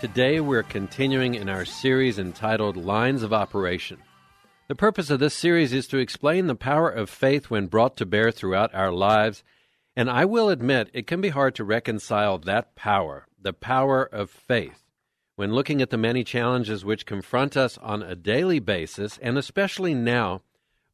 Today 0.00 0.40
we're 0.40 0.62
continuing 0.62 1.34
in 1.34 1.50
our 1.50 1.66
series 1.66 2.18
entitled 2.18 2.74
Lines 2.74 3.22
of 3.22 3.34
Operation. 3.34 3.98
The 4.66 4.74
purpose 4.74 5.10
of 5.10 5.20
this 5.20 5.34
series 5.34 5.74
is 5.74 5.86
to 5.88 5.98
explain 5.98 6.46
the 6.46 6.54
power 6.54 6.88
of 6.88 7.10
faith 7.10 7.50
when 7.50 7.66
brought 7.66 7.98
to 7.98 8.06
bear 8.06 8.30
throughout 8.30 8.74
our 8.74 8.92
lives, 8.92 9.44
and 9.94 10.08
I 10.08 10.24
will 10.24 10.48
admit 10.48 10.88
it 10.94 11.06
can 11.06 11.20
be 11.20 11.28
hard 11.28 11.54
to 11.56 11.64
reconcile 11.64 12.38
that 12.38 12.74
power, 12.74 13.26
the 13.38 13.52
power 13.52 14.02
of 14.02 14.30
faith, 14.30 14.86
when 15.36 15.52
looking 15.52 15.82
at 15.82 15.90
the 15.90 15.98
many 15.98 16.24
challenges 16.24 16.82
which 16.82 17.04
confront 17.04 17.54
us 17.54 17.76
on 17.76 18.02
a 18.02 18.16
daily 18.16 18.58
basis, 18.58 19.18
and 19.20 19.36
especially 19.36 19.92
now 19.92 20.40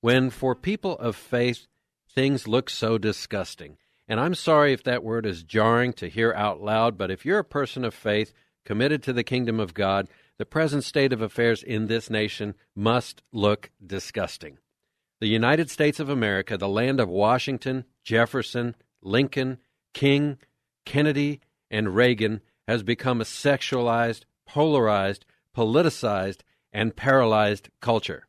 when 0.01 0.31
for 0.31 0.57
people 0.57 0.99
of 0.99 1.15
faith 1.15 1.69
things 2.09 2.49
look 2.49 2.69
so 2.69 2.99
disgusting. 2.99 3.77
And 4.09 4.19
I'm 4.19 4.35
sorry 4.35 4.73
if 4.73 4.83
that 4.83 5.05
word 5.05 5.27
is 5.27 5.45
jarring 5.45 5.93
to 5.95 6.09
hear 6.09 6.33
out 6.33 6.61
loud, 6.61 6.99
but 6.99 7.13
if 7.13 7.25
you're 7.25 7.39
a 7.39 7.45
person 7.45 7.85
of 7.85 7.95
faith, 7.95 8.33
committed 8.67 9.03
to 9.05 9.15
the 9.15 9.25
kingdom 9.25 9.59
of 9.59 9.73
God, 9.73 10.09
the 10.37 10.45
present 10.45 10.85
state 10.85 11.13
of 11.13 11.23
affairs 11.23 11.63
in 11.63 11.87
this 11.87 12.11
nation 12.11 12.55
must 12.75 13.23
look 13.33 13.71
disgusting. 13.85 14.59
The 15.21 15.29
United 15.29 15.71
States 15.71 15.99
of 15.99 16.11
America, 16.11 16.59
the 16.59 16.69
land 16.69 17.01
of 17.01 17.09
Washington, 17.09 17.87
Jefferson, 18.05 18.75
Lincoln, 19.01 19.57
King, 19.95 20.37
Kennedy, 20.85 21.41
and 21.71 21.95
Reagan, 21.95 22.43
has 22.69 22.83
become 22.83 23.23
a 23.23 23.25
sexualized, 23.25 24.25
polarized, 24.47 25.25
politicized, 25.57 26.41
and 26.73 26.95
paralyzed 26.95 27.71
culture. 27.81 28.27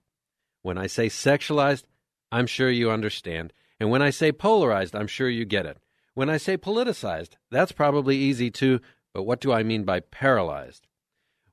When 0.62 0.78
I 0.78 0.88
say 0.88 1.08
sexualized, 1.08 1.84
I'm 2.32 2.48
sure 2.48 2.70
you 2.70 2.90
understand. 2.90 3.52
And 3.80 3.90
when 3.90 4.02
I 4.02 4.12
say 4.12 4.32
polarized, 4.32 4.96
I'm 4.96 5.08
sure 5.08 5.30
you 5.30 5.44
get 5.44 5.66
it. 5.66 5.78
When 6.14 6.30
I 6.30 6.38
say 6.38 6.58
politicized, 6.58 7.32
that's 7.52 7.72
probably 7.72 8.16
easy 8.16 8.50
too, 8.50 8.80
but 9.18 9.24
what 9.24 9.42
do 9.42 9.52
I 9.52 9.64
mean 9.64 9.84
by 9.84 10.02
paralyzed? 10.02 10.86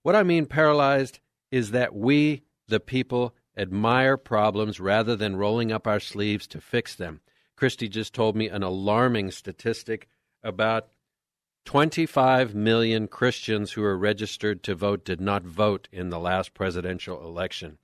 What 0.03 0.15
I 0.15 0.23
mean 0.23 0.45
paralyzed 0.45 1.21
is 1.51 1.71
that 1.71 1.95
we, 1.95 2.43
the 2.69 2.79
people, 2.79 3.35
admire 3.57 4.19
problems 4.19 4.81
rather 4.81 5.17
than 5.17 5.37
rolling 5.37 5.73
up 5.73 5.87
our 5.87 5.99
sleeves 5.99 6.47
to 6.49 6.61
fix 6.61 6.95
them. 6.95 7.23
Christy 7.57 7.89
just 7.89 8.13
told 8.13 8.37
me 8.37 8.49
an 8.49 8.63
alarming 8.63 9.31
statistic 9.31 10.09
about 10.43 10.89
25 11.65 12.55
million 12.55 13.09
Christians 13.09 13.73
who 13.73 13.83
are 13.83 13.97
registered 13.97 14.63
to 14.65 14.75
vote 14.75 15.03
did 15.03 15.23
not 15.23 15.45
vote 15.45 15.89
in 15.91 16.11
the 16.11 16.21
last 16.21 16.53
presidential 16.53 17.25
election. 17.25 17.79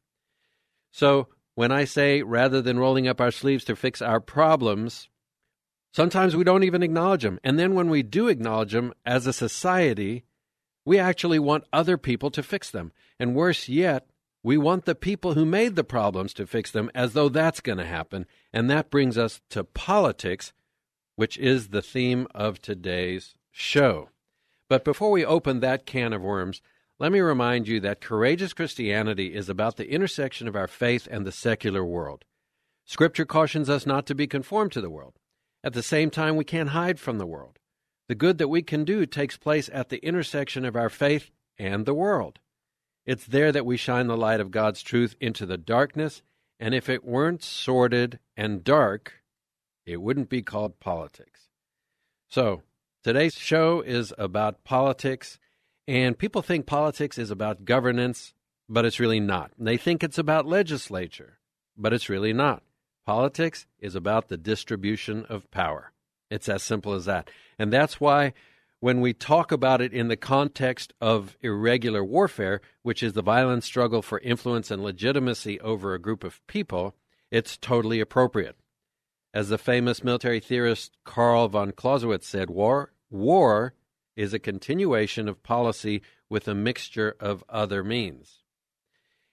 So, 0.91 1.29
when 1.55 1.73
I 1.73 1.87
say 1.87 2.21
rather 2.21 2.61
than 2.61 2.79
rolling 2.79 3.09
up 3.09 3.19
our 3.19 3.31
sleeves 3.31 3.65
to 3.65 3.77
fix 3.77 4.03
our 4.03 4.21
problems, 4.21 5.09
Sometimes 5.93 6.37
we 6.37 6.45
don't 6.45 6.65
even 6.65 6.83
acknowledge 6.83 7.23
them. 7.23 7.41
And 7.43 7.59
then 7.59 7.75
when 7.75 7.91
we 7.91 8.03
do 8.03 8.29
acknowledge 8.29 8.73
them 8.73 8.93
as 9.05 9.27
a 9.27 9.33
society, 9.33 10.25
we 10.85 10.99
actually 10.99 11.39
want 11.39 11.65
other 11.73 11.97
people 11.97 12.31
to 12.31 12.43
fix 12.43 12.71
them. 12.71 12.93
And 13.19 13.35
worse 13.35 13.69
yet, 13.69 14.07
we 14.43 14.57
want 14.57 14.85
the 14.85 14.95
people 14.95 15.35
who 15.35 15.45
made 15.45 15.77
the 15.77 15.85
problems 15.85 16.33
to 16.35 16.47
fix 16.47 16.71
them 16.71 16.91
as 16.95 17.13
though 17.13 17.29
that's 17.29 17.61
going 17.61 17.79
to 17.79 17.85
happen. 17.85 18.27
And 18.53 18.71
that 18.71 18.91
brings 18.91 19.19
us 19.19 19.41
to 19.51 19.65
politics, 19.65 20.53
which 21.17 21.37
is 21.39 21.69
the 21.69 21.83
theme 21.83 22.27
of 22.35 22.63
today's 22.63 23.35
show. 23.51 24.09
But 24.69 24.85
before 24.85 25.11
we 25.11 25.25
open 25.25 25.61
that 25.61 25.85
can 25.85 26.13
of 26.13 26.23
worms, 26.23 26.63
let 26.99 27.13
me 27.13 27.21
remind 27.21 27.67
you 27.67 27.81
that 27.81 28.01
courageous 28.01 28.53
Christianity 28.53 29.35
is 29.35 29.49
about 29.49 29.77
the 29.77 29.91
intersection 29.91 30.47
of 30.47 30.55
our 30.55 30.69
faith 30.69 31.09
and 31.11 31.27
the 31.27 31.33
secular 31.33 31.85
world. 31.85 32.25
Scripture 32.85 33.25
cautions 33.25 33.69
us 33.69 33.87
not 33.87 34.07
to 34.07 34.15
be 34.15 34.27
conformed 34.27 34.73
to 34.73 34.81
the 34.81 34.91
world. 34.91 35.15
At 35.63 35.75
the 35.75 35.83
same 35.83 36.11
time, 36.11 36.37
we 36.37 36.45
can't 36.45 36.71
hide 36.71 36.99
from 36.99 37.19
the 37.19 37.27
world. 37.27 37.59
The 38.09 38.15
good 38.15 38.39
that 38.39 38.49
we 38.49 38.63
can 38.63 38.85
do 38.85 39.07
takes 39.07 39.37
place 39.37 39.71
at 39.73 39.89
the 39.89 40.05
intersection 40.05 40.65
of 40.65 40.75
our 40.75 40.89
faith 40.89 41.31
and 41.59 41.85
the 41.85 41.95
world. 41.95 42.39
It's 43.07 43.27
there 43.27 43.53
that 43.53 43.67
we 43.67 43.77
shine 43.77 44.07
the 44.07 44.17
light 44.17 44.41
of 44.41 44.51
God's 44.51 44.83
truth 44.83 45.17
into 45.21 45.47
the 45.47 45.59
darkness, 45.59 46.23
and 46.59 46.75
if 46.75 46.89
it 46.89 47.05
weren't 47.05 47.43
sordid 47.43 48.19
and 48.37 48.65
dark, 48.65 49.23
it 49.87 50.01
wouldn't 50.01 50.29
be 50.29 50.43
called 50.43 50.81
politics. 50.81 51.49
So, 52.29 52.63
today's 53.03 53.35
show 53.35 53.81
is 53.81 54.13
about 54.19 54.65
politics, 54.65 55.39
and 55.87 56.19
people 56.19 56.43
think 56.43 56.67
politics 56.67 57.19
is 57.19 57.31
about 57.31 57.65
governance, 57.65 58.35
but 58.69 58.85
it's 58.85 59.01
really 59.01 59.21
not. 59.21 59.53
They 59.59 59.77
think 59.77 60.03
it's 60.03 60.19
about 60.19 60.47
legislature, 60.47 61.39
but 61.77 61.93
it's 61.93 62.09
really 62.09 62.33
not. 62.33 62.63
Politics 63.11 63.67
is 63.81 63.97
about 63.97 64.29
the 64.29 64.37
distribution 64.37 65.27
of 65.29 65.51
power. 65.51 65.91
It's 66.31 66.49
as 66.49 66.63
simple 66.63 66.93
as 66.93 67.07
that. 67.07 67.29
And 67.59 67.73
that's 67.73 68.01
why 68.01 68.35
when 68.79 69.01
we 69.01 69.15
talk 69.15 69.51
about 69.51 69.81
it 69.81 69.93
in 69.93 70.07
the 70.07 70.17
context 70.17 70.93
of 71.01 71.37
irregular 71.41 72.05
warfare, 72.05 72.61
which 72.85 73.03
is 73.03 73.15
the 73.15 73.21
violent 73.21 73.65
struggle 73.65 74.01
for 74.01 74.21
influence 74.21 74.71
and 74.71 74.85
legitimacy 74.85 75.59
over 75.59 75.93
a 75.93 75.99
group 75.99 76.23
of 76.23 76.47
people, 76.47 76.95
it's 77.33 77.57
totally 77.57 77.99
appropriate. 77.99 78.55
As 79.35 79.49
the 79.49 79.59
famous 79.59 80.05
military 80.05 80.39
theorist 80.39 80.97
Karl 81.03 81.49
von 81.49 81.73
Clausewitz 81.73 82.29
said, 82.29 82.49
war, 82.49 82.93
war 83.11 83.75
is 84.15 84.33
a 84.33 84.39
continuation 84.39 85.29
of 85.29 85.43
policy 85.43 86.01
with 86.29 86.47
a 86.47 86.55
mixture 86.55 87.17
of 87.19 87.43
other 87.49 87.83
means. 87.83 88.40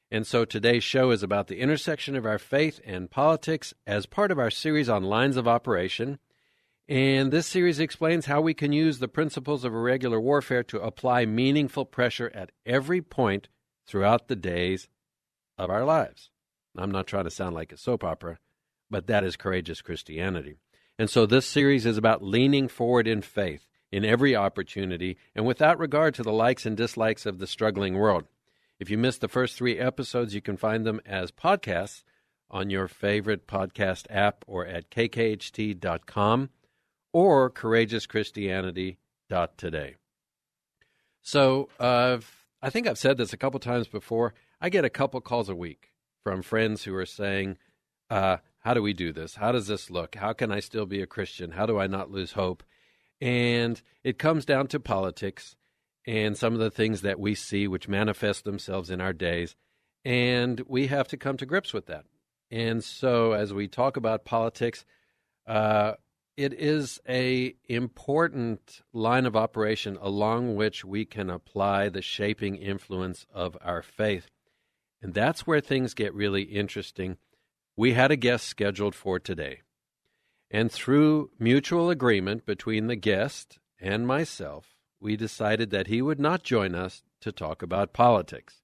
And 0.09 0.25
so 0.25 0.45
today's 0.45 0.83
show 0.83 1.11
is 1.11 1.21
about 1.21 1.47
the 1.47 1.59
intersection 1.59 2.15
of 2.15 2.25
our 2.25 2.39
faith 2.39 2.79
and 2.85 3.11
politics 3.11 3.73
as 3.85 4.05
part 4.05 4.31
of 4.31 4.39
our 4.39 4.49
series 4.49 4.87
on 4.87 5.03
lines 5.03 5.35
of 5.35 5.47
operation. 5.47 6.19
And 6.87 7.31
this 7.31 7.47
series 7.47 7.79
explains 7.79 8.27
how 8.27 8.39
we 8.39 8.53
can 8.53 8.71
use 8.71 8.99
the 8.99 9.09
principles 9.09 9.65
of 9.65 9.73
irregular 9.73 10.21
warfare 10.21 10.63
to 10.63 10.79
apply 10.79 11.25
meaningful 11.25 11.83
pressure 11.85 12.31
at 12.33 12.51
every 12.65 13.01
point 13.01 13.49
throughout 13.85 14.29
the 14.29 14.37
days 14.37 14.87
of 15.57 15.69
our 15.69 15.83
lives. 15.83 16.29
I'm 16.77 16.91
not 16.91 17.07
trying 17.07 17.25
to 17.25 17.31
sound 17.31 17.55
like 17.55 17.73
a 17.73 17.77
soap 17.77 18.03
opera. 18.03 18.39
but 18.89 19.07
that 19.07 19.23
is 19.23 19.35
courageous 19.35 19.81
Christianity. 19.81 20.55
And 20.97 21.09
so 21.09 21.25
this 21.25 21.45
series 21.45 21.85
is 21.85 21.97
about 21.97 22.23
leaning 22.23 22.67
forward 22.69 23.07
in 23.07 23.21
faith 23.21 23.67
in 23.91 24.05
every 24.05 24.35
opportunity 24.35 25.17
and 25.35 25.45
without 25.45 25.79
regard 25.79 26.13
to 26.15 26.23
the 26.23 26.31
likes 26.31 26.65
and 26.65 26.77
dislikes 26.77 27.25
of 27.25 27.39
the 27.39 27.47
struggling 27.47 27.95
world. 27.95 28.25
If 28.79 28.89
you 28.89 28.97
missed 28.97 29.19
the 29.21 29.27
first 29.27 29.57
three 29.57 29.77
episodes, 29.79 30.33
you 30.35 30.41
can 30.41 30.57
find 30.57 30.85
them 30.85 31.01
as 31.05 31.31
podcasts 31.31 32.03
on 32.49 32.69
your 32.69 32.87
favorite 32.87 33.45
podcast 33.47 34.05
app 34.09 34.45
or 34.47 34.65
at 34.65 34.89
kkht.com 34.89 36.49
or 37.11 37.49
courageouschristianity.today. 37.49 39.95
So 41.21 41.67
uh, 41.79 42.19
I 42.61 42.69
think 42.69 42.87
I've 42.87 42.97
said 42.97 43.17
this 43.17 43.33
a 43.33 43.37
couple 43.37 43.59
times 43.59 43.89
before. 43.89 44.33
I 44.61 44.69
get 44.69 44.85
a 44.85 44.89
couple 44.89 45.19
calls 45.21 45.49
a 45.49 45.55
week 45.55 45.91
from 46.23 46.41
friends 46.41 46.85
who 46.85 46.95
are 46.95 47.05
saying, 47.05 47.57
uh, 48.09 48.37
How 48.59 48.73
do 48.73 48.81
we 48.81 48.93
do 48.93 49.11
this? 49.11 49.35
How 49.35 49.51
does 49.51 49.67
this 49.67 49.89
look? 49.89 50.15
How 50.15 50.31
can 50.31 50.53
I 50.53 50.61
still 50.61 50.85
be 50.85 51.01
a 51.01 51.07
Christian? 51.07 51.51
How 51.51 51.65
do 51.65 51.77
I 51.77 51.87
not 51.87 52.11
lose 52.11 52.31
hope? 52.31 52.63
And 53.19 53.81
it 54.03 54.19
comes 54.19 54.45
down 54.45 54.67
to 54.67 54.79
politics 54.79 55.56
and 56.07 56.37
some 56.37 56.53
of 56.53 56.59
the 56.59 56.71
things 56.71 57.01
that 57.01 57.19
we 57.19 57.35
see 57.35 57.67
which 57.67 57.89
manifest 57.89 58.45
themselves 58.45 58.89
in 58.89 59.01
our 59.01 59.13
days. 59.13 59.55
And 60.05 60.61
we 60.65 60.87
have 60.87 61.09
to 61.09 61.17
come 61.17 61.35
to 61.37 61.45
grips 61.45 61.73
with 61.73 61.87
that. 61.87 62.05
And 62.49 62.81
so 62.81 63.33
as 63.33 63.53
we 63.53 63.67
talk 63.67 63.97
about 63.97 64.23
politics, 64.23 64.85
uh, 65.45 65.93
it 66.37 66.53
is 66.53 67.01
a 67.09 67.55
important 67.67 68.81
line 68.93 69.25
of 69.25 69.35
operation 69.35 69.97
along 69.99 70.55
which 70.55 70.85
we 70.85 71.03
can 71.03 71.29
apply 71.29 71.89
the 71.89 72.01
shaping 72.01 72.55
influence 72.55 73.25
of 73.33 73.57
our 73.61 73.81
faith. 73.81 74.29
And 75.01 75.13
that's 75.13 75.45
where 75.45 75.59
things 75.59 75.93
get 75.93 76.13
really 76.13 76.43
interesting. 76.43 77.17
We 77.75 77.93
had 77.93 78.11
a 78.11 78.15
guest 78.15 78.47
scheduled 78.47 78.95
for 78.95 79.19
today. 79.19 79.61
And 80.49 80.71
through 80.71 81.31
mutual 81.37 81.89
agreement 81.89 82.45
between 82.45 82.87
the 82.87 82.95
guest 82.95 83.59
and 83.79 84.07
myself, 84.07 84.76
we 84.99 85.15
decided 85.15 85.69
that 85.69 85.87
he 85.87 86.01
would 86.01 86.19
not 86.19 86.43
join 86.43 86.75
us 86.75 87.03
to 87.21 87.31
talk 87.31 87.61
about 87.61 87.93
politics. 87.93 88.61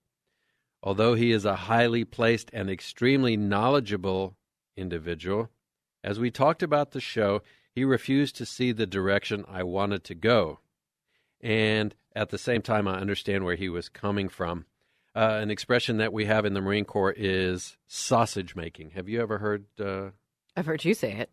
Although 0.82 1.14
he 1.14 1.32
is 1.32 1.46
a 1.46 1.56
highly 1.56 2.04
placed 2.04 2.50
and 2.54 2.70
extremely 2.70 3.38
knowledgeable 3.38 4.36
individual, 4.76 5.50
as 6.04 6.20
we 6.20 6.30
talked 6.30 6.62
about 6.62 6.92
the 6.92 7.00
show, 7.00 7.42
he 7.74 7.86
refused 7.86 8.36
to 8.36 8.46
see 8.46 8.72
the 8.72 8.86
direction 8.86 9.46
I 9.48 9.64
wanted 9.64 10.04
to 10.06 10.16
go. 10.16 10.60
And 11.42 11.96
at 12.16 12.30
the 12.30 12.38
same 12.38 12.62
time, 12.62 12.88
I 12.88 13.00
understand 13.00 13.46
where 13.46 13.56
he 13.56 13.70
was 13.70 13.90
coming 13.90 14.30
from. 14.30 14.66
Uh, 15.16 15.40
an 15.42 15.52
expression 15.52 15.98
that 15.98 16.14
we 16.14 16.26
have 16.26 16.46
in 16.46 16.54
the 16.54 16.62
Marine 16.62 16.86
Corps 16.86 17.14
is 17.16 17.78
sausage 17.88 18.56
making. 18.56 18.92
Have 18.92 19.08
you 19.08 19.22
ever 19.22 19.38
heard? 19.38 19.66
Uh, 19.80 20.10
I've 20.56 20.66
heard 20.66 20.84
you 20.84 20.94
say 20.94 21.14
it. 21.14 21.30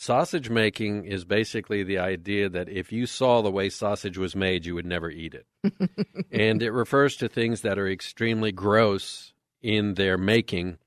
Sausage 0.00 0.48
making 0.48 1.06
is 1.06 1.24
basically 1.24 1.82
the 1.82 1.98
idea 1.98 2.48
that 2.48 2.68
if 2.68 2.92
you 2.92 3.04
saw 3.04 3.42
the 3.42 3.50
way 3.50 3.68
sausage 3.68 4.16
was 4.16 4.36
made, 4.36 4.64
you 4.64 4.76
would 4.76 4.86
never 4.86 5.10
eat 5.10 5.34
it. 5.34 5.46
and 6.30 6.62
it 6.62 6.70
refers 6.70 7.16
to 7.16 7.28
things 7.28 7.62
that 7.62 7.80
are 7.80 7.88
extremely 7.88 8.52
gross 8.52 9.32
in 9.60 9.94
their 9.94 10.16
making. 10.16 10.78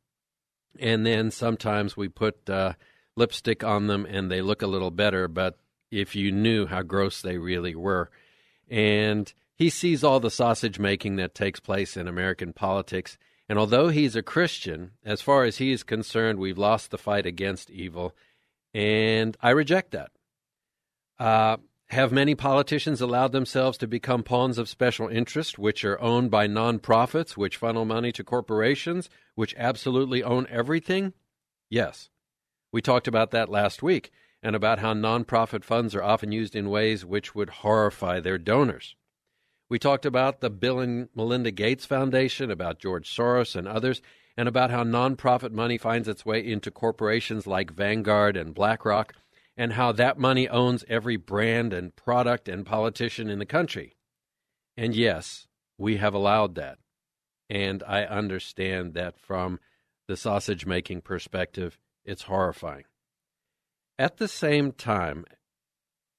And 0.79 1.05
then 1.05 1.29
sometimes 1.29 1.97
we 1.97 2.07
put 2.07 2.49
uh, 2.49 2.73
lipstick 3.17 3.65
on 3.65 3.87
them 3.87 4.05
and 4.05 4.31
they 4.31 4.41
look 4.41 4.61
a 4.61 4.67
little 4.67 4.91
better, 4.91 5.27
but 5.27 5.59
if 5.91 6.15
you 6.15 6.31
knew 6.31 6.65
how 6.65 6.81
gross 6.81 7.21
they 7.21 7.37
really 7.37 7.75
were. 7.75 8.09
And 8.69 9.31
he 9.55 9.69
sees 9.69 10.05
all 10.05 10.21
the 10.21 10.31
sausage 10.31 10.79
making 10.79 11.17
that 11.17 11.35
takes 11.35 11.59
place 11.59 11.97
in 11.97 12.07
American 12.07 12.53
politics. 12.53 13.17
And 13.49 13.59
although 13.59 13.89
he's 13.89 14.15
a 14.15 14.23
Christian, 14.23 14.91
as 15.03 15.21
far 15.21 15.43
as 15.43 15.57
he 15.57 15.73
is 15.73 15.83
concerned, 15.83 16.39
we've 16.39 16.57
lost 16.57 16.91
the 16.91 16.97
fight 16.97 17.25
against 17.25 17.69
evil 17.69 18.15
and 18.73 19.35
I 19.41 19.51
reject 19.51 19.91
that. 19.91 20.11
Uh, 21.19 21.57
have 21.89 22.11
many 22.11 22.35
politicians 22.35 23.01
allowed 23.01 23.33
themselves 23.33 23.77
to 23.79 23.87
become 23.87 24.23
pawns 24.23 24.57
of 24.57 24.69
special 24.69 25.09
interest, 25.09 25.59
which 25.59 25.83
are 25.83 25.99
owned 25.99 26.31
by 26.31 26.47
nonprofits, 26.47 27.35
which 27.35 27.57
funnel 27.57 27.83
money 27.83 28.13
to 28.13 28.23
corporations, 28.23 29.09
which 29.35 29.53
absolutely 29.57 30.23
own 30.23 30.47
everything? 30.49 31.13
Yes. 31.69 32.09
We 32.71 32.81
talked 32.81 33.09
about 33.09 33.31
that 33.31 33.49
last 33.49 33.83
week 33.83 34.11
and 34.41 34.55
about 34.55 34.79
how 34.79 34.93
nonprofit 34.93 35.65
funds 35.65 35.93
are 35.93 36.01
often 36.01 36.31
used 36.31 36.55
in 36.55 36.69
ways 36.69 37.05
which 37.05 37.35
would 37.35 37.49
horrify 37.49 38.19
their 38.19 38.37
donors. 38.37 38.95
We 39.69 39.77
talked 39.77 40.05
about 40.05 40.41
the 40.41 40.49
Bill 40.49 40.79
and 40.79 41.09
Melinda 41.13 41.51
Gates 41.51 41.85
Foundation, 41.85 42.51
about 42.51 42.79
George 42.79 43.13
Soros 43.13 43.55
and 43.55 43.67
others, 43.67 44.01
and 44.37 44.47
about 44.47 44.71
how 44.71 44.83
nonprofit 44.83 45.51
money 45.51 45.77
finds 45.77 46.07
its 46.07 46.25
way 46.25 46.45
into 46.45 46.71
corporations 46.71 47.45
like 47.45 47.71
Vanguard 47.71 48.37
and 48.37 48.53
BlackRock, 48.53 49.13
and 49.57 49.73
how 49.73 49.91
that 49.91 50.17
money 50.17 50.47
owns 50.47 50.85
every 50.87 51.17
brand 51.17 51.73
and 51.73 51.95
product 51.95 52.47
and 52.47 52.65
politician 52.65 53.29
in 53.29 53.39
the 53.39 53.45
country. 53.45 53.95
And 54.77 54.95
yes, 54.95 55.47
we 55.77 55.97
have 55.97 56.13
allowed 56.13 56.55
that. 56.55 56.77
And 57.49 57.83
I 57.85 58.03
understand 58.03 58.93
that 58.93 59.19
from 59.19 59.59
the 60.07 60.15
sausage 60.15 60.65
making 60.65 61.01
perspective, 61.01 61.77
it's 62.05 62.23
horrifying. 62.23 62.85
At 63.99 64.17
the 64.17 64.27
same 64.27 64.71
time, 64.71 65.25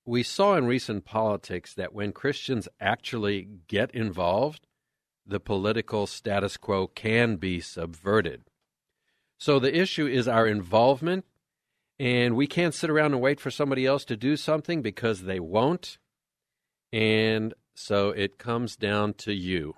we 0.04 0.22
saw 0.22 0.56
in 0.56 0.66
recent 0.66 1.04
politics 1.04 1.74
that 1.74 1.94
when 1.94 2.12
Christians 2.12 2.68
actually 2.80 3.48
get 3.66 3.90
involved, 3.92 4.66
the 5.26 5.40
political 5.40 6.06
status 6.06 6.56
quo 6.56 6.86
can 6.86 7.36
be 7.36 7.60
subverted. 7.60 8.44
So 9.38 9.58
the 9.58 9.76
issue 9.76 10.06
is 10.06 10.28
our 10.28 10.46
involvement, 10.46 11.24
and 11.98 12.36
we 12.36 12.46
can't 12.46 12.74
sit 12.74 12.90
around 12.90 13.12
and 13.12 13.20
wait 13.20 13.40
for 13.40 13.50
somebody 13.50 13.86
else 13.86 14.04
to 14.06 14.16
do 14.16 14.36
something 14.36 14.82
because 14.82 15.22
they 15.22 15.40
won't. 15.40 15.98
And 16.92 17.54
so 17.74 18.10
it 18.10 18.38
comes 18.38 18.76
down 18.76 19.14
to 19.14 19.32
you. 19.32 19.74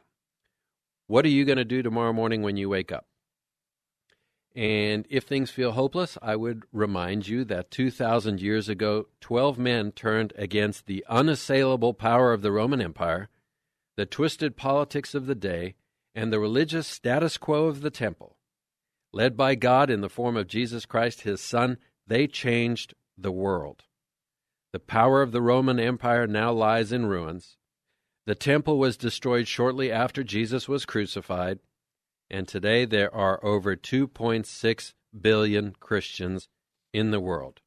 What 1.06 1.24
are 1.24 1.30
you 1.30 1.44
going 1.44 1.58
to 1.58 1.64
do 1.64 1.82
tomorrow 1.82 2.12
morning 2.12 2.42
when 2.42 2.56
you 2.56 2.68
wake 2.68 2.92
up? 2.92 3.06
And 4.56 5.04
if 5.10 5.24
things 5.24 5.50
feel 5.50 5.72
hopeless, 5.72 6.16
I 6.22 6.36
would 6.36 6.62
remind 6.72 7.26
you 7.26 7.44
that 7.46 7.70
2,000 7.70 8.40
years 8.40 8.68
ago, 8.68 9.08
12 9.20 9.58
men 9.58 9.90
turned 9.92 10.32
against 10.36 10.86
the 10.86 11.04
unassailable 11.08 11.92
power 11.92 12.32
of 12.32 12.42
the 12.42 12.52
Roman 12.52 12.80
Empire 12.80 13.28
the 13.96 14.06
twisted 14.06 14.56
politics 14.56 15.14
of 15.14 15.26
the 15.26 15.34
day, 15.34 15.74
and 16.14 16.32
the 16.32 16.40
religious 16.40 16.86
status 16.86 17.36
quo 17.36 17.66
of 17.66 17.80
the 17.80 17.90
temple. 17.90 18.36
Led 19.12 19.36
by 19.36 19.54
God 19.54 19.90
in 19.90 20.00
the 20.00 20.08
form 20.08 20.36
of 20.36 20.48
Jesus 20.48 20.86
Christ, 20.86 21.22
his 21.22 21.40
Son, 21.40 21.78
they 22.06 22.26
changed 22.26 22.94
the 23.16 23.32
world. 23.32 23.84
The 24.72 24.80
power 24.80 25.22
of 25.22 25.32
the 25.32 25.42
Roman 25.42 25.78
Empire 25.78 26.26
now 26.26 26.52
lies 26.52 26.90
in 26.92 27.06
ruins. 27.06 27.56
The 28.26 28.34
temple 28.34 28.78
was 28.78 28.96
destroyed 28.96 29.46
shortly 29.46 29.92
after 29.92 30.24
Jesus 30.24 30.68
was 30.68 30.84
crucified, 30.84 31.60
and 32.30 32.48
today 32.48 32.84
there 32.84 33.14
are 33.14 33.44
over 33.44 33.76
2.6 33.76 34.94
billion 35.20 35.74
Christians 35.78 36.48
in 36.92 37.10
the 37.10 37.20
world. 37.20 37.60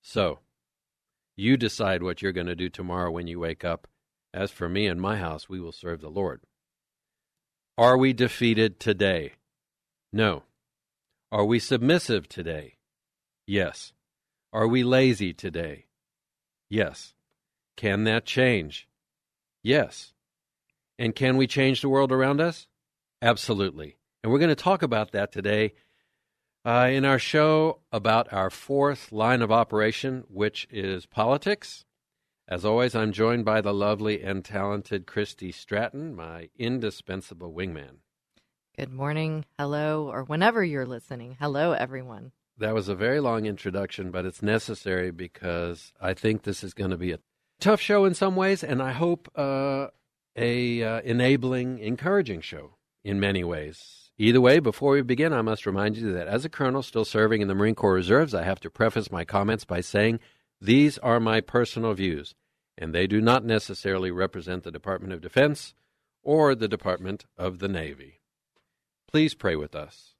So, 0.00 0.40
you 1.36 1.56
decide 1.56 2.02
what 2.02 2.20
you're 2.20 2.32
going 2.32 2.46
to 2.48 2.56
do 2.56 2.68
tomorrow 2.68 3.10
when 3.10 3.26
you 3.26 3.38
wake 3.38 3.64
up 3.64 3.86
as 4.34 4.50
for 4.50 4.68
me 4.68 4.86
and 4.86 5.00
my 5.00 5.16
house, 5.16 5.48
we 5.48 5.60
will 5.60 5.72
serve 5.72 6.00
the 6.00 6.08
Lord. 6.08 6.40
Are 7.76 7.96
we 7.96 8.12
defeated 8.12 8.78
today? 8.78 9.32
No. 10.12 10.44
Are 11.30 11.44
we 11.44 11.58
submissive 11.58 12.28
today? 12.28 12.76
Yes. 13.46 13.92
Are 14.52 14.68
we 14.68 14.84
lazy 14.84 15.32
today? 15.32 15.86
Yes. 16.68 17.14
Can 17.76 18.04
that 18.04 18.26
change? 18.26 18.88
Yes. 19.62 20.12
And 20.98 21.14
can 21.14 21.36
we 21.36 21.46
change 21.46 21.80
the 21.80 21.88
world 21.88 22.12
around 22.12 22.40
us? 22.40 22.66
Absolutely. 23.22 23.96
And 24.22 24.32
we're 24.32 24.38
going 24.38 24.48
to 24.50 24.54
talk 24.54 24.82
about 24.82 25.12
that 25.12 25.32
today 25.32 25.72
uh, 26.64 26.88
in 26.90 27.04
our 27.04 27.18
show 27.18 27.80
about 27.90 28.32
our 28.32 28.50
fourth 28.50 29.10
line 29.10 29.42
of 29.42 29.50
operation, 29.50 30.24
which 30.28 30.66
is 30.70 31.06
politics. 31.06 31.84
As 32.52 32.66
always, 32.66 32.94
I'm 32.94 33.12
joined 33.12 33.46
by 33.46 33.62
the 33.62 33.72
lovely 33.72 34.22
and 34.22 34.44
talented 34.44 35.06
Christy 35.06 35.52
Stratton, 35.52 36.14
my 36.14 36.50
indispensable 36.58 37.50
wingman. 37.50 38.00
Good 38.76 38.92
morning, 38.92 39.46
hello, 39.58 40.10
or 40.12 40.24
whenever 40.24 40.62
you're 40.62 40.84
listening. 40.84 41.38
Hello, 41.40 41.72
everyone. 41.72 42.32
That 42.58 42.74
was 42.74 42.90
a 42.90 42.94
very 42.94 43.20
long 43.20 43.46
introduction, 43.46 44.10
but 44.10 44.26
it's 44.26 44.42
necessary 44.42 45.10
because 45.10 45.94
I 45.98 46.12
think 46.12 46.42
this 46.42 46.62
is 46.62 46.74
going 46.74 46.90
to 46.90 46.98
be 46.98 47.12
a 47.12 47.20
tough 47.58 47.80
show 47.80 48.04
in 48.04 48.12
some 48.12 48.36
ways, 48.36 48.62
and 48.62 48.82
I 48.82 48.92
hope 48.92 49.30
uh, 49.34 49.86
a 50.36 50.82
uh, 50.82 51.00
enabling, 51.04 51.78
encouraging 51.78 52.42
show 52.42 52.74
in 53.02 53.18
many 53.18 53.42
ways. 53.42 54.10
Either 54.18 54.42
way, 54.42 54.58
before 54.58 54.92
we 54.92 55.00
begin, 55.00 55.32
I 55.32 55.40
must 55.40 55.64
remind 55.64 55.96
you 55.96 56.12
that 56.12 56.28
as 56.28 56.44
a 56.44 56.50
colonel 56.50 56.82
still 56.82 57.06
serving 57.06 57.40
in 57.40 57.48
the 57.48 57.54
Marine 57.54 57.74
Corps 57.74 57.94
Reserves, 57.94 58.34
I 58.34 58.42
have 58.42 58.60
to 58.60 58.68
preface 58.68 59.10
my 59.10 59.24
comments 59.24 59.64
by 59.64 59.80
saying 59.80 60.20
these 60.60 60.96
are 60.98 61.18
my 61.18 61.40
personal 61.40 61.92
views, 61.94 62.34
and 62.82 62.92
they 62.92 63.06
do 63.06 63.20
not 63.20 63.44
necessarily 63.44 64.10
represent 64.10 64.64
the 64.64 64.72
Department 64.72 65.12
of 65.12 65.20
Defense 65.20 65.72
or 66.24 66.52
the 66.52 66.66
Department 66.66 67.26
of 67.38 67.60
the 67.60 67.68
Navy. 67.68 68.20
Please 69.06 69.34
pray 69.34 69.54
with 69.54 69.76
us. 69.76 70.14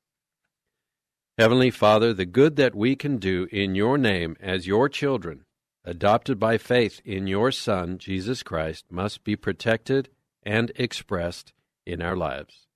Heavenly 1.37 1.73
Father, 1.73 2.15
the 2.15 2.25
good 2.25 2.55
that 2.55 2.77
we 2.77 2.95
can 2.95 3.17
do 3.17 3.49
in 3.51 3.75
your 3.75 3.99
name 3.99 4.37
as 4.41 4.69
your 4.69 4.89
children, 4.89 5.45
adopted 5.85 6.39
by 6.39 6.57
faith 6.57 7.01
in 7.05 7.27
your 7.27 7.51
Son, 7.51 7.99
Jesus 7.99 8.45
Christ, 8.45 8.85
must 8.89 9.25
be 9.25 9.35
protected 9.35 10.11
and 10.45 10.71
expressed 10.77 11.53
in 11.85 12.01
our 12.01 12.17
lives. 12.17 12.69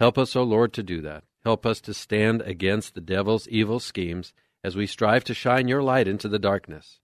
Help 0.00 0.16
us, 0.16 0.34
O 0.34 0.42
Lord, 0.42 0.72
to 0.72 0.82
do 0.82 1.02
that. 1.02 1.24
Help 1.44 1.66
us 1.66 1.82
to 1.82 1.92
stand 1.92 2.40
against 2.40 2.94
the 2.94 3.02
devil's 3.02 3.46
evil 3.48 3.78
schemes 3.78 4.32
as 4.64 4.74
we 4.74 4.86
strive 4.86 5.22
to 5.24 5.34
shine 5.34 5.68
your 5.68 5.82
light 5.82 6.08
into 6.08 6.28
the 6.28 6.38
darkness. 6.38 7.01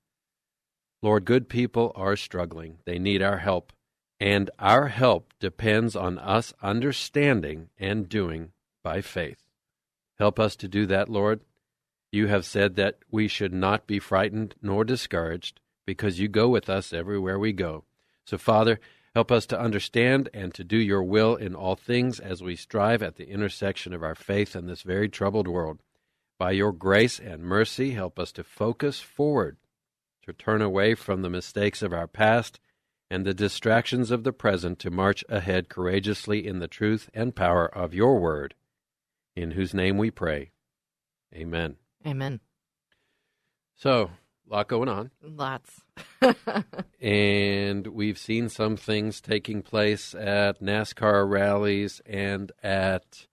Lord, 1.03 1.25
good 1.25 1.49
people 1.49 1.93
are 1.95 2.17
struggling. 2.17 2.79
They 2.85 2.99
need 2.99 3.23
our 3.23 3.39
help. 3.39 3.73
And 4.21 4.51
our 4.59 4.89
help 4.89 5.33
depends 5.39 5.95
on 5.95 6.19
us 6.19 6.53
understanding 6.61 7.69
and 7.79 8.09
doing 8.09 8.51
by 8.83 9.01
faith. 9.01 9.45
Help 10.19 10.41
us 10.41 10.57
to 10.57 10.69
do 10.69 10.87
that, 10.87 11.09
Lord. 11.09 11.41
You 12.11 12.27
have 12.27 12.45
said 12.45 12.75
that 12.77 12.99
we 13.11 13.29
should 13.29 13.53
not 13.53 13.87
be 13.87 13.99
frightened 13.99 14.57
nor 14.61 14.85
discouraged 14.85 15.61
because 15.87 16.19
you 16.19 16.27
go 16.27 16.49
with 16.49 16.69
us 16.69 16.93
everywhere 16.93 17.39
we 17.39 17.53
go. 17.53 17.85
So, 18.25 18.37
Father, 18.37 18.81
help 19.15 19.31
us 19.31 19.47
to 19.47 19.61
understand 19.61 20.29
and 20.35 20.53
to 20.55 20.65
do 20.65 20.77
your 20.77 21.03
will 21.03 21.37
in 21.37 21.55
all 21.55 21.77
things 21.77 22.19
as 22.19 22.43
we 22.43 22.57
strive 22.57 23.03
at 23.03 23.17
the 23.17 23.29
intersection 23.29 23.95
of 23.95 24.03
our 24.03 24.15
faith 24.15 24.57
in 24.57 24.67
this 24.67 24.83
very 24.83 25.09
troubled 25.09 25.47
world. 25.47 25.81
By 26.39 26.53
your 26.53 26.73
grace 26.73 27.19
and 27.19 27.43
mercy, 27.43 27.93
help 27.93 28.19
us 28.19 28.33
to 28.33 28.45
focus 28.45 29.01
forward, 29.01 29.57
to 30.29 30.33
turn 30.35 30.61
away 30.63 30.95
from 30.95 31.23
the 31.23 31.31
mistakes 31.31 31.81
of 31.83 31.93
our 31.93 32.07
past 32.07 32.61
and 33.11 33.25
the 33.25 33.33
distractions 33.33 34.11
of 34.11 34.23
the 34.23 34.33
present 34.33 34.79
to 34.79 34.91
march 34.91 35.25
ahead 35.31 35.71
courageously 35.71 36.47
in 36.47 36.59
the 36.59 36.69
truth 36.69 37.09
and 37.15 37.35
power 37.35 37.67
of 37.67 37.95
your 37.95 38.21
word, 38.21 38.55
in 39.35 39.53
whose 39.53 39.73
name 39.73 39.97
we 39.97 40.11
pray. 40.11 40.51
Amen. 41.35 41.77
Amen. 42.07 42.41
So, 43.77 44.11
a 44.51 44.55
lot 44.55 44.69
going 44.69 44.89
on. 44.91 45.11
Lots. 45.23 45.81
and 47.01 47.87
we've 47.87 48.19
seen 48.19 48.51
some 48.51 48.77
things 48.77 49.21
taking 49.23 49.63
place 49.63 50.15
at 50.15 50.61
NASCAR 50.61 51.27
rallies 51.29 52.03
and 52.05 52.53
at 52.63 53.27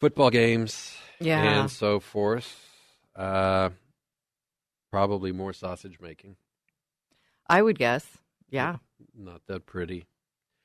football 0.00 0.30
games 0.30 0.96
Yeah. 1.20 1.60
and 1.60 1.70
so 1.70 2.00
forth. 2.00 2.60
Uh, 3.14 3.70
probably 4.94 5.32
more 5.32 5.52
sausage 5.52 5.98
making. 6.00 6.36
I 7.48 7.60
would 7.60 7.76
guess. 7.76 8.06
Yeah. 8.48 8.76
Not 9.12 9.40
that 9.48 9.66
pretty. 9.66 10.06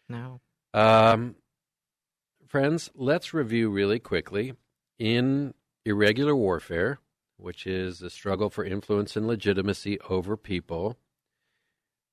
No. 0.07 0.39
Um, 0.71 1.33
friends, 2.47 2.91
let's 2.93 3.33
review 3.33 3.71
really 3.71 3.97
quickly. 3.97 4.53
In 4.99 5.55
irregular 5.83 6.35
warfare, 6.35 6.99
which 7.37 7.65
is 7.65 7.97
the 7.97 8.11
struggle 8.11 8.51
for 8.51 8.63
influence 8.63 9.15
and 9.15 9.25
legitimacy 9.25 9.99
over 10.01 10.37
people, 10.37 10.99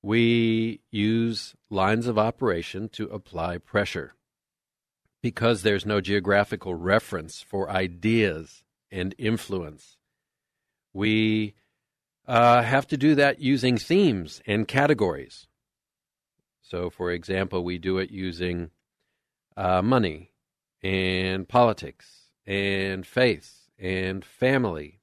we 0.01 0.79
use 0.89 1.53
lines 1.69 2.07
of 2.07 2.17
operation 2.17 2.89
to 2.93 3.05
apply 3.09 3.59
pressure. 3.59 4.15
Because 5.21 5.61
there's 5.61 5.85
no 5.85 6.01
geographical 6.01 6.73
reference 6.73 7.43
for 7.43 7.69
ideas 7.69 8.63
and 8.89 9.13
influence, 9.19 9.97
we 10.95 11.53
uh, 12.27 12.61
have 12.61 12.87
to 12.87 12.97
do 12.97 13.15
that 13.15 13.39
using 13.39 13.77
themes 13.77 14.41
and 14.45 14.67
categories. 14.67 15.47
So, 16.61 16.89
for 16.89 17.11
example, 17.11 17.63
we 17.63 17.77
do 17.77 17.97
it 17.97 18.11
using 18.11 18.71
uh, 19.55 19.81
money 19.81 20.31
and 20.83 21.47
politics 21.47 22.31
and 22.45 23.05
faith 23.05 23.69
and 23.79 24.23
family 24.23 24.99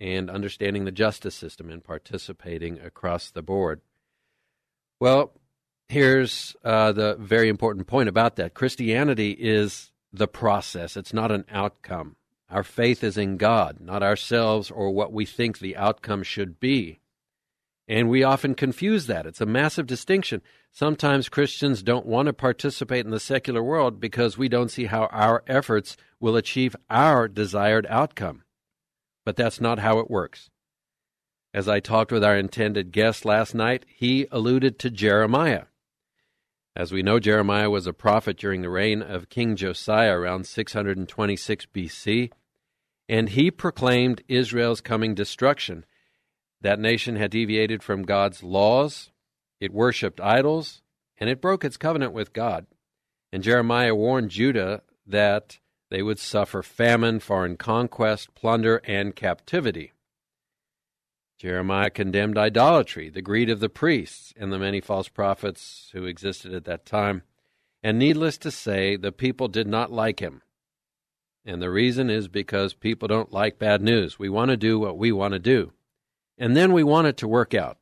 and 0.00 0.30
understanding 0.30 0.84
the 0.84 0.92
justice 0.92 1.34
system 1.34 1.70
and 1.70 1.84
participating 1.84 2.78
across 2.80 3.30
the 3.30 3.42
board. 3.42 3.80
Well, 5.00 5.32
here's 5.88 6.56
uh, 6.64 6.92
the 6.92 7.16
very 7.18 7.48
important 7.48 7.86
point 7.86 8.08
about 8.08 8.36
that 8.36 8.54
Christianity 8.54 9.30
is 9.32 9.92
the 10.12 10.28
process, 10.28 10.96
it's 10.96 11.12
not 11.12 11.30
an 11.30 11.44
outcome. 11.50 12.16
Our 12.48 12.62
faith 12.62 13.02
is 13.02 13.18
in 13.18 13.38
God, 13.38 13.78
not 13.80 14.02
ourselves 14.02 14.70
or 14.70 14.90
what 14.90 15.12
we 15.12 15.26
think 15.26 15.58
the 15.58 15.76
outcome 15.76 16.22
should 16.22 16.60
be. 16.60 17.00
And 17.88 18.08
we 18.08 18.22
often 18.22 18.54
confuse 18.54 19.06
that. 19.06 19.26
It's 19.26 19.40
a 19.40 19.46
massive 19.46 19.86
distinction. 19.86 20.42
Sometimes 20.72 21.28
Christians 21.28 21.82
don't 21.82 22.06
want 22.06 22.26
to 22.26 22.32
participate 22.32 23.04
in 23.04 23.10
the 23.10 23.20
secular 23.20 23.62
world 23.62 24.00
because 24.00 24.36
we 24.36 24.48
don't 24.48 24.70
see 24.70 24.86
how 24.86 25.06
our 25.06 25.42
efforts 25.46 25.96
will 26.20 26.36
achieve 26.36 26.76
our 26.90 27.28
desired 27.28 27.86
outcome. 27.88 28.42
But 29.24 29.36
that's 29.36 29.60
not 29.60 29.78
how 29.78 29.98
it 29.98 30.10
works. 30.10 30.50
As 31.54 31.68
I 31.68 31.80
talked 31.80 32.12
with 32.12 32.22
our 32.22 32.36
intended 32.36 32.92
guest 32.92 33.24
last 33.24 33.54
night, 33.54 33.86
he 33.88 34.26
alluded 34.30 34.78
to 34.80 34.90
Jeremiah. 34.90 35.64
As 36.76 36.92
we 36.92 37.02
know, 37.02 37.18
Jeremiah 37.18 37.70
was 37.70 37.86
a 37.86 37.94
prophet 37.94 38.36
during 38.36 38.60
the 38.60 38.68
reign 38.68 39.00
of 39.00 39.30
King 39.30 39.56
Josiah 39.56 40.14
around 40.14 40.46
626 40.46 41.66
BC, 41.74 42.30
and 43.08 43.30
he 43.30 43.50
proclaimed 43.50 44.22
Israel's 44.28 44.82
coming 44.82 45.14
destruction. 45.14 45.86
That 46.60 46.78
nation 46.78 47.16
had 47.16 47.30
deviated 47.30 47.82
from 47.82 48.02
God's 48.02 48.42
laws, 48.42 49.10
it 49.58 49.72
worshipped 49.72 50.20
idols, 50.20 50.82
and 51.16 51.30
it 51.30 51.40
broke 51.40 51.64
its 51.64 51.78
covenant 51.78 52.12
with 52.12 52.34
God. 52.34 52.66
And 53.32 53.42
Jeremiah 53.42 53.94
warned 53.94 54.30
Judah 54.30 54.82
that 55.06 55.58
they 55.88 56.02
would 56.02 56.18
suffer 56.18 56.62
famine, 56.62 57.20
foreign 57.20 57.56
conquest, 57.56 58.34
plunder, 58.34 58.82
and 58.84 59.16
captivity. 59.16 59.92
Jeremiah 61.38 61.90
condemned 61.90 62.38
idolatry, 62.38 63.10
the 63.10 63.22
greed 63.22 63.50
of 63.50 63.60
the 63.60 63.68
priests, 63.68 64.32
and 64.36 64.52
the 64.52 64.58
many 64.58 64.80
false 64.80 65.08
prophets 65.08 65.90
who 65.92 66.04
existed 66.04 66.54
at 66.54 66.64
that 66.64 66.86
time. 66.86 67.22
And 67.82 67.98
needless 67.98 68.38
to 68.38 68.50
say, 68.50 68.96
the 68.96 69.12
people 69.12 69.48
did 69.48 69.66
not 69.66 69.92
like 69.92 70.20
him. 70.20 70.42
And 71.44 71.62
the 71.62 71.70
reason 71.70 72.10
is 72.10 72.26
because 72.26 72.74
people 72.74 73.06
don't 73.06 73.32
like 73.32 73.58
bad 73.58 73.82
news. 73.82 74.18
We 74.18 74.28
want 74.28 74.50
to 74.50 74.56
do 74.56 74.78
what 74.78 74.98
we 74.98 75.12
want 75.12 75.32
to 75.32 75.38
do. 75.38 75.72
And 76.38 76.56
then 76.56 76.72
we 76.72 76.82
want 76.82 77.06
it 77.06 77.16
to 77.18 77.28
work 77.28 77.54
out. 77.54 77.78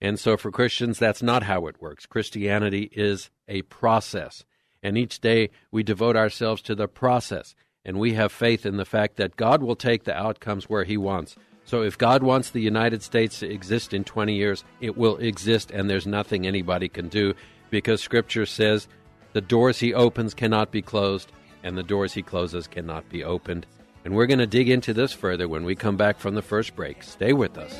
And 0.00 0.18
so 0.18 0.36
for 0.36 0.50
Christians, 0.50 0.98
that's 0.98 1.22
not 1.22 1.44
how 1.44 1.66
it 1.68 1.80
works. 1.80 2.06
Christianity 2.06 2.90
is 2.92 3.30
a 3.46 3.62
process. 3.62 4.44
And 4.82 4.98
each 4.98 5.20
day 5.20 5.50
we 5.70 5.84
devote 5.84 6.16
ourselves 6.16 6.60
to 6.62 6.74
the 6.74 6.88
process. 6.88 7.54
And 7.84 8.00
we 8.00 8.14
have 8.14 8.32
faith 8.32 8.66
in 8.66 8.78
the 8.78 8.84
fact 8.84 9.16
that 9.16 9.36
God 9.36 9.62
will 9.62 9.76
take 9.76 10.02
the 10.04 10.16
outcomes 10.16 10.68
where 10.68 10.84
He 10.84 10.96
wants. 10.96 11.36
So 11.64 11.82
if 11.82 11.96
God 11.96 12.22
wants 12.22 12.50
the 12.50 12.60
United 12.60 13.02
States 13.02 13.38
to 13.40 13.50
exist 13.50 13.94
in 13.94 14.04
20 14.04 14.34
years, 14.34 14.64
it 14.80 14.96
will 14.96 15.16
exist, 15.18 15.70
and 15.70 15.88
there's 15.88 16.06
nothing 16.06 16.46
anybody 16.46 16.88
can 16.88 17.08
do 17.08 17.34
because 17.70 18.00
Scripture 18.00 18.46
says 18.46 18.88
the 19.32 19.40
doors 19.40 19.78
He 19.78 19.94
opens 19.94 20.34
cannot 20.34 20.70
be 20.70 20.82
closed, 20.82 21.32
and 21.62 21.76
the 21.76 21.82
doors 21.82 22.12
He 22.12 22.22
closes 22.22 22.66
cannot 22.66 23.08
be 23.08 23.24
opened. 23.24 23.66
And 24.04 24.14
we're 24.14 24.26
going 24.26 24.40
to 24.40 24.46
dig 24.46 24.68
into 24.68 24.92
this 24.92 25.12
further 25.12 25.48
when 25.48 25.64
we 25.64 25.76
come 25.76 25.96
back 25.96 26.18
from 26.18 26.34
the 26.34 26.42
first 26.42 26.74
break. 26.74 27.02
Stay 27.02 27.32
with 27.32 27.56
us. 27.56 27.72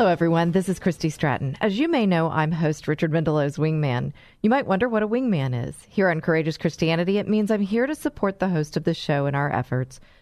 Hello, 0.00 0.10
everyone. 0.10 0.52
This 0.52 0.70
is 0.70 0.78
Christy 0.78 1.10
Stratton. 1.10 1.58
As 1.60 1.78
you 1.78 1.86
may 1.86 2.06
know, 2.06 2.30
I'm 2.30 2.52
host 2.52 2.88
Richard 2.88 3.12
Mendelow's 3.12 3.58
Wingman. 3.58 4.14
You 4.40 4.48
might 4.48 4.66
wonder 4.66 4.88
what 4.88 5.02
a 5.02 5.06
wingman 5.06 5.68
is. 5.68 5.76
Here 5.90 6.08
on 6.08 6.22
Courageous 6.22 6.56
Christianity, 6.56 7.18
it 7.18 7.28
means 7.28 7.50
I'm 7.50 7.60
here 7.60 7.86
to 7.86 7.94
support 7.94 8.38
the 8.38 8.48
host 8.48 8.78
of 8.78 8.84
the 8.84 8.94
show 8.94 9.26
in 9.26 9.34
our 9.34 9.52
efforts 9.52 10.00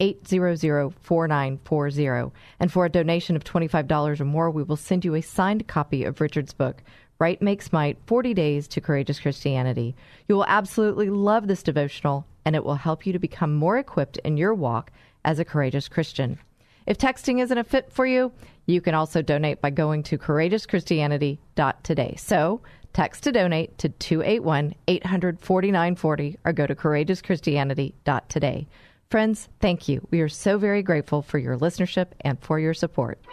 800 0.00 0.94
4940. 1.00 2.32
And 2.60 2.72
for 2.72 2.84
a 2.84 2.90
donation 2.90 3.36
of 3.36 3.44
$25 3.44 4.20
or 4.20 4.24
more, 4.24 4.50
we 4.50 4.62
will 4.62 4.76
send 4.76 5.04
you 5.04 5.14
a 5.14 5.20
signed 5.20 5.68
copy 5.68 6.04
of 6.04 6.20
Richard's 6.20 6.52
book, 6.52 6.82
Right 7.18 7.40
Makes 7.40 7.72
Might 7.72 7.98
40 8.06 8.34
Days 8.34 8.68
to 8.68 8.80
Courageous 8.80 9.20
Christianity. 9.20 9.94
You 10.28 10.34
will 10.34 10.46
absolutely 10.46 11.10
love 11.10 11.46
this 11.46 11.62
devotional, 11.62 12.26
and 12.44 12.56
it 12.56 12.64
will 12.64 12.74
help 12.74 13.06
you 13.06 13.12
to 13.12 13.18
become 13.18 13.54
more 13.54 13.78
equipped 13.78 14.16
in 14.18 14.36
your 14.36 14.54
walk 14.54 14.90
as 15.24 15.38
a 15.38 15.44
courageous 15.44 15.88
Christian. 15.88 16.38
If 16.86 16.98
texting 16.98 17.40
isn't 17.40 17.56
a 17.56 17.64
fit 17.64 17.90
for 17.92 18.06
you, 18.06 18.32
you 18.66 18.80
can 18.80 18.94
also 18.94 19.22
donate 19.22 19.60
by 19.60 19.70
going 19.70 20.02
to 20.04 20.18
courageouschristianity.today. 20.18 22.14
So, 22.18 22.60
text 22.92 23.22
to 23.24 23.32
donate 23.32 23.76
to 23.78 23.88
281 23.88 24.74
800 24.86 25.40
4940 25.40 26.38
or 26.44 26.52
go 26.52 26.66
to 26.66 26.74
courageouschristianity.today. 26.74 28.66
Friends, 29.14 29.48
thank 29.60 29.86
you. 29.86 30.04
We 30.10 30.22
are 30.22 30.28
so 30.28 30.58
very 30.58 30.82
grateful 30.82 31.22
for 31.22 31.38
your 31.38 31.56
listenership 31.56 32.08
and 32.22 32.36
for 32.42 32.58
your 32.58 32.74
support. 32.74 33.24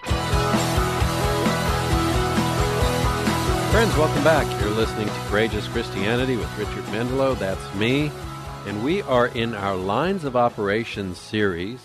Friends, 3.71 3.97
welcome 3.97 4.23
back. 4.23 4.61
You're 4.61 4.69
listening 4.75 5.07
to 5.07 5.13
Courageous 5.27 5.67
Christianity 5.69 6.37
with 6.37 6.55
Richard 6.55 6.83
Mendelow. 6.93 7.35
That's 7.39 7.73
me. 7.73 8.11
And 8.67 8.83
we 8.83 9.01
are 9.01 9.29
in 9.29 9.55
our 9.55 9.75
Lines 9.75 10.23
of 10.23 10.35
Operations 10.35 11.17
series 11.17 11.81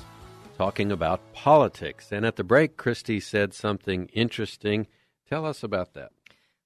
talking 0.58 0.92
about 0.92 1.32
politics. 1.32 2.12
And 2.12 2.26
at 2.26 2.36
the 2.36 2.44
break, 2.44 2.76
Christy 2.76 3.18
said 3.18 3.54
something 3.54 4.10
interesting. 4.12 4.88
Tell 5.26 5.46
us 5.46 5.62
about 5.62 5.94
that. 5.94 6.12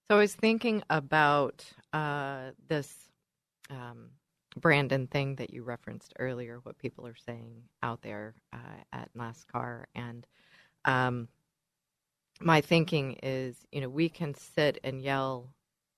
So 0.08 0.16
I 0.16 0.18
was 0.18 0.34
thinking 0.34 0.82
about 0.90 1.64
uh, 1.92 2.50
this 2.66 2.92
um, 3.70 4.10
Brandon 4.60 5.06
thing 5.06 5.36
that 5.36 5.52
you 5.52 5.62
referenced 5.62 6.14
earlier, 6.18 6.60
what 6.62 6.78
people 6.78 7.06
are 7.06 7.16
saying 7.26 7.62
out 7.82 8.02
there 8.02 8.34
uh, 8.52 8.82
at 8.92 9.10
NASCAR. 9.16 9.84
And 9.94 10.26
um, 10.84 11.28
my 12.40 12.60
thinking 12.60 13.18
is, 13.22 13.56
you 13.72 13.80
know, 13.80 13.88
we 13.88 14.08
can 14.08 14.34
sit 14.34 14.78
and 14.84 15.02
yell 15.02 15.52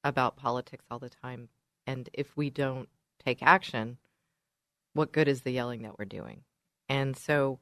about 0.04 0.37
politics 0.37 0.85
all 0.90 0.99
the 0.99 1.11
time. 1.11 1.49
And 1.87 2.09
if 2.12 2.37
we 2.37 2.50
don't 2.50 2.88
take 3.25 3.42
action, 3.42 3.99
what 4.95 5.12
good 5.12 5.28
is 5.28 5.42
the 5.42 5.52
yelling 5.52 5.83
that 5.83 5.99
we're 5.99 6.04
doing? 6.04 6.42
And 6.88 7.16
so, 7.16 7.59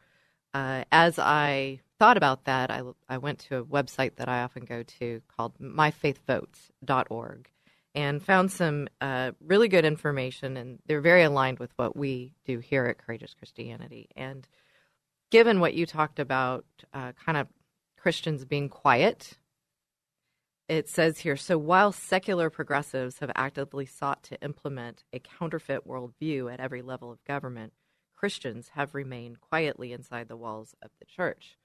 uh, 0.52 0.84
as 0.90 1.18
I 1.18 1.80
thought 1.98 2.16
about 2.16 2.44
that, 2.44 2.70
I, 2.70 2.82
I 3.08 3.18
went 3.18 3.38
to 3.40 3.58
a 3.58 3.64
website 3.64 4.16
that 4.16 4.28
I 4.28 4.42
often 4.42 4.64
go 4.64 4.82
to 4.82 5.22
called 5.28 5.58
myfaithvotes.org 5.60 7.48
and 7.94 8.22
found 8.22 8.52
some 8.52 8.88
uh, 9.00 9.32
really 9.40 9.68
good 9.68 9.84
information, 9.84 10.56
and 10.56 10.78
they're 10.86 11.00
very 11.00 11.22
aligned 11.22 11.58
with 11.58 11.72
what 11.76 11.96
we 11.96 12.34
do 12.44 12.58
here 12.58 12.86
at 12.86 12.98
Courageous 12.98 13.34
Christianity. 13.34 14.08
And 14.16 14.46
given 15.30 15.60
what 15.60 15.74
you 15.74 15.86
talked 15.86 16.18
about, 16.18 16.64
uh, 16.92 17.12
kind 17.24 17.38
of 17.38 17.48
Christians 17.96 18.44
being 18.44 18.68
quiet 18.68 19.36
it 20.70 20.88
says 20.88 21.18
here 21.18 21.36
so 21.36 21.58
while 21.58 21.90
secular 21.90 22.48
progressives 22.48 23.18
have 23.18 23.32
actively 23.34 23.84
sought 23.84 24.22
to 24.22 24.40
implement 24.40 25.02
a 25.12 25.18
counterfeit 25.18 25.84
worldview 25.84 26.50
at 26.50 26.60
every 26.60 26.80
level 26.80 27.10
of 27.10 27.24
government, 27.24 27.72
Christians 28.14 28.70
have 28.74 28.94
remained 28.94 29.40
quietly 29.40 29.92
inside 29.92 30.28
the 30.28 30.36
walls 30.36 30.76
of 30.80 30.92
the 31.00 31.06
church. 31.06 31.58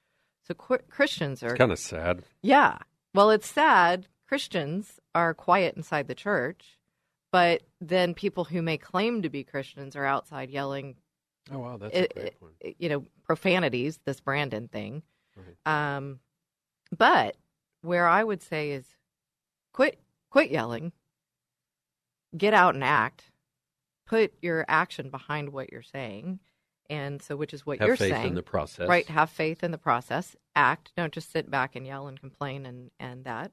So 0.48 0.56
qu- 0.56 0.80
Christians 0.90 1.44
are 1.44 1.56
kind 1.56 1.72
of 1.72 1.78
sad. 1.78 2.24
Yeah. 2.42 2.80
Well, 3.14 3.30
it's 3.30 3.48
sad. 3.48 4.08
Christians 4.28 5.00
are 5.16 5.34
quiet 5.34 5.76
inside 5.76 6.08
the 6.08 6.14
church, 6.14 6.78
but 7.32 7.64
then 7.82 8.14
people 8.14 8.44
who 8.44 8.62
may 8.62 8.78
claim 8.78 9.24
to 9.24 9.30
be 9.30 9.44
Christians 9.44 9.96
are 9.96 10.06
outside 10.06 10.52
yelling. 10.52 10.96
Oh 11.52 11.60
wow, 11.60 11.78
that's 11.78 11.96
it, 11.96 12.12
a 12.16 12.20
great 12.20 12.40
point. 12.40 12.76
You 12.78 12.90
know, 12.90 13.06
profanities. 13.24 14.00
This 14.06 14.20
Brandon 14.20 14.68
thing. 14.68 15.02
Right. 15.36 15.96
Um, 15.96 16.20
but 16.96 17.38
where 17.82 18.08
I 18.08 18.24
would 18.24 18.44
say 18.44 18.72
is 18.72 18.86
quit 19.74 20.00
quit 20.30 20.52
yelling. 20.52 20.92
Get 22.38 22.54
out 22.54 22.76
and 22.76 22.84
act. 22.84 23.32
Put 24.06 24.34
your 24.42 24.66
action 24.68 25.10
behind 25.10 25.50
what 25.50 25.72
you're 25.72 25.82
saying. 25.82 26.40
And 26.90 27.22
so 27.22 27.36
which 27.36 27.54
is 27.54 27.66
what 27.66 27.80
have 27.80 27.88
you're 27.88 27.98
faith 27.98 28.14
saying. 28.14 28.28
in 28.28 28.36
the 28.36 28.44
process. 28.44 28.88
Right, 28.88 29.08
have 29.08 29.30
faith 29.30 29.64
in 29.64 29.72
the 29.72 29.78
process. 29.78 30.36
Act. 30.56 30.92
Don't 30.96 31.14
just 31.14 31.32
sit 31.32 31.50
back 31.50 31.76
and 31.76 31.88
yell 31.88 32.08
and 32.08 32.20
complain 32.20 32.66
and, 32.66 32.92
and 33.00 33.24
that. 33.24 33.52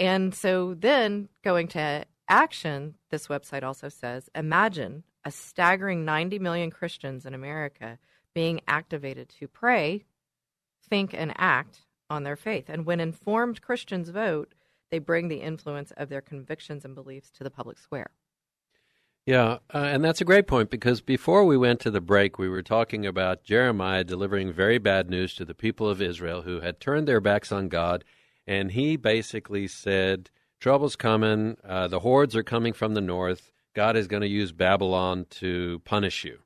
And 0.00 0.34
so 0.34 0.74
then 0.74 1.28
going 1.42 1.68
to 1.68 2.04
action, 2.28 2.94
this 3.10 3.26
website 3.26 3.62
also 3.62 3.88
says 3.88 4.28
imagine 4.34 5.04
a 5.24 5.30
staggering 5.30 6.04
90 6.04 6.38
million 6.38 6.70
Christians 6.70 7.26
in 7.26 7.34
America 7.34 7.98
being 8.34 8.60
activated 8.68 9.28
to 9.40 9.48
pray, 9.48 10.04
think, 10.88 11.12
and 11.12 11.32
act 11.36 11.80
on 12.08 12.22
their 12.22 12.36
faith. 12.36 12.66
And 12.68 12.86
when 12.86 13.00
informed 13.00 13.60
Christians 13.60 14.10
vote, 14.10 14.54
they 14.90 14.98
bring 14.98 15.28
the 15.28 15.42
influence 15.42 15.92
of 15.96 16.08
their 16.08 16.20
convictions 16.20 16.84
and 16.84 16.94
beliefs 16.94 17.30
to 17.32 17.44
the 17.44 17.50
public 17.50 17.78
square. 17.78 18.10
Yeah, 19.26 19.58
uh, 19.74 19.78
and 19.78 20.02
that's 20.02 20.22
a 20.22 20.24
great 20.24 20.46
point 20.46 20.70
because 20.70 21.02
before 21.02 21.44
we 21.44 21.58
went 21.58 21.80
to 21.80 21.90
the 21.90 22.00
break, 22.00 22.38
we 22.38 22.48
were 22.48 22.62
talking 22.62 23.04
about 23.04 23.44
Jeremiah 23.44 24.02
delivering 24.02 24.52
very 24.54 24.78
bad 24.78 25.10
news 25.10 25.34
to 25.34 25.44
the 25.44 25.54
people 25.54 25.86
of 25.86 26.00
Israel 26.00 26.42
who 26.42 26.60
had 26.60 26.80
turned 26.80 27.06
their 27.06 27.20
backs 27.20 27.52
on 27.52 27.68
God. 27.68 28.04
And 28.48 28.72
he 28.72 28.96
basically 28.96 29.68
said, 29.68 30.30
Trouble's 30.58 30.96
coming, 30.96 31.58
uh, 31.62 31.86
the 31.88 32.00
hordes 32.00 32.34
are 32.34 32.42
coming 32.42 32.72
from 32.72 32.94
the 32.94 33.02
north. 33.02 33.52
God 33.74 33.94
is 33.94 34.06
going 34.06 34.22
to 34.22 34.28
use 34.28 34.52
Babylon 34.52 35.26
to 35.32 35.82
punish 35.84 36.24
you. 36.24 36.38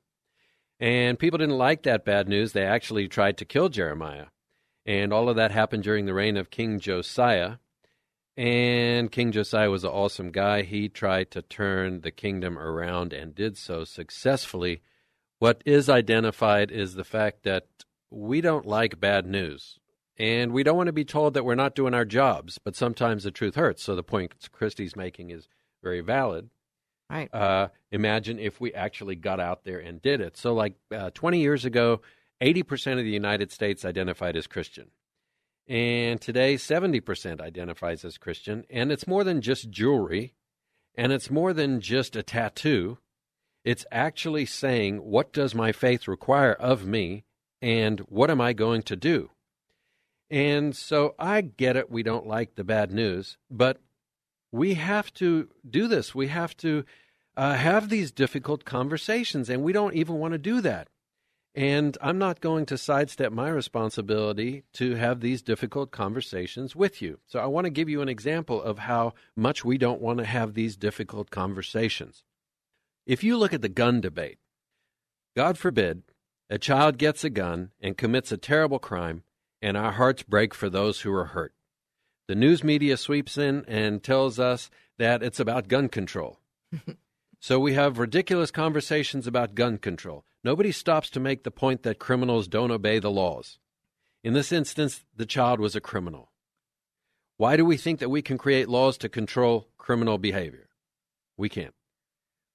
And 0.81 1.17
people 1.17 1.37
didn't 1.37 1.57
like 1.57 1.83
that 1.83 2.03
bad 2.03 2.27
news. 2.27 2.51
They 2.51 2.65
actually 2.65 3.07
tried 3.07 3.37
to 3.37 3.45
kill 3.45 3.69
Jeremiah. 3.69 4.25
And 4.85 5.13
all 5.13 5.29
of 5.29 5.37
that 5.37 5.51
happened 5.51 5.83
during 5.83 6.05
the 6.05 6.13
reign 6.13 6.35
of 6.35 6.49
King 6.49 6.77
Josiah. 6.77 7.55
And 8.35 9.09
King 9.09 9.31
Josiah 9.31 9.69
was 9.69 9.85
an 9.85 9.91
awesome 9.91 10.31
guy. 10.31 10.63
He 10.63 10.89
tried 10.89 11.31
to 11.31 11.41
turn 11.41 12.01
the 12.01 12.11
kingdom 12.11 12.59
around 12.59 13.13
and 13.13 13.33
did 13.33 13.57
so 13.57 13.85
successfully. 13.85 14.81
What 15.39 15.61
is 15.65 15.87
identified 15.87 16.69
is 16.69 16.95
the 16.95 17.05
fact 17.05 17.43
that 17.43 17.67
we 18.11 18.41
don't 18.41 18.65
like 18.65 18.99
bad 18.99 19.25
news. 19.25 19.79
And 20.17 20.51
we 20.51 20.63
don't 20.63 20.77
want 20.77 20.87
to 20.87 20.93
be 20.93 21.05
told 21.05 21.33
that 21.33 21.43
we're 21.43 21.55
not 21.55 21.75
doing 21.75 21.93
our 21.93 22.05
jobs, 22.05 22.59
but 22.63 22.75
sometimes 22.75 23.23
the 23.23 23.31
truth 23.31 23.55
hurts. 23.55 23.83
So 23.83 23.95
the 23.95 24.03
point 24.03 24.33
Christy's 24.51 24.95
making 24.95 25.31
is 25.31 25.47
very 25.81 26.01
valid. 26.01 26.49
Right. 27.09 27.33
Uh, 27.33 27.67
imagine 27.91 28.39
if 28.39 28.59
we 28.59 28.73
actually 28.73 29.15
got 29.15 29.39
out 29.39 29.63
there 29.65 29.79
and 29.79 30.01
did 30.01 30.21
it. 30.21 30.37
So, 30.37 30.53
like 30.53 30.75
uh, 30.91 31.11
20 31.13 31.39
years 31.39 31.65
ago, 31.65 32.01
80% 32.41 32.93
of 32.93 33.05
the 33.05 33.11
United 33.11 33.51
States 33.51 33.85
identified 33.85 34.35
as 34.35 34.47
Christian. 34.47 34.89
And 35.67 36.19
today, 36.19 36.55
70% 36.55 37.39
identifies 37.39 38.03
as 38.03 38.17
Christian. 38.17 38.65
And 38.69 38.91
it's 38.91 39.07
more 39.07 39.23
than 39.23 39.41
just 39.41 39.69
jewelry, 39.69 40.33
and 40.95 41.11
it's 41.11 41.29
more 41.29 41.53
than 41.53 41.81
just 41.81 42.15
a 42.15 42.23
tattoo. 42.23 42.97
It's 43.63 43.85
actually 43.91 44.45
saying, 44.45 44.97
what 44.97 45.31
does 45.31 45.55
my 45.55 45.71
faith 45.71 46.07
require 46.07 46.53
of 46.53 46.85
me, 46.85 47.23
and 47.61 47.99
what 48.01 48.29
am 48.29 48.41
I 48.41 48.53
going 48.53 48.81
to 48.83 48.95
do? 48.95 49.29
And 50.33 50.75
so 50.75 51.13
I 51.19 51.41
get 51.41 51.75
it, 51.75 51.91
we 51.91 52.01
don't 52.01 52.25
like 52.25 52.55
the 52.55 52.63
bad 52.63 52.91
news, 52.91 53.37
but 53.51 53.79
we 54.51 54.73
have 54.73 55.13
to 55.13 55.47
do 55.69 55.87
this. 55.87 56.15
We 56.15 56.29
have 56.29 56.57
to 56.57 56.85
uh, 57.37 57.53
have 57.53 57.89
these 57.89 58.11
difficult 58.11 58.65
conversations, 58.65 59.47
and 59.47 59.61
we 59.61 59.73
don't 59.73 59.93
even 59.93 60.15
want 60.15 60.31
to 60.31 60.39
do 60.39 60.59
that. 60.61 60.87
And 61.53 61.99
I'm 62.01 62.17
not 62.17 62.41
going 62.41 62.65
to 62.65 62.79
sidestep 62.79 63.31
my 63.31 63.47
responsibility 63.49 64.63
to 64.73 64.95
have 64.95 65.19
these 65.19 65.43
difficult 65.43 65.91
conversations 65.91 66.75
with 66.75 66.99
you. 66.99 67.19
So 67.27 67.37
I 67.37 67.45
want 67.45 67.65
to 67.65 67.69
give 67.69 67.87
you 67.87 68.01
an 68.01 68.09
example 68.09 68.59
of 68.59 68.79
how 68.79 69.13
much 69.35 69.63
we 69.63 69.77
don't 69.77 70.01
want 70.01 70.17
to 70.17 70.25
have 70.25 70.55
these 70.55 70.75
difficult 70.75 71.29
conversations. 71.29 72.23
If 73.05 73.23
you 73.23 73.37
look 73.37 73.53
at 73.53 73.61
the 73.61 73.69
gun 73.69 74.01
debate, 74.01 74.39
God 75.35 75.59
forbid 75.59 76.01
a 76.49 76.57
child 76.57 76.97
gets 76.97 77.23
a 77.23 77.29
gun 77.29 77.69
and 77.79 77.95
commits 77.95 78.31
a 78.31 78.37
terrible 78.37 78.79
crime, 78.79 79.21
and 79.63 79.77
our 79.77 79.93
hearts 79.93 80.23
break 80.23 80.53
for 80.53 80.69
those 80.69 81.01
who 81.01 81.13
are 81.13 81.27
hurt. 81.27 81.53
The 82.27 82.35
news 82.35 82.65
media 82.65 82.97
sweeps 82.97 83.37
in 83.37 83.63
and 83.65 84.03
tells 84.03 84.37
us 84.37 84.69
that 84.97 85.23
it's 85.23 85.39
about 85.39 85.69
gun 85.69 85.87
control. 85.87 86.39
so 87.39 87.59
we 87.59 87.73
have 87.73 87.97
ridiculous 87.97 88.51
conversations 88.51 89.25
about 89.25 89.55
gun 89.55 89.77
control. 89.77 90.25
Nobody 90.43 90.73
stops 90.73 91.09
to 91.11 91.21
make 91.21 91.43
the 91.43 91.51
point 91.51 91.83
that 91.83 91.97
criminals 91.97 92.49
don't 92.49 92.71
obey 92.71 92.99
the 92.99 93.09
laws. 93.09 93.57
In 94.21 94.33
this 94.33 94.51
instance, 94.51 95.05
the 95.15 95.25
child 95.25 95.61
was 95.61 95.77
a 95.77 95.81
criminal. 95.81 96.31
Why 97.37 97.55
do 97.55 97.63
we 97.63 97.77
think 97.77 97.99
that 97.99 98.09
we 98.09 98.21
can 98.21 98.37
create 98.37 98.67
laws 98.67 98.97
to 98.97 99.09
control 99.09 99.69
criminal 99.77 100.17
behavior? 100.17 100.67
We 101.37 101.47
can't. 101.47 101.73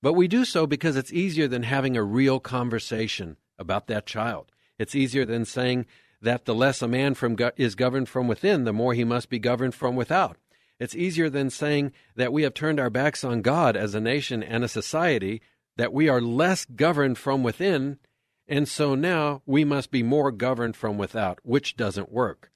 But 0.02 0.12
we 0.12 0.28
do 0.28 0.44
so 0.44 0.66
because 0.66 0.96
it's 0.96 1.12
easier 1.12 1.48
than 1.48 1.62
having 1.62 1.96
a 1.96 2.02
real 2.02 2.38
conversation 2.38 3.38
about 3.58 3.86
that 3.86 4.06
child. 4.06 4.52
It's 4.78 4.94
easier 4.94 5.24
than 5.24 5.44
saying 5.44 5.86
that 6.20 6.44
the 6.44 6.54
less 6.54 6.82
a 6.82 6.88
man 6.88 7.14
from 7.14 7.36
go- 7.36 7.52
is 7.56 7.74
governed 7.74 8.08
from 8.08 8.28
within, 8.28 8.64
the 8.64 8.72
more 8.72 8.94
he 8.94 9.04
must 9.04 9.28
be 9.28 9.38
governed 9.38 9.74
from 9.74 9.96
without. 9.96 10.36
It's 10.80 10.94
easier 10.94 11.28
than 11.28 11.50
saying 11.50 11.92
that 12.16 12.32
we 12.32 12.42
have 12.42 12.54
turned 12.54 12.78
our 12.78 12.90
backs 12.90 13.24
on 13.24 13.42
God 13.42 13.76
as 13.76 13.94
a 13.94 14.00
nation 14.00 14.42
and 14.42 14.62
a 14.62 14.68
society 14.68 15.42
that 15.76 15.92
we 15.92 16.08
are 16.08 16.20
less 16.20 16.64
governed 16.64 17.18
from 17.18 17.42
within, 17.42 17.98
and 18.46 18.68
so 18.68 18.94
now 18.94 19.42
we 19.46 19.64
must 19.64 19.90
be 19.90 20.02
more 20.02 20.30
governed 20.30 20.76
from 20.76 20.98
without, 20.98 21.38
which 21.42 21.76
doesn't 21.76 22.12
work. 22.12 22.50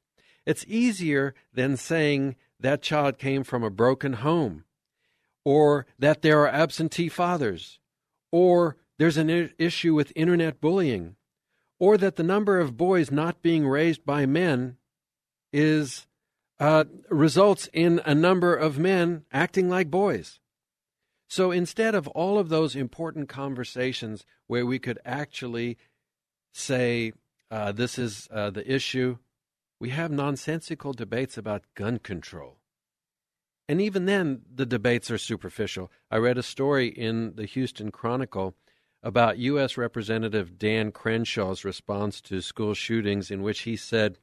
It's 0.47 0.65
easier 0.67 1.35
than 1.53 1.77
saying 1.77 2.37
that 2.59 2.83
child 2.83 3.19
came 3.19 3.45
from 3.45 3.63
a 3.63 3.71
broken 3.71 4.15
home, 4.15 4.65
or 5.45 5.87
that 5.99 6.23
there 6.23 6.41
are 6.41 6.49
absentee 6.49 7.09
fathers, 7.09 7.79
or 8.31 8.77
there's 8.99 9.17
an 9.17 9.51
issue 9.59 9.95
with 9.95 10.13
internet 10.15 10.61
bullying, 10.61 11.17
or 11.83 11.99
that 11.99 12.15
the 12.15 12.23
number 12.23 12.61
of 12.61 12.77
boys 12.77 13.11
not 13.11 13.43
being 13.43 13.67
raised 13.67 14.07
by 14.07 14.25
men 14.25 14.77
is 15.53 16.07
uh, 16.61 16.85
results 17.11 17.69
in 17.73 18.01
a 18.05 18.15
number 18.15 18.55
of 18.55 18.79
men 18.79 19.25
acting 19.33 19.69
like 19.69 19.91
boys. 19.91 20.39
So 21.29 21.51
instead 21.51 21.97
of 21.97 22.07
all 22.07 22.39
of 22.39 22.51
those 22.51 22.77
important 22.77 23.29
conversations 23.29 24.25
where 24.47 24.65
we 24.65 24.79
could 24.79 25.01
actually 25.05 25.77
say 26.53 27.15
uh, 27.51 27.73
this 27.73 27.99
is 27.99 28.29
uh, 28.33 28.51
the 28.51 28.73
issue. 28.73 29.19
We 29.81 29.89
have 29.89 30.13
nonsensical 30.13 30.93
debates 30.93 31.37
about 31.37 31.65
gun 31.75 31.99
control. 31.99 32.59
And 33.69 33.81
even 33.81 34.05
then, 34.05 34.43
the 34.55 34.67
debates 34.67 35.11
are 35.11 35.19
superficial. 35.19 35.91
I 36.13 36.19
read 36.19 36.39
a 36.39 36.45
story 36.45 36.87
in 36.87 37.35
the 37.35 37.47
Houston 37.47 37.91
Chronicle 37.91 38.55
about 39.03 39.39
U.S. 39.39 39.77
Representative 39.77 40.59
Dan 40.59 40.93
Crenshaw's 40.93 41.65
response 41.65 42.21
to 42.23 42.41
school 42.41 42.75
shootings, 42.75 43.31
in 43.31 43.43
which 43.43 43.61
he 43.61 43.77
said, 43.77 44.19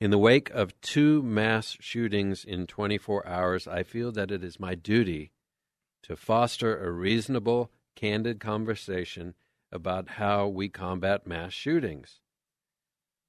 In 0.00 0.10
the 0.10 0.18
wake 0.18 0.50
of 0.50 0.78
two 0.80 1.22
mass 1.22 1.76
shootings 1.80 2.44
in 2.44 2.66
24 2.66 3.26
hours, 3.26 3.66
I 3.66 3.82
feel 3.82 4.12
that 4.12 4.30
it 4.30 4.44
is 4.44 4.60
my 4.60 4.74
duty 4.74 5.32
to 6.02 6.16
foster 6.16 6.84
a 6.84 6.90
reasonable, 6.90 7.70
candid 7.96 8.38
conversation 8.38 9.34
about 9.72 10.10
how 10.10 10.46
we 10.46 10.68
combat 10.68 11.26
mass 11.26 11.52
shootings, 11.52 12.20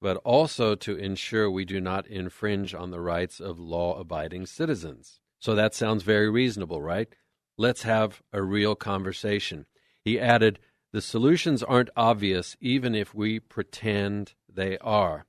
but 0.00 0.18
also 0.18 0.74
to 0.74 0.96
ensure 0.96 1.50
we 1.50 1.64
do 1.64 1.80
not 1.80 2.06
infringe 2.06 2.74
on 2.74 2.90
the 2.90 3.00
rights 3.00 3.40
of 3.40 3.58
law 3.58 3.98
abiding 3.98 4.46
citizens. 4.46 5.20
So 5.40 5.54
that 5.54 5.74
sounds 5.74 6.02
very 6.02 6.30
reasonable, 6.30 6.82
right? 6.82 7.08
Let's 7.56 7.82
have 7.82 8.22
a 8.32 8.42
real 8.42 8.76
conversation. 8.76 9.66
He 10.08 10.18
added, 10.18 10.58
The 10.90 11.02
solutions 11.02 11.62
aren't 11.62 11.90
obvious 11.94 12.56
even 12.62 12.94
if 12.94 13.14
we 13.14 13.40
pretend 13.40 14.32
they 14.48 14.78
are. 14.78 15.26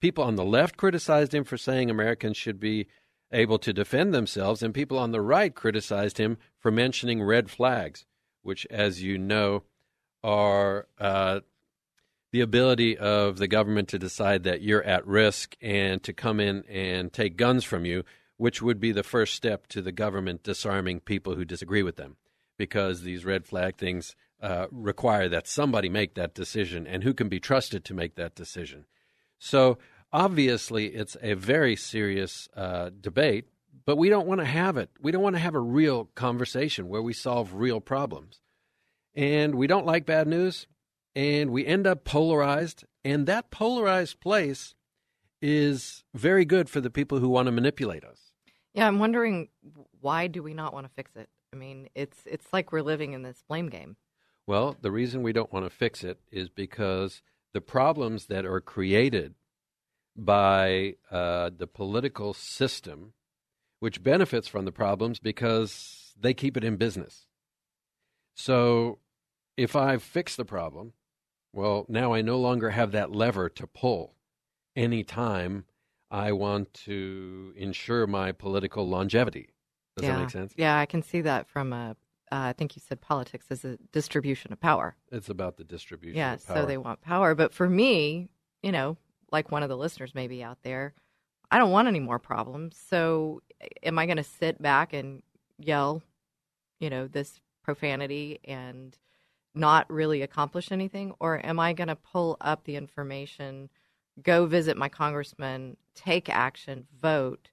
People 0.00 0.24
on 0.24 0.36
the 0.36 0.46
left 0.46 0.78
criticized 0.78 1.34
him 1.34 1.44
for 1.44 1.58
saying 1.58 1.90
Americans 1.90 2.38
should 2.38 2.58
be 2.58 2.86
able 3.30 3.58
to 3.58 3.74
defend 3.74 4.14
themselves, 4.14 4.62
and 4.62 4.72
people 4.72 4.98
on 4.98 5.12
the 5.12 5.20
right 5.20 5.54
criticized 5.54 6.16
him 6.16 6.38
for 6.58 6.70
mentioning 6.70 7.22
red 7.22 7.50
flags, 7.50 8.06
which, 8.40 8.66
as 8.70 9.02
you 9.02 9.18
know, 9.18 9.64
are 10.22 10.86
uh, 10.98 11.40
the 12.32 12.40
ability 12.40 12.96
of 12.96 13.36
the 13.36 13.48
government 13.48 13.88
to 13.90 13.98
decide 13.98 14.44
that 14.44 14.62
you're 14.62 14.84
at 14.84 15.06
risk 15.06 15.54
and 15.60 16.02
to 16.02 16.14
come 16.14 16.40
in 16.40 16.64
and 16.66 17.12
take 17.12 17.36
guns 17.36 17.62
from 17.62 17.84
you, 17.84 18.04
which 18.38 18.62
would 18.62 18.80
be 18.80 18.90
the 18.90 19.02
first 19.02 19.34
step 19.34 19.66
to 19.66 19.82
the 19.82 19.92
government 19.92 20.42
disarming 20.42 20.98
people 20.98 21.34
who 21.34 21.44
disagree 21.44 21.82
with 21.82 21.96
them 21.96 22.16
because 22.56 23.02
these 23.02 23.24
red 23.24 23.46
flag 23.46 23.76
things 23.76 24.16
uh, 24.40 24.66
require 24.70 25.28
that 25.28 25.46
somebody 25.46 25.88
make 25.88 26.14
that 26.14 26.34
decision 26.34 26.86
and 26.86 27.02
who 27.02 27.14
can 27.14 27.28
be 27.28 27.40
trusted 27.40 27.84
to 27.84 27.94
make 27.94 28.14
that 28.16 28.34
decision. 28.34 28.84
So 29.38 29.78
obviously, 30.12 30.86
it's 30.86 31.16
a 31.22 31.34
very 31.34 31.76
serious 31.76 32.48
uh, 32.56 32.90
debate, 33.00 33.46
but 33.86 33.96
we 33.96 34.08
don't 34.08 34.26
want 34.26 34.40
to 34.40 34.46
have 34.46 34.76
it. 34.76 34.90
We 35.00 35.12
don't 35.12 35.22
want 35.22 35.36
to 35.36 35.40
have 35.40 35.54
a 35.54 35.60
real 35.60 36.06
conversation 36.14 36.88
where 36.88 37.02
we 37.02 37.12
solve 37.12 37.54
real 37.54 37.80
problems. 37.80 38.40
And 39.14 39.54
we 39.54 39.66
don't 39.66 39.86
like 39.86 40.06
bad 40.06 40.26
news, 40.26 40.66
and 41.14 41.50
we 41.50 41.64
end 41.64 41.86
up 41.86 42.04
polarized. 42.04 42.84
And 43.04 43.26
that 43.26 43.50
polarized 43.50 44.20
place 44.20 44.74
is 45.40 46.04
very 46.14 46.44
good 46.44 46.68
for 46.68 46.80
the 46.80 46.90
people 46.90 47.18
who 47.18 47.28
want 47.28 47.46
to 47.46 47.52
manipulate 47.52 48.04
us. 48.04 48.32
Yeah, 48.72 48.88
I'm 48.88 48.98
wondering 48.98 49.48
why 50.00 50.26
do 50.26 50.42
we 50.42 50.52
not 50.52 50.74
want 50.74 50.86
to 50.86 50.92
fix 50.96 51.12
it? 51.16 51.28
I 51.54 51.56
mean, 51.56 51.88
it's 51.94 52.18
it's 52.26 52.52
like 52.52 52.72
we're 52.72 52.82
living 52.82 53.12
in 53.12 53.22
this 53.22 53.44
blame 53.48 53.68
game. 53.68 53.96
Well, 54.44 54.76
the 54.80 54.90
reason 54.90 55.22
we 55.22 55.32
don't 55.32 55.52
want 55.52 55.64
to 55.64 55.70
fix 55.70 56.02
it 56.02 56.18
is 56.32 56.48
because 56.48 57.22
the 57.52 57.60
problems 57.60 58.26
that 58.26 58.44
are 58.44 58.60
created 58.60 59.34
by 60.16 60.96
uh, 61.12 61.50
the 61.56 61.68
political 61.68 62.34
system, 62.34 63.12
which 63.78 64.02
benefits 64.02 64.48
from 64.48 64.64
the 64.64 64.72
problems 64.72 65.20
because 65.20 66.12
they 66.18 66.34
keep 66.34 66.56
it 66.56 66.64
in 66.64 66.74
business. 66.74 67.28
So 68.34 68.98
if 69.56 69.76
I 69.76 69.98
fix 69.98 70.34
the 70.34 70.44
problem, 70.44 70.94
well, 71.52 71.86
now 71.88 72.12
I 72.12 72.20
no 72.20 72.36
longer 72.36 72.70
have 72.70 72.90
that 72.90 73.12
lever 73.12 73.48
to 73.48 73.66
pull 73.68 74.16
anytime 74.74 75.66
I 76.10 76.32
want 76.32 76.74
to 76.84 77.54
ensure 77.56 78.08
my 78.08 78.32
political 78.32 78.88
longevity. 78.88 79.53
Does 79.96 80.06
yeah. 80.06 80.14
that 80.14 80.20
make 80.20 80.30
sense? 80.30 80.54
Yeah, 80.56 80.78
I 80.78 80.86
can 80.86 81.02
see 81.02 81.20
that 81.22 81.48
from 81.48 81.72
a. 81.72 81.96
Uh, 82.32 82.48
I 82.48 82.52
think 82.54 82.74
you 82.74 82.82
said 82.86 83.00
politics 83.00 83.46
is 83.50 83.64
a 83.64 83.76
distribution 83.92 84.52
of 84.52 84.60
power. 84.60 84.96
It's 85.12 85.28
about 85.28 85.56
the 85.56 85.64
distribution. 85.64 86.16
Yeah, 86.16 86.34
of 86.34 86.46
power. 86.46 86.56
so 86.56 86.66
they 86.66 86.78
want 86.78 87.00
power. 87.00 87.34
But 87.34 87.52
for 87.52 87.68
me, 87.68 88.28
you 88.62 88.72
know, 88.72 88.96
like 89.30 89.52
one 89.52 89.62
of 89.62 89.68
the 89.68 89.76
listeners 89.76 90.14
maybe 90.14 90.42
out 90.42 90.58
there, 90.62 90.94
I 91.50 91.58
don't 91.58 91.70
want 91.70 91.86
any 91.86 92.00
more 92.00 92.18
problems. 92.18 92.76
So 92.88 93.42
am 93.82 93.98
I 93.98 94.06
going 94.06 94.16
to 94.16 94.24
sit 94.24 94.60
back 94.60 94.92
and 94.92 95.22
yell, 95.58 96.02
you 96.80 96.90
know, 96.90 97.06
this 97.06 97.40
profanity 97.62 98.40
and 98.44 98.96
not 99.54 99.90
really 99.90 100.22
accomplish 100.22 100.72
anything? 100.72 101.14
Or 101.20 101.44
am 101.44 101.60
I 101.60 101.72
going 101.72 101.88
to 101.88 101.96
pull 101.96 102.36
up 102.40 102.64
the 102.64 102.76
information, 102.76 103.70
go 104.22 104.46
visit 104.46 104.76
my 104.76 104.88
congressman, 104.88 105.76
take 105.94 106.28
action, 106.28 106.86
vote, 107.00 107.50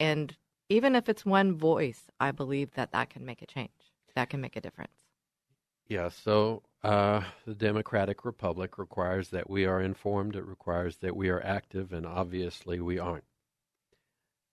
and 0.00 0.36
even 0.72 0.96
if 0.96 1.08
it's 1.08 1.24
one 1.26 1.54
voice, 1.54 2.10
I 2.18 2.30
believe 2.30 2.72
that 2.74 2.92
that 2.92 3.10
can 3.10 3.24
make 3.24 3.42
a 3.42 3.46
change. 3.46 3.70
That 4.14 4.30
can 4.30 4.40
make 4.40 4.56
a 4.56 4.60
difference. 4.60 4.92
Yeah, 5.86 6.08
so 6.08 6.62
uh, 6.82 7.22
the 7.46 7.54
Democratic 7.54 8.24
Republic 8.24 8.78
requires 8.78 9.28
that 9.28 9.50
we 9.50 9.66
are 9.66 9.80
informed, 9.80 10.36
it 10.36 10.46
requires 10.46 10.96
that 10.98 11.14
we 11.14 11.28
are 11.28 11.44
active, 11.44 11.92
and 11.92 12.06
obviously 12.06 12.80
we 12.80 12.98
aren't. 12.98 13.24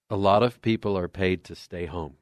A 0.10 0.18
lot 0.18 0.44
of 0.44 0.62
people 0.62 0.98
are 0.98 1.08
paid 1.08 1.44
to 1.46 1.56
stay 1.56 1.86
home. 1.86 2.18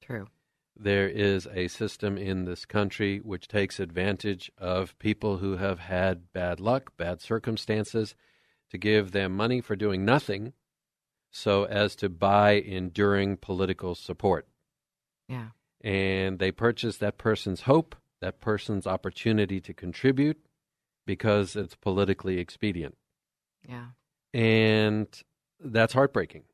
True. 0.00 0.28
There 0.76 1.08
is 1.08 1.48
a 1.52 1.68
system 1.68 2.16
in 2.16 2.44
this 2.44 2.64
country 2.64 3.18
which 3.18 3.48
takes 3.48 3.80
advantage 3.80 4.50
of 4.56 4.98
people 4.98 5.38
who 5.38 5.56
have 5.56 5.80
had 5.80 6.32
bad 6.32 6.60
luck, 6.60 6.96
bad 6.96 7.20
circumstances, 7.20 8.14
to 8.70 8.78
give 8.78 9.12
them 9.12 9.36
money 9.36 9.60
for 9.60 9.76
doing 9.76 10.04
nothing 10.04 10.52
so 11.32 11.64
as 11.64 11.96
to 11.96 12.08
buy 12.08 12.52
enduring 12.52 13.38
political 13.38 13.94
support. 13.94 14.46
Yeah. 15.28 15.48
And 15.82 16.38
they 16.38 16.52
purchase 16.52 16.98
that 16.98 17.18
person's 17.18 17.62
hope, 17.62 17.96
that 18.20 18.40
person's 18.40 18.86
opportunity 18.86 19.60
to 19.62 19.74
contribute 19.74 20.38
because 21.06 21.56
it's 21.56 21.74
politically 21.74 22.38
expedient. 22.38 22.96
Yeah. 23.68 23.86
And 24.32 25.08
that's 25.58 25.94
heartbreaking. 25.94 26.44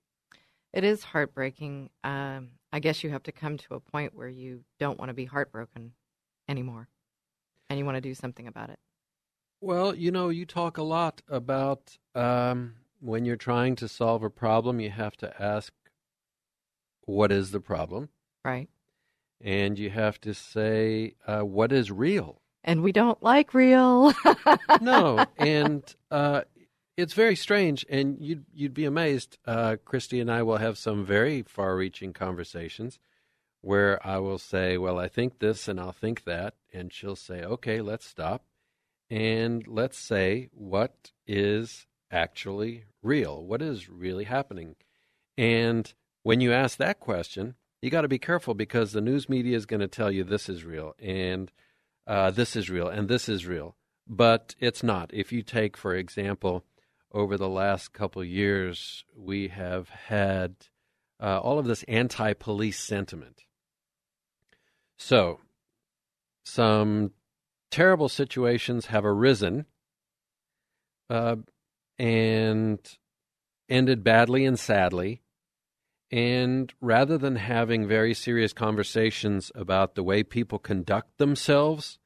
It 0.72 0.84
is 0.84 1.02
heartbreaking. 1.02 1.90
Um, 2.04 2.50
I 2.72 2.78
guess 2.80 3.02
you 3.02 3.10
have 3.10 3.24
to 3.24 3.32
come 3.32 3.58
to 3.58 3.74
a 3.74 3.80
point 3.80 4.14
where 4.14 4.28
you 4.28 4.64
don't 4.78 4.98
want 4.98 5.08
to 5.08 5.14
be 5.14 5.24
heartbroken 5.24 5.92
anymore 6.48 6.88
and 7.68 7.78
you 7.78 7.84
want 7.84 7.96
to 7.96 8.00
do 8.00 8.14
something 8.14 8.46
about 8.46 8.70
it. 8.70 8.78
Well, 9.60 9.94
you 9.94 10.12
know, 10.12 10.28
you 10.28 10.46
talk 10.46 10.78
a 10.78 10.82
lot 10.82 11.20
about 11.28 11.98
um, 12.14 12.74
when 13.00 13.24
you're 13.24 13.37
trying 13.37 13.76
to 13.76 13.88
solve 13.88 14.22
a 14.22 14.30
problem, 14.30 14.80
you 14.80 14.90
have 14.90 15.16
to 15.18 15.42
ask, 15.42 15.72
what 17.02 17.32
is 17.32 17.50
the 17.50 17.61
problem? 17.61 18.11
Right. 18.44 18.68
And 19.40 19.78
you 19.78 19.90
have 19.90 20.20
to 20.22 20.34
say, 20.34 21.14
uh, 21.26 21.40
what 21.40 21.72
is 21.72 21.90
real? 21.90 22.40
And 22.64 22.82
we 22.82 22.92
don't 22.92 23.22
like 23.22 23.54
real. 23.54 24.12
no. 24.80 25.24
And 25.37 25.82
uh, 26.11 26.42
it's 26.96 27.14
very 27.14 27.37
strange. 27.37 27.87
And 27.88 28.18
you'd, 28.20 28.44
you'd 28.52 28.74
be 28.74 28.84
amazed. 28.84 29.38
Uh, 29.46 29.76
Christy 29.84 30.20
and 30.20 30.30
I 30.30 30.42
will 30.42 30.58
have 30.58 30.76
some 30.76 31.04
very 31.04 31.42
far 31.42 31.76
reaching 31.76 32.12
conversations 32.12 32.98
where 33.61 34.04
I 34.06 34.18
will 34.18 34.38
say, 34.38 34.76
well, 34.76 34.98
I 34.98 35.08
think 35.08 35.38
this 35.38 35.68
and 35.68 35.80
I'll 35.80 35.92
think 35.92 36.24
that. 36.24 36.54
And 36.72 36.92
she'll 36.92 37.16
say, 37.16 37.42
okay, 37.42 37.80
let's 37.80 38.06
stop. 38.06 38.44
And 39.11 39.66
let's 39.66 39.98
say, 39.98 40.50
what 40.52 41.12
is 41.26 41.87
actually 42.11 42.85
real? 43.03 43.42
What 43.44 43.62
is 43.62 43.88
really 43.88 44.25
happening? 44.25 44.77
And 45.37 45.92
when 46.23 46.40
you 46.40 46.53
ask 46.53 46.79
that 46.79 47.01
question, 47.01 47.55
you 47.81 47.90
got 47.90 48.03
to 48.03 48.09
be 48.09 48.18
careful 48.18 48.55
because 48.55 48.92
the 48.92 49.01
news 49.01 49.29
media 49.29 49.57
is 49.57 49.66
going 49.66 49.81
to 49.81 49.88
tell 49.88 50.11
you 50.11 50.25
this 50.25 50.49
is 50.49 50.64
real 50.64 50.94
and 50.99 51.53
uh, 52.07 52.31
this 52.31 52.57
is 52.57 52.71
real 52.71 52.88
and 52.88 53.09
this 53.09 53.29
is 53.29 53.47
real, 53.47 53.77
but 54.07 54.55
it's 54.59 54.83
not. 54.83 55.11
If 55.12 55.33
you 55.33 55.42
take, 55.42 55.77
for 55.77 55.94
example, 55.94 56.64
over 57.12 57.37
the 57.37 57.49
last 57.49 57.92
couple 57.92 58.25
years, 58.25 59.05
we 59.16 59.49
have 59.49 59.88
had 59.88 60.57
uh, 61.21 61.38
all 61.38 61.59
of 61.59 61.66
this 61.66 61.83
anti-police 61.85 62.79
sentiment. 62.79 63.42
So, 64.97 65.40
some 66.44 67.12
terrible 67.71 68.09
situations 68.09 68.87
have 68.87 69.05
arisen. 69.05 69.66
Uh, 71.09 71.37
and 71.98 72.78
ended 73.68 74.04
badly 74.04 74.44
and 74.44 74.58
sadly. 74.58 75.22
And 76.11 76.72
rather 76.80 77.18
than 77.18 77.37
having 77.37 77.87
very 77.87 78.14
serious 78.14 78.52
conversations 78.52 79.52
about 79.54 79.94
the 79.94 80.02
way 80.02 80.22
people 80.22 80.58
conduct 80.58 81.18
themselves, 81.18 81.98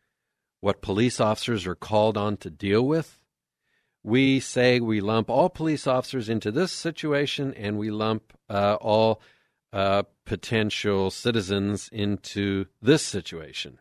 what 0.60 0.82
police 0.82 1.20
officers 1.20 1.66
are 1.66 1.76
called 1.76 2.16
on 2.16 2.36
to 2.38 2.50
deal 2.50 2.82
with, 2.86 3.20
we 4.02 4.40
say 4.40 4.80
we 4.80 5.00
lump 5.00 5.30
all 5.30 5.48
police 5.48 5.86
officers 5.86 6.28
into 6.28 6.50
this 6.50 6.72
situation 6.72 7.54
and 7.54 7.78
we 7.78 7.90
lump 7.90 8.32
uh, 8.50 8.76
all 8.80 9.20
uh, 9.72 10.02
potential 10.24 11.10
citizens 11.10 11.88
into 11.92 12.66
this 12.80 13.02
situation. 13.02 13.78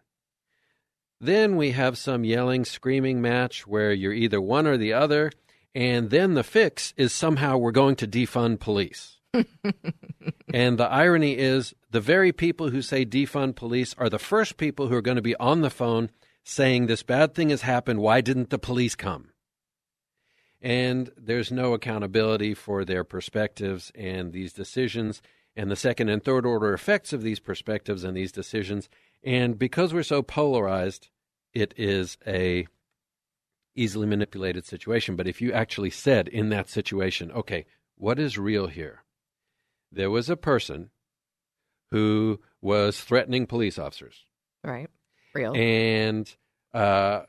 Then 1.20 1.56
we 1.56 1.72
have 1.72 1.98
some 1.98 2.24
yelling, 2.24 2.66
screaming 2.66 3.22
match 3.22 3.68
where 3.68 3.92
you're 3.94 4.14
either 4.14 4.42
one 4.42 4.66
or 4.66 4.78
the 4.78 4.94
other. 4.94 5.32
And 5.74 6.10
then 6.10 6.34
the 6.34 6.44
fix 6.44 6.94
is 6.98 7.14
somehow 7.14 7.58
we're 7.58 7.72
going 7.72 7.96
to 7.98 8.08
defund 8.08 8.60
police. 8.60 9.18
and 10.54 10.78
the 10.78 10.90
irony 10.90 11.38
is 11.38 11.74
the 11.90 12.02
very 12.02 12.34
people 12.34 12.70
who 12.70 12.82
say 12.82 13.06
defund 13.06 13.56
police 13.56 13.96
are 13.98 14.10
the 14.10 14.20
first 14.20 14.58
people 14.58 14.88
who 14.88 14.96
are 14.96 15.02
going 15.02 15.16
to 15.16 15.22
be 15.22 15.36
on 15.38 15.62
the 15.62 15.70
phone 15.70 16.10
saying 16.44 16.88
this 16.88 17.04
bad 17.04 17.34
thing 17.34 17.50
has 17.50 17.62
happened. 17.62 18.02
Why 18.02 18.20
didn't 18.22 18.50
the 18.50 18.60
police 18.60 18.96
come? 18.96 19.30
And 20.62 21.10
there's 21.18 21.52
no 21.52 21.74
accountability 21.74 22.54
for 22.54 22.84
their 22.86 23.04
perspectives 23.04 23.92
and 23.96 24.32
these 24.32 24.54
decisions 24.54 25.22
and 25.56 25.72
the 25.72 25.76
second 25.76 26.10
and 26.10 26.24
third 26.24 26.46
order 26.46 26.74
effects 26.74 27.14
of 27.14 27.24
these 27.24 27.40
perspectives 27.40 28.04
and 28.04 28.16
these 28.16 28.32
decisions. 28.32 28.90
And 29.24 29.58
because 29.58 29.94
we're 29.94 30.04
so 30.04 30.22
polarized, 30.22 31.10
it 31.54 31.74
is 31.78 32.18
a 32.26 32.68
easily 33.76 34.08
manipulated 34.08 34.66
situation. 34.66 35.16
But 35.16 35.28
if 35.28 35.42
you 35.42 35.52
actually 35.54 35.90
said 35.90 36.28
in 36.28 36.50
that 36.50 36.70
situation, 36.70 37.32
okay, 37.32 37.66
what 37.96 38.20
is 38.20 38.38
real 38.38 38.68
here? 38.68 39.04
There 39.92 40.10
was 40.10 40.30
a 40.30 40.38
person 40.38 40.90
who 41.92 42.40
was 42.62 43.02
threatening 43.02 43.46
police 43.46 43.78
officers. 43.78 44.26
Right. 44.64 44.90
Real. 45.34 45.54
And 45.56 46.34
uh, 46.74 47.22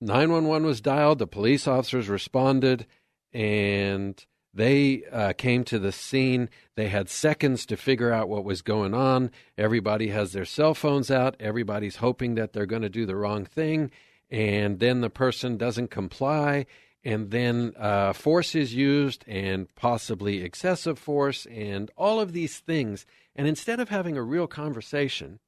911 0.00 0.66
was 0.66 0.80
dialed, 0.80 1.18
the 1.18 1.26
police 1.26 1.66
officers 1.66 2.08
responded, 2.08 2.86
and 3.32 4.24
they 4.54 5.04
uh, 5.12 5.34
came 5.34 5.64
to 5.64 5.78
the 5.78 5.92
scene. 5.92 6.48
They 6.74 6.88
had 6.88 7.08
seconds 7.08 7.66
to 7.66 7.76
figure 7.76 8.12
out 8.12 8.28
what 8.28 8.44
was 8.44 8.62
going 8.62 8.94
on. 8.94 9.30
Everybody 9.56 10.08
has 10.08 10.32
their 10.32 10.44
cell 10.44 10.74
phones 10.74 11.10
out. 11.10 11.36
Everybody's 11.38 11.96
hoping 11.96 12.34
that 12.36 12.52
they're 12.52 12.66
going 12.66 12.82
to 12.82 12.88
do 12.88 13.06
the 13.06 13.16
wrong 13.16 13.44
thing. 13.44 13.90
And 14.30 14.78
then 14.78 15.00
the 15.00 15.10
person 15.10 15.56
doesn't 15.56 15.90
comply. 15.90 16.66
And 17.04 17.30
then 17.30 17.72
uh, 17.78 18.12
force 18.12 18.54
is 18.54 18.74
used 18.74 19.24
and 19.26 19.72
possibly 19.74 20.42
excessive 20.42 20.98
force 20.98 21.46
and 21.46 21.90
all 21.96 22.20
of 22.20 22.32
these 22.32 22.58
things. 22.58 23.06
And 23.34 23.46
instead 23.46 23.80
of 23.80 23.88
having 23.88 24.16
a 24.16 24.22
real 24.22 24.46
conversation, 24.46 25.38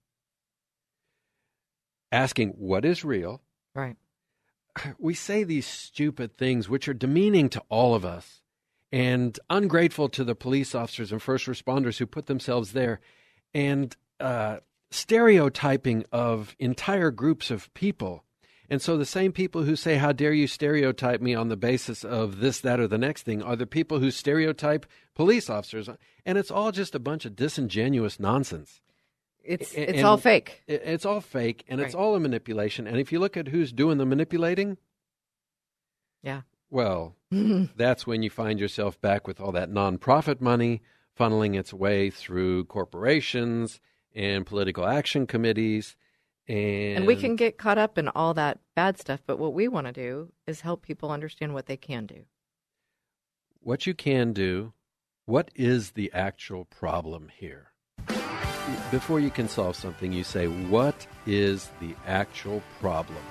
asking 2.13 2.51
what 2.51 2.85
is 2.85 3.05
real, 3.05 3.43
right. 3.75 3.97
we 4.99 5.15
say 5.15 5.45
these 5.45 5.67
stupid 5.67 6.37
things 6.37 6.69
which 6.69 6.89
are 6.89 6.95
demeaning 6.95 7.49
to 7.51 7.63
all 7.69 7.95
of 7.95 8.05
us 8.05 8.43
and 8.93 9.39
ungrateful 9.49 10.09
to 10.09 10.25
the 10.25 10.35
police 10.35 10.75
officers 10.75 11.13
and 11.13 11.23
first 11.23 11.47
responders 11.47 11.99
who 11.99 12.07
put 12.07 12.27
themselves 12.27 12.73
there 12.73 13.01
and 13.55 13.97
uh, 14.19 14.59
stereotyping 14.91 16.05
of 16.13 16.55
entire 16.59 17.11
groups 17.11 17.51
of 17.51 17.73
people. 17.75 18.25
And 18.71 18.81
so 18.81 18.97
the 18.97 19.05
same 19.05 19.33
people 19.33 19.65
who 19.65 19.75
say, 19.75 19.97
How 19.97 20.13
dare 20.13 20.33
you 20.33 20.47
stereotype 20.47 21.21
me 21.21 21.35
on 21.35 21.49
the 21.49 21.57
basis 21.57 22.05
of 22.05 22.39
this, 22.39 22.61
that, 22.61 22.79
or 22.79 22.87
the 22.87 22.99
next 22.99 23.25
thing 23.25 23.43
are 23.43 23.57
the 23.57 23.67
people 23.67 23.99
who 23.99 24.13
stereotype 24.13 24.87
police 25.15 25.51
officers. 25.51 25.89
And 26.25 26.39
it's 26.39 26.53
all 26.53 26.71
just 26.71 26.95
a 26.95 27.01
bunch 27.01 27.25
of 27.25 27.35
disingenuous 27.35 28.21
nonsense. 28.21 28.81
It's 29.43 29.73
it's 29.73 30.03
all 30.03 30.19
fake. 30.19 30.63
It's 30.69 31.07
all 31.07 31.21
fake, 31.21 31.65
and 31.67 31.81
right. 31.81 31.87
it's 31.87 31.95
all 31.95 32.15
a 32.15 32.21
manipulation. 32.21 32.87
And 32.87 32.99
if 32.99 33.11
you 33.11 33.19
look 33.19 33.37
at 33.37 33.49
who's 33.49 33.73
doing 33.73 33.99
the 33.99 34.07
manipulating, 34.07 34.77
yeah, 36.23 36.43
well, 36.69 37.17
that's 37.31 38.07
when 38.07 38.23
you 38.23 38.31
find 38.31 38.61
yourself 38.61 39.01
back 39.01 39.27
with 39.27 39.41
all 39.41 39.53
that 39.53 39.71
nonprofit 39.71 40.41
money 40.41 40.83
funneling 41.19 41.59
its 41.59 41.73
way 41.73 42.11
through 42.11 42.65
corporations 42.67 43.81
and 44.15 44.47
political 44.47 44.87
action 44.87 45.27
committees. 45.27 45.97
And, 46.51 46.99
and 46.99 47.07
we 47.07 47.15
can 47.15 47.37
get 47.37 47.59
caught 47.59 47.79
up 47.79 47.97
in 47.97 48.09
all 48.09 48.35
that 48.35 48.59
bad 48.75 48.99
stuff, 48.99 49.21
but 49.25 49.39
what 49.39 49.55
we 49.55 49.69
want 49.69 49.87
to 49.87 49.93
do 49.93 50.33
is 50.47 50.63
help 50.63 50.83
people 50.83 51.13
understand 51.13 51.55
what 51.55 51.67
they 51.67 51.77
can 51.77 52.07
do. 52.07 52.25
What 53.61 53.87
you 53.87 53.95
can 53.95 54.33
do, 54.33 54.73
what 55.27 55.51
is 55.55 55.93
the 55.93 56.11
actual 56.13 56.65
problem 56.65 57.31
here? 57.35 57.71
before 58.91 59.21
you 59.21 59.31
can 59.31 59.49
solve 59.49 59.77
something, 59.77 60.13
you 60.13 60.25
say, 60.25 60.47
what 60.47 61.07
is 61.27 61.71
the 61.81 61.95
actual 62.07 62.63
problem? 62.81 63.23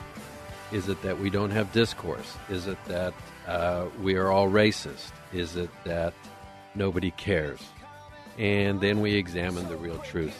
Is 0.72 0.88
it 0.88 1.02
that 1.02 1.20
we 1.20 1.30
don't 1.30 1.52
have 1.52 1.72
discourse? 1.72 2.38
Is 2.50 2.68
it 2.68 2.78
that 2.86 3.14
uh, 3.48 3.86
we 4.02 4.16
are 4.16 4.32
all 4.32 4.50
racist? 4.50 5.12
Is 5.34 5.56
it 5.56 5.70
that 5.84 6.14
nobody 6.76 7.12
cares? 7.12 7.60
And 8.38 8.80
then 8.80 9.02
we 9.02 9.16
examine 9.16 9.68
the 9.68 9.78
real 9.78 9.98
truth. 10.00 10.40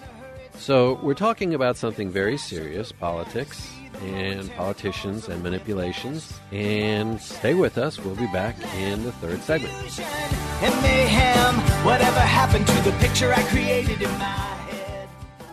So 0.60 1.00
we're 1.02 1.14
talking 1.14 1.54
about 1.54 1.78
something 1.78 2.12
very 2.12 2.38
serious 2.38 2.92
politics 2.92 3.72
and 4.04 4.54
politicians 4.56 5.30
and 5.30 5.42
manipulations. 5.42 6.40
And 6.52 7.20
stay 7.20 7.54
with 7.54 7.78
us. 7.78 8.00
We'll 8.00 8.16
be 8.16 8.28
back 8.28 8.56
in 8.76 9.04
the 9.04 9.12
third 9.14 9.42
segment. 9.42 9.74
And 10.62 10.82
mayhem, 10.84 11.56
whatever 11.86 12.20
happened 12.20 12.68
to 12.68 12.82
the 12.82 12.92
picture 13.00 13.34
I 13.34 13.42
created 13.44 14.02
in 14.02 14.12
my 14.20 14.50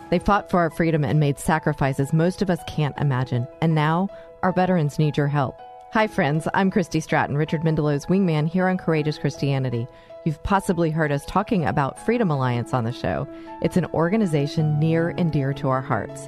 they 0.09 0.19
fought 0.19 0.49
for 0.49 0.59
our 0.59 0.69
freedom 0.69 1.03
and 1.03 1.19
made 1.19 1.37
sacrifices 1.37 2.13
most 2.13 2.41
of 2.41 2.49
us 2.49 2.59
can't 2.67 2.97
imagine. 2.97 3.47
And 3.61 3.75
now, 3.75 4.07
our 4.41 4.53
veterans 4.53 4.97
need 4.97 5.17
your 5.17 5.27
help. 5.27 5.59
Hi, 5.91 6.07
friends. 6.07 6.47
I'm 6.53 6.71
Christy 6.71 6.99
Stratton, 6.99 7.37
Richard 7.37 7.61
Mendelow's 7.63 8.05
wingman 8.05 8.47
here 8.47 8.67
on 8.67 8.77
Courageous 8.77 9.17
Christianity. 9.17 9.87
You've 10.27 10.43
possibly 10.43 10.91
heard 10.91 11.13
us 11.13 11.25
talking 11.25 11.63
about 11.63 11.97
Freedom 12.05 12.29
Alliance 12.29 12.73
on 12.73 12.83
the 12.83 12.91
show. 12.91 13.25
It's 13.61 13.77
an 13.77 13.85
organization 13.93 14.77
near 14.77 15.15
and 15.17 15.31
dear 15.31 15.53
to 15.53 15.69
our 15.69 15.79
hearts. 15.79 16.27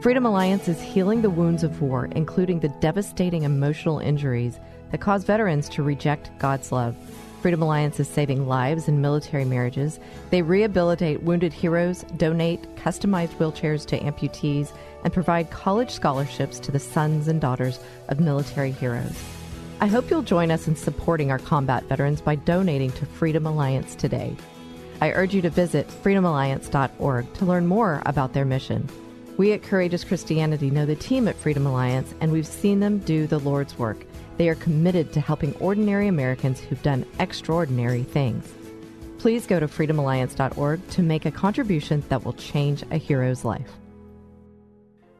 Freedom 0.00 0.26
Alliance 0.26 0.66
is 0.66 0.82
healing 0.82 1.22
the 1.22 1.30
wounds 1.30 1.62
of 1.62 1.80
war, 1.80 2.06
including 2.16 2.58
the 2.58 2.74
devastating 2.80 3.44
emotional 3.44 4.00
injuries 4.00 4.58
that 4.90 5.00
cause 5.00 5.22
veterans 5.22 5.68
to 5.68 5.84
reject 5.84 6.36
God's 6.40 6.72
love. 6.72 6.96
Freedom 7.40 7.62
Alliance 7.62 8.00
is 8.00 8.08
saving 8.08 8.48
lives 8.48 8.88
in 8.88 9.00
military 9.00 9.44
marriages. 9.44 10.00
They 10.30 10.42
rehabilitate 10.42 11.22
wounded 11.22 11.52
heroes, 11.52 12.02
donate 12.16 12.74
customized 12.74 13.36
wheelchairs 13.36 13.86
to 13.86 14.00
amputees, 14.00 14.72
and 15.04 15.12
provide 15.12 15.50
college 15.50 15.92
scholarships 15.92 16.58
to 16.58 16.72
the 16.72 16.80
sons 16.80 17.28
and 17.28 17.40
daughters 17.40 17.78
of 18.08 18.18
military 18.18 18.72
heroes. 18.72 19.35
I 19.78 19.88
hope 19.88 20.08
you'll 20.08 20.22
join 20.22 20.50
us 20.50 20.68
in 20.68 20.74
supporting 20.74 21.30
our 21.30 21.38
combat 21.38 21.84
veterans 21.84 22.22
by 22.22 22.36
donating 22.36 22.92
to 22.92 23.04
Freedom 23.04 23.44
Alliance 23.44 23.94
today. 23.94 24.34
I 25.02 25.12
urge 25.12 25.34
you 25.34 25.42
to 25.42 25.50
visit 25.50 25.86
freedomalliance.org 25.88 27.34
to 27.34 27.44
learn 27.44 27.66
more 27.66 28.02
about 28.06 28.32
their 28.32 28.46
mission. 28.46 28.88
We 29.36 29.52
at 29.52 29.62
Courageous 29.62 30.02
Christianity 30.02 30.70
know 30.70 30.86
the 30.86 30.96
team 30.96 31.28
at 31.28 31.36
Freedom 31.36 31.66
Alliance, 31.66 32.14
and 32.22 32.32
we've 32.32 32.46
seen 32.46 32.80
them 32.80 33.00
do 33.00 33.26
the 33.26 33.38
Lord's 33.38 33.78
work. 33.78 33.98
They 34.38 34.48
are 34.48 34.54
committed 34.54 35.12
to 35.12 35.20
helping 35.20 35.54
ordinary 35.56 36.08
Americans 36.08 36.58
who've 36.58 36.82
done 36.82 37.04
extraordinary 37.20 38.02
things. 38.02 38.50
Please 39.18 39.46
go 39.46 39.60
to 39.60 39.68
freedomalliance.org 39.68 40.88
to 40.88 41.02
make 41.02 41.26
a 41.26 41.30
contribution 41.30 42.02
that 42.08 42.24
will 42.24 42.32
change 42.32 42.82
a 42.90 42.96
hero's 42.96 43.44
life. 43.44 43.72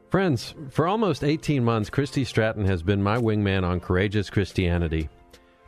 Friends, 0.09 0.55
for 0.69 0.87
almost 0.87 1.21
18 1.21 1.65
months, 1.65 1.89
Christy 1.89 2.23
Stratton 2.23 2.63
has 2.63 2.81
been 2.81 3.03
my 3.03 3.17
wingman 3.17 3.65
on 3.65 3.81
Courageous 3.81 4.29
Christianity. 4.29 5.09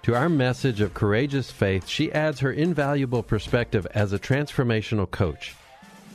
To 0.04 0.16
our 0.16 0.30
message 0.30 0.80
of 0.80 0.94
courageous 0.94 1.52
faith, 1.52 1.86
she 1.86 2.10
adds 2.14 2.40
her 2.40 2.54
invaluable 2.54 3.22
perspective 3.22 3.86
as 3.94 4.14
a 4.14 4.20
transformational 4.20 5.12
coach. 5.12 5.56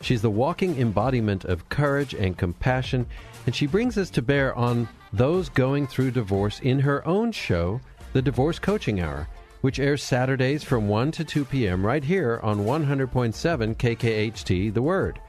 She's 0.01 0.23
the 0.23 0.31
walking 0.31 0.81
embodiment 0.81 1.45
of 1.45 1.69
courage 1.69 2.15
and 2.15 2.37
compassion, 2.37 3.05
and 3.45 3.55
she 3.55 3.67
brings 3.67 3.99
us 3.99 4.09
to 4.11 4.23
bear 4.23 4.55
on 4.55 4.89
those 5.13 5.51
going 5.51 5.87
through 5.87 6.13
divorce 6.13 6.61
in 6.61 6.81
her 6.81 7.07
own 7.07 7.31
show, 7.31 7.79
The 8.15 8.23
Divorce 8.23 8.59
Coaching 8.59 9.01
Hour, 9.01 9.29
which 9.61 9.79
airs 9.79 10.03
Saturdays 10.03 10.65
from 10.65 10.89
1 10.89 11.13
to 11.13 11.25
2 11.25 11.45
p.m. 11.45 11.85
right 11.85 12.03
here 12.03 12.41
on 12.43 12.61
100.7 12.61 13.77
KKHT 13.77 14.73
The 14.73 14.83
Word. 14.83 15.21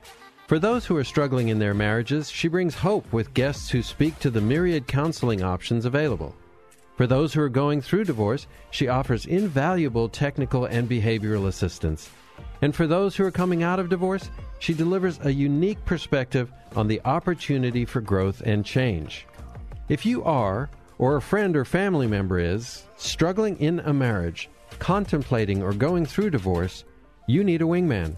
For 0.47 0.59
those 0.59 0.85
who 0.85 0.95
are 0.95 1.03
struggling 1.03 1.47
in 1.47 1.57
their 1.57 1.73
marriages, 1.73 2.29
she 2.29 2.47
brings 2.47 2.75
hope 2.75 3.11
with 3.11 3.33
guests 3.33 3.71
who 3.71 3.81
speak 3.81 4.19
to 4.19 4.29
the 4.29 4.41
myriad 4.41 4.85
counseling 4.85 5.41
options 5.41 5.85
available. 5.85 6.35
For 6.97 7.07
those 7.07 7.33
who 7.33 7.41
are 7.41 7.49
going 7.49 7.81
through 7.81 8.03
divorce, 8.03 8.45
she 8.69 8.87
offers 8.87 9.25
invaluable 9.25 10.07
technical 10.07 10.65
and 10.65 10.87
behavioral 10.87 11.47
assistance. 11.47 12.11
And 12.61 12.75
for 12.75 12.85
those 12.85 13.15
who 13.15 13.25
are 13.25 13.31
coming 13.31 13.63
out 13.63 13.79
of 13.79 13.89
divorce, 13.89 14.29
she 14.59 14.75
delivers 14.75 15.19
a 15.23 15.33
unique 15.33 15.83
perspective 15.83 16.51
on 16.75 16.87
the 16.87 17.01
opportunity 17.05 17.83
for 17.83 17.99
growth 17.99 18.43
and 18.45 18.63
change. 18.63 19.25
If 19.89 20.05
you 20.05 20.23
are, 20.25 20.69
or 20.99 21.15
a 21.15 21.21
friend 21.21 21.57
or 21.57 21.65
family 21.65 22.05
member 22.05 22.37
is, 22.37 22.83
struggling 22.97 23.57
in 23.57 23.79
a 23.79 23.93
marriage, 23.93 24.47
contemplating 24.77 25.63
or 25.63 25.73
going 25.73 26.05
through 26.05 26.29
divorce, 26.29 26.85
you 27.27 27.43
need 27.43 27.63
a 27.63 27.65
wingman. 27.65 28.15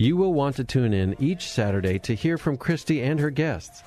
You 0.00 0.16
will 0.16 0.32
want 0.32 0.56
to 0.56 0.64
tune 0.64 0.94
in 0.94 1.14
each 1.18 1.50
Saturday 1.50 1.98
to 1.98 2.14
hear 2.14 2.38
from 2.38 2.56
Christy 2.56 3.02
and 3.02 3.20
her 3.20 3.28
guests. 3.28 3.82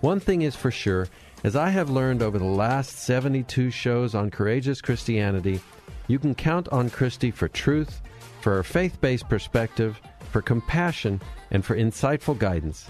One 0.00 0.18
thing 0.18 0.40
is 0.40 0.56
for 0.56 0.70
sure, 0.70 1.08
as 1.44 1.56
I 1.56 1.68
have 1.68 1.90
learned 1.90 2.22
over 2.22 2.38
the 2.38 2.44
last 2.46 3.00
72 3.00 3.70
shows 3.70 4.14
on 4.14 4.30
Courageous 4.30 4.80
Christianity, 4.80 5.60
you 6.06 6.18
can 6.18 6.34
count 6.34 6.70
on 6.70 6.88
Christy 6.88 7.30
for 7.30 7.48
truth, 7.48 8.00
for 8.40 8.60
a 8.60 8.64
faith 8.64 8.98
based 9.02 9.28
perspective, 9.28 10.00
for 10.30 10.40
compassion, 10.40 11.20
and 11.50 11.62
for 11.62 11.76
insightful 11.76 12.38
guidance. 12.38 12.88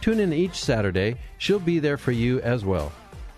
Tune 0.00 0.18
in 0.18 0.32
each 0.32 0.56
Saturday. 0.56 1.14
She'll 1.38 1.60
be 1.60 1.78
there 1.78 1.96
for 1.96 2.10
you 2.10 2.40
as 2.40 2.64
well. 2.64 2.90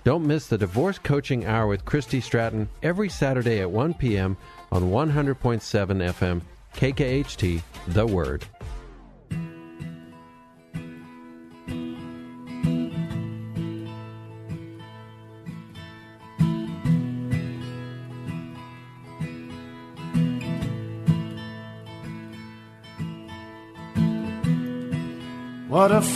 Don't 0.04 0.26
miss 0.26 0.46
the 0.46 0.56
Divorce 0.56 0.98
Coaching 0.98 1.44
Hour 1.44 1.66
with 1.66 1.84
Christy 1.84 2.22
Stratton 2.22 2.70
every 2.82 3.10
Saturday 3.10 3.60
at 3.60 3.70
1 3.70 3.92
p.m. 3.92 4.38
on 4.72 4.84
100.7 4.84 5.34
FM, 5.34 6.40
KKHT, 6.74 7.60
The 7.88 8.06
Word. 8.06 8.46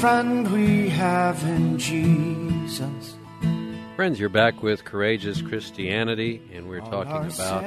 Friend 0.03 0.51
we 0.51 0.89
have 0.89 1.41
in 1.45 1.79
Jesus. 1.79 3.15
Friends, 3.95 4.19
you're 4.19 4.29
back 4.29 4.61
with 4.61 4.85
Courageous 4.85 5.41
Christianity, 5.41 6.43
and 6.53 6.69
we're 6.69 6.81
talking 6.81 7.31
about 7.33 7.63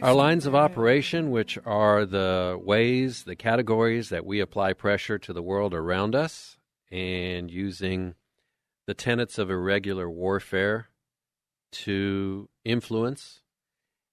our 0.00 0.14
lines 0.14 0.46
of 0.46 0.54
operation, 0.54 1.30
which 1.30 1.58
are 1.66 2.06
the 2.06 2.58
ways, 2.58 3.24
the 3.24 3.36
categories 3.36 4.08
that 4.08 4.24
we 4.24 4.40
apply 4.40 4.72
pressure 4.72 5.18
to 5.18 5.34
the 5.34 5.42
world 5.42 5.74
around 5.74 6.14
us, 6.14 6.56
and 6.90 7.50
using 7.50 8.14
the 8.86 8.94
tenets 8.94 9.36
of 9.36 9.50
irregular 9.50 10.08
warfare 10.08 10.88
to 11.72 12.48
influence. 12.64 13.42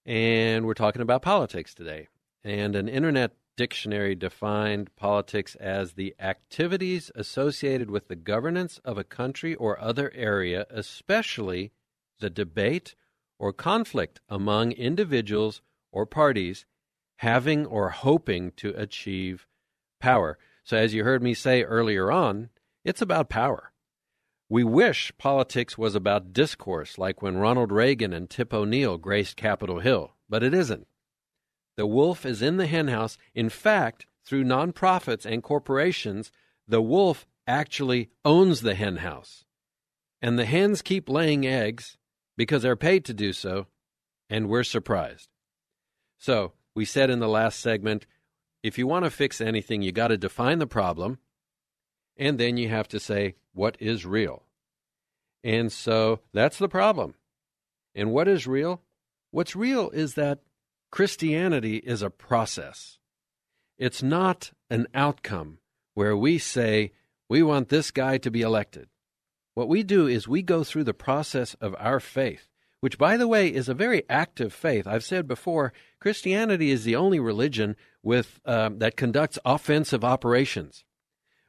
And 0.06 0.66
we're 0.66 0.74
talking 0.74 1.02
about 1.02 1.22
politics 1.22 1.74
today. 1.74 2.10
And 2.44 2.76
an 2.76 2.90
internet 2.90 3.32
Dictionary 3.62 4.16
defined 4.16 4.90
politics 4.96 5.54
as 5.54 5.94
the 5.94 6.16
activities 6.20 7.12
associated 7.14 7.92
with 7.92 8.08
the 8.08 8.16
governance 8.16 8.80
of 8.84 8.98
a 8.98 9.04
country 9.04 9.54
or 9.54 9.80
other 9.80 10.12
area, 10.16 10.66
especially 10.72 11.72
the 12.20 12.32
debate 12.32 12.96
or 13.38 13.54
conflict 13.54 14.20
among 14.28 14.72
individuals 14.72 15.62
or 15.92 16.08
parties 16.08 16.66
having 17.18 17.68
or 17.68 17.90
hoping 17.90 18.52
to 18.54 18.74
achieve 18.76 19.46
power. 20.00 20.40
So, 20.64 20.76
as 20.78 20.96
you 20.96 21.04
heard 21.04 21.22
me 21.22 21.36
say 21.36 21.62
earlier 21.62 22.12
on, 22.12 22.50
it's 22.84 23.04
about 23.04 23.30
power. 23.30 23.74
We 24.50 24.64
wish 24.64 25.12
politics 25.20 25.78
was 25.78 25.94
about 25.94 26.34
discourse, 26.34 26.98
like 26.98 27.22
when 27.22 27.38
Ronald 27.38 27.72
Reagan 27.72 28.12
and 28.12 28.28
Tip 28.28 28.56
O'Neill 28.56 28.98
graced 28.98 29.38
Capitol 29.38 29.82
Hill, 29.82 30.16
but 30.28 30.42
it 30.42 30.56
isn't. 30.56 30.88
The 31.78 31.88
wolf 31.88 32.26
is 32.26 32.42
in 32.42 32.58
the 32.58 32.68
henhouse. 32.68 33.18
In 33.34 33.50
fact, 33.50 34.06
through 34.24 34.44
nonprofits 34.44 35.26
and 35.26 35.42
corporations, 35.42 36.32
the 36.68 36.82
wolf 36.82 37.26
actually 37.48 38.10
owns 38.24 38.62
the 38.62 38.76
henhouse. 38.76 39.46
And 40.22 40.38
the 40.38 40.46
hens 40.46 40.82
keep 40.82 41.10
laying 41.10 41.46
eggs 41.46 41.98
because 42.38 42.62
they're 42.62 42.76
paid 42.76 43.06
to 43.06 43.14
do 43.14 43.34
so, 43.34 43.68
and 44.30 44.48
we're 44.48 44.64
surprised. 44.64 45.30
So, 46.18 46.54
we 46.76 46.86
said 46.86 47.10
in 47.10 47.20
the 47.20 47.28
last 47.28 47.60
segment 47.60 48.06
if 48.64 48.78
you 48.78 48.86
want 48.86 49.06
to 49.06 49.12
fix 49.12 49.42
anything, 49.42 49.82
you 49.82 49.92
got 49.92 50.10
to 50.10 50.18
define 50.18 50.60
the 50.60 50.68
problem, 50.68 51.18
and 52.16 52.40
then 52.40 52.58
you 52.58 52.70
have 52.70 52.88
to 52.90 53.00
say, 53.00 53.36
what 53.54 53.76
is 53.80 54.06
real? 54.06 54.44
And 55.44 55.72
so 55.72 56.20
that's 56.34 56.60
the 56.60 56.70
problem. 56.70 57.16
And 57.96 58.12
what 58.12 58.28
is 58.28 58.46
real? 58.46 58.82
What's 59.32 59.56
real 59.56 59.90
is 59.90 60.14
that 60.14 60.40
Christianity 60.92 61.78
is 61.78 62.02
a 62.02 62.10
process. 62.10 63.00
It's 63.78 64.04
not 64.04 64.52
an 64.70 64.88
outcome 64.94 65.60
where 65.94 66.16
we 66.16 66.38
say, 66.38 66.92
we 67.30 67.42
want 67.42 67.70
this 67.70 67.92
guy 67.92 68.18
to 68.20 68.30
be 68.30 68.42
elected. 68.42 68.90
What 69.54 69.70
we 69.70 69.84
do 69.84 70.06
is 70.08 70.28
we 70.28 70.42
go 70.42 70.66
through 70.66 70.84
the 70.84 70.94
process 70.94 71.54
of 71.56 71.76
our 71.80 72.02
faith, 72.02 72.50
which, 72.82 72.98
by 72.98 73.16
the 73.16 73.28
way, 73.28 73.48
is 73.48 73.70
a 73.70 73.74
very 73.74 74.04
active 74.10 74.54
faith. 74.54 74.86
I've 74.86 75.04
said 75.04 75.28
before, 75.28 75.72
Christianity 76.00 76.72
is 76.72 76.84
the 76.84 76.98
only 76.98 77.20
religion 77.20 77.78
with 78.04 78.42
um, 78.46 78.80
that 78.80 78.98
conducts 78.98 79.40
offensive 79.46 80.04
operations. 80.04 80.84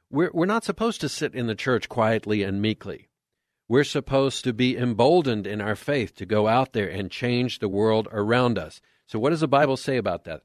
We're, 0.09 0.31
we're 0.33 0.45
not 0.45 0.63
supposed 0.63 1.01
to 1.01 1.09
sit 1.09 1.35
in 1.35 1.47
the 1.47 1.55
church 1.55 1.89
quietly 1.89 2.43
and 2.43 2.61
meekly. 2.61 3.09
We're 3.67 3.83
supposed 3.83 4.43
to 4.43 4.53
be 4.53 4.77
emboldened 4.77 5.47
in 5.47 5.59
our 5.59 5.75
faith 5.75 6.15
to 6.15 6.25
go 6.25 6.47
out 6.47 6.73
there 6.73 6.89
and 6.89 7.11
change 7.11 7.59
the 7.59 7.69
world 7.69 8.07
around 8.11 8.57
us. 8.57 8.79
So, 9.13 9.19
what 9.19 9.29
does 9.29 9.41
the 9.41 9.47
Bible 9.47 9.77
say 9.77 9.97
about 9.97 10.23
that? 10.23 10.41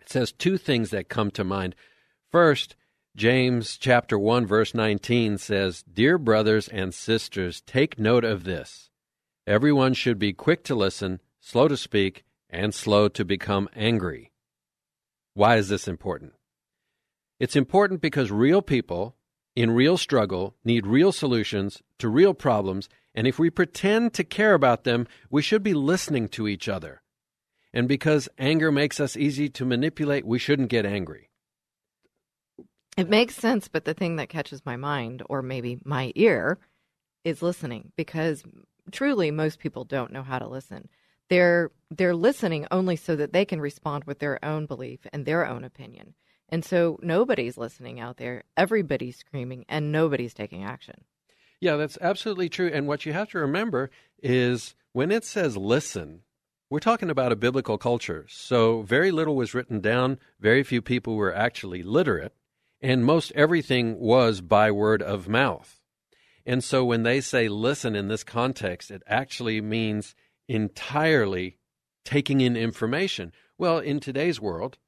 It 0.00 0.08
says 0.08 0.32
two 0.32 0.58
things 0.58 0.90
that 0.90 1.08
come 1.08 1.30
to 1.30 1.44
mind. 1.44 1.76
First, 2.32 2.74
James 3.14 3.78
chapter 3.78 4.18
1 4.18 4.44
verse 4.44 4.74
19 4.74 5.38
says, 5.38 5.84
"Dear 5.84 6.18
brothers 6.18 6.66
and 6.66 6.92
sisters, 6.92 7.60
take 7.60 7.96
note 7.96 8.24
of 8.24 8.42
this. 8.42 8.90
Everyone 9.46 9.94
should 9.94 10.18
be 10.18 10.32
quick 10.32 10.64
to 10.64 10.74
listen, 10.74 11.20
slow 11.38 11.68
to 11.68 11.76
speak, 11.76 12.24
and 12.50 12.74
slow 12.74 13.06
to 13.06 13.24
become 13.24 13.68
angry." 13.72 14.32
Why 15.34 15.54
is 15.54 15.68
this 15.68 15.86
important? 15.86 16.32
It's 17.38 17.54
important 17.54 18.00
because 18.00 18.32
real 18.32 18.62
people 18.62 19.14
in 19.54 19.70
real 19.70 19.96
struggle 19.96 20.56
need 20.64 20.88
real 20.88 21.12
solutions 21.12 21.84
to 22.00 22.08
real 22.08 22.34
problems, 22.34 22.88
and 23.14 23.28
if 23.28 23.38
we 23.38 23.48
pretend 23.48 24.12
to 24.14 24.24
care 24.24 24.54
about 24.54 24.82
them, 24.82 25.06
we 25.30 25.40
should 25.40 25.62
be 25.62 25.72
listening 25.72 26.26
to 26.30 26.48
each 26.48 26.68
other. 26.68 27.00
And 27.76 27.88
because 27.88 28.26
anger 28.38 28.72
makes 28.72 29.00
us 29.00 29.18
easy 29.18 29.50
to 29.50 29.66
manipulate, 29.66 30.24
we 30.24 30.38
shouldn't 30.38 30.70
get 30.70 30.86
angry. 30.86 31.28
It 32.96 33.10
makes 33.10 33.34
sense, 33.34 33.68
but 33.68 33.84
the 33.84 33.92
thing 33.92 34.16
that 34.16 34.30
catches 34.30 34.64
my 34.64 34.76
mind, 34.76 35.22
or 35.28 35.42
maybe 35.42 35.78
my 35.84 36.10
ear, 36.14 36.56
is 37.22 37.42
listening 37.42 37.92
because 37.94 38.42
truly 38.92 39.30
most 39.30 39.58
people 39.58 39.84
don't 39.84 40.10
know 40.10 40.22
how 40.22 40.38
to 40.38 40.48
listen. 40.48 40.88
They're 41.28 41.70
they're 41.90 42.16
listening 42.16 42.66
only 42.70 42.96
so 42.96 43.14
that 43.14 43.34
they 43.34 43.44
can 43.44 43.60
respond 43.60 44.04
with 44.04 44.20
their 44.20 44.42
own 44.42 44.64
belief 44.64 45.00
and 45.12 45.26
their 45.26 45.46
own 45.46 45.62
opinion. 45.62 46.14
And 46.48 46.64
so 46.64 46.98
nobody's 47.02 47.58
listening 47.58 48.00
out 48.00 48.16
there. 48.16 48.44
Everybody's 48.56 49.18
screaming 49.18 49.66
and 49.68 49.92
nobody's 49.92 50.32
taking 50.32 50.64
action. 50.64 51.04
Yeah, 51.60 51.76
that's 51.76 51.98
absolutely 52.00 52.48
true. 52.48 52.70
And 52.72 52.86
what 52.86 53.04
you 53.04 53.12
have 53.12 53.28
to 53.32 53.38
remember 53.38 53.90
is 54.22 54.74
when 54.94 55.10
it 55.10 55.26
says 55.26 55.58
listen, 55.58 56.22
we're 56.68 56.80
talking 56.80 57.10
about 57.10 57.32
a 57.32 57.36
biblical 57.36 57.78
culture, 57.78 58.26
so 58.28 58.82
very 58.82 59.10
little 59.10 59.36
was 59.36 59.54
written 59.54 59.80
down, 59.80 60.18
very 60.40 60.62
few 60.62 60.82
people 60.82 61.14
were 61.14 61.34
actually 61.34 61.82
literate, 61.82 62.34
and 62.80 63.04
most 63.04 63.32
everything 63.34 63.98
was 63.98 64.40
by 64.40 64.70
word 64.70 65.00
of 65.00 65.28
mouth. 65.28 65.80
And 66.44 66.62
so 66.62 66.84
when 66.84 67.02
they 67.02 67.20
say 67.20 67.48
listen 67.48 67.94
in 67.94 68.08
this 68.08 68.24
context, 68.24 68.90
it 68.90 69.02
actually 69.06 69.60
means 69.60 70.14
entirely 70.48 71.58
taking 72.04 72.40
in 72.40 72.56
information. 72.56 73.32
Well, 73.58 73.78
in 73.78 74.00
today's 74.00 74.40
world, 74.40 74.78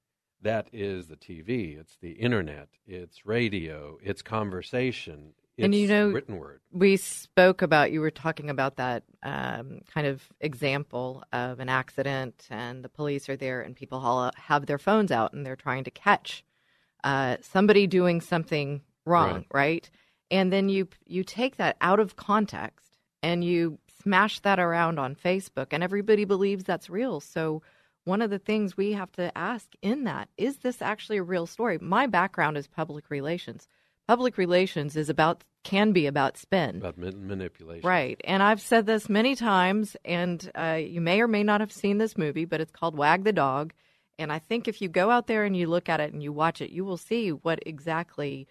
that 0.40 0.68
is 0.72 1.06
the 1.06 1.16
TV, 1.16 1.78
it's 1.78 1.96
the 2.00 2.12
internet, 2.12 2.68
it's 2.86 3.26
radio, 3.26 3.98
it's 4.02 4.22
conversation, 4.22 5.34
it's 5.58 5.64
and 5.64 5.74
you 5.74 5.88
know, 5.88 6.08
written 6.08 6.38
word. 6.38 6.60
We 6.70 6.96
spoke 6.96 7.62
about 7.62 7.90
you 7.90 8.00
were 8.00 8.12
talking 8.12 8.48
about 8.48 8.76
that 8.76 9.02
um, 9.24 9.80
kind 9.92 10.06
of 10.06 10.22
example 10.40 11.24
of 11.32 11.58
an 11.58 11.68
accident, 11.68 12.46
and 12.48 12.84
the 12.84 12.88
police 12.88 13.28
are 13.28 13.36
there, 13.36 13.60
and 13.60 13.74
people 13.74 13.98
all 13.98 14.30
have 14.36 14.66
their 14.66 14.78
phones 14.78 15.10
out, 15.10 15.32
and 15.32 15.44
they're 15.44 15.56
trying 15.56 15.82
to 15.84 15.90
catch 15.90 16.44
uh, 17.02 17.38
somebody 17.40 17.88
doing 17.88 18.20
something 18.20 18.82
wrong, 19.04 19.34
right. 19.34 19.46
right? 19.52 19.90
And 20.30 20.52
then 20.52 20.68
you 20.68 20.88
you 21.06 21.24
take 21.24 21.56
that 21.56 21.76
out 21.80 21.98
of 21.98 22.14
context 22.14 22.96
and 23.22 23.42
you 23.42 23.78
smash 24.02 24.38
that 24.40 24.60
around 24.60 25.00
on 25.00 25.16
Facebook, 25.16 25.66
and 25.72 25.82
everybody 25.82 26.24
believes 26.24 26.62
that's 26.62 26.88
real. 26.88 27.18
So 27.18 27.62
one 28.04 28.22
of 28.22 28.30
the 28.30 28.38
things 28.38 28.76
we 28.76 28.92
have 28.92 29.10
to 29.12 29.36
ask 29.36 29.72
in 29.82 30.04
that 30.04 30.28
is 30.36 30.58
this 30.58 30.80
actually 30.80 31.18
a 31.18 31.22
real 31.24 31.46
story? 31.46 31.78
My 31.80 32.06
background 32.06 32.56
is 32.56 32.68
public 32.68 33.10
relations 33.10 33.66
public 34.08 34.38
relations 34.38 34.96
is 34.96 35.10
about 35.10 35.44
can 35.64 35.92
be 35.92 36.06
about 36.06 36.38
spin. 36.38 36.76
About 36.76 36.96
manipulation. 36.96 37.86
Right. 37.86 38.18
And 38.24 38.42
i've 38.42 38.60
said 38.60 38.86
this 38.86 39.08
many 39.08 39.36
times 39.36 39.96
and 40.04 40.50
uh, 40.54 40.80
you 40.80 41.00
may 41.00 41.20
or 41.20 41.28
may 41.28 41.44
not 41.44 41.60
have 41.60 41.70
seen 41.70 41.98
this 41.98 42.16
movie 42.16 42.46
but 42.46 42.60
it's 42.60 42.72
called 42.72 42.96
wag 42.96 43.24
the 43.24 43.32
dog. 43.32 43.74
And 44.18 44.32
i 44.32 44.38
think 44.38 44.66
if 44.66 44.80
you 44.80 44.88
go 44.88 45.10
out 45.10 45.26
there 45.26 45.44
and 45.44 45.56
you 45.56 45.66
look 45.68 45.88
at 45.88 46.00
it 46.00 46.12
and 46.12 46.22
you 46.22 46.32
watch 46.32 46.60
it 46.60 46.70
you 46.70 46.84
will 46.84 46.96
see 46.96 47.30
what 47.30 47.60
exactly 47.66 48.48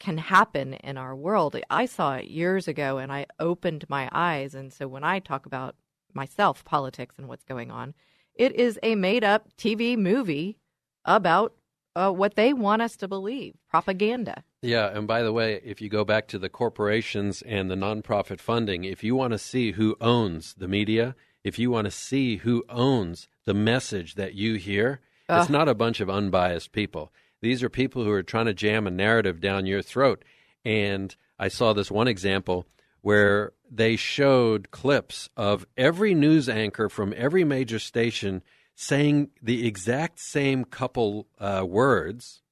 can 0.00 0.18
happen 0.18 0.74
in 0.74 0.96
our 0.96 1.16
world. 1.16 1.56
I 1.70 1.86
saw 1.86 2.16
it 2.16 2.26
years 2.26 2.66
ago 2.66 2.98
and 2.98 3.12
i 3.12 3.26
opened 3.38 3.88
my 3.88 4.08
eyes. 4.12 4.54
And 4.54 4.72
so 4.72 4.88
when 4.88 5.04
i 5.04 5.20
talk 5.20 5.46
about 5.46 5.76
myself 6.12 6.64
politics 6.64 7.14
and 7.18 7.28
what's 7.28 7.44
going 7.44 7.70
on 7.70 7.94
it 8.34 8.52
is 8.56 8.78
a 8.82 8.96
made 8.96 9.22
up 9.22 9.48
tv 9.56 9.96
movie 9.96 10.58
about 11.04 11.54
uh, 11.94 12.10
what 12.10 12.34
they 12.34 12.52
want 12.52 12.82
us 12.82 12.96
to 12.96 13.06
believe 13.06 13.54
propaganda. 13.68 14.42
Yeah, 14.60 14.88
and 14.88 15.06
by 15.06 15.22
the 15.22 15.32
way, 15.32 15.60
if 15.64 15.80
you 15.80 15.88
go 15.88 16.04
back 16.04 16.26
to 16.28 16.38
the 16.38 16.48
corporations 16.48 17.42
and 17.42 17.70
the 17.70 17.76
nonprofit 17.76 18.40
funding, 18.40 18.84
if 18.84 19.04
you 19.04 19.14
want 19.14 19.32
to 19.32 19.38
see 19.38 19.72
who 19.72 19.96
owns 20.00 20.54
the 20.54 20.66
media, 20.66 21.14
if 21.44 21.58
you 21.58 21.70
want 21.70 21.84
to 21.84 21.92
see 21.92 22.38
who 22.38 22.64
owns 22.68 23.28
the 23.44 23.54
message 23.54 24.16
that 24.16 24.34
you 24.34 24.56
hear, 24.56 25.00
it's 25.42 25.50
not 25.50 25.68
a 25.68 25.74
bunch 25.74 26.00
of 26.00 26.10
unbiased 26.10 26.72
people. 26.72 27.12
These 27.40 27.62
are 27.62 27.68
people 27.68 28.02
who 28.02 28.10
are 28.10 28.22
trying 28.22 28.46
to 28.46 28.54
jam 28.54 28.86
a 28.86 28.90
narrative 28.90 29.40
down 29.40 29.66
your 29.66 29.82
throat. 29.82 30.24
And 30.64 31.14
I 31.38 31.48
saw 31.48 31.72
this 31.72 31.90
one 31.90 32.08
example 32.08 32.66
where 33.00 33.52
they 33.70 33.94
showed 33.94 34.72
clips 34.72 35.28
of 35.36 35.66
every 35.76 36.14
news 36.14 36.48
anchor 36.48 36.88
from 36.88 37.14
every 37.16 37.44
major 37.44 37.78
station 37.78 38.42
saying 38.74 39.30
the 39.40 39.66
exact 39.66 40.18
same 40.18 40.64
couple 40.64 41.28
uh, 41.38 41.64
words 41.66 42.42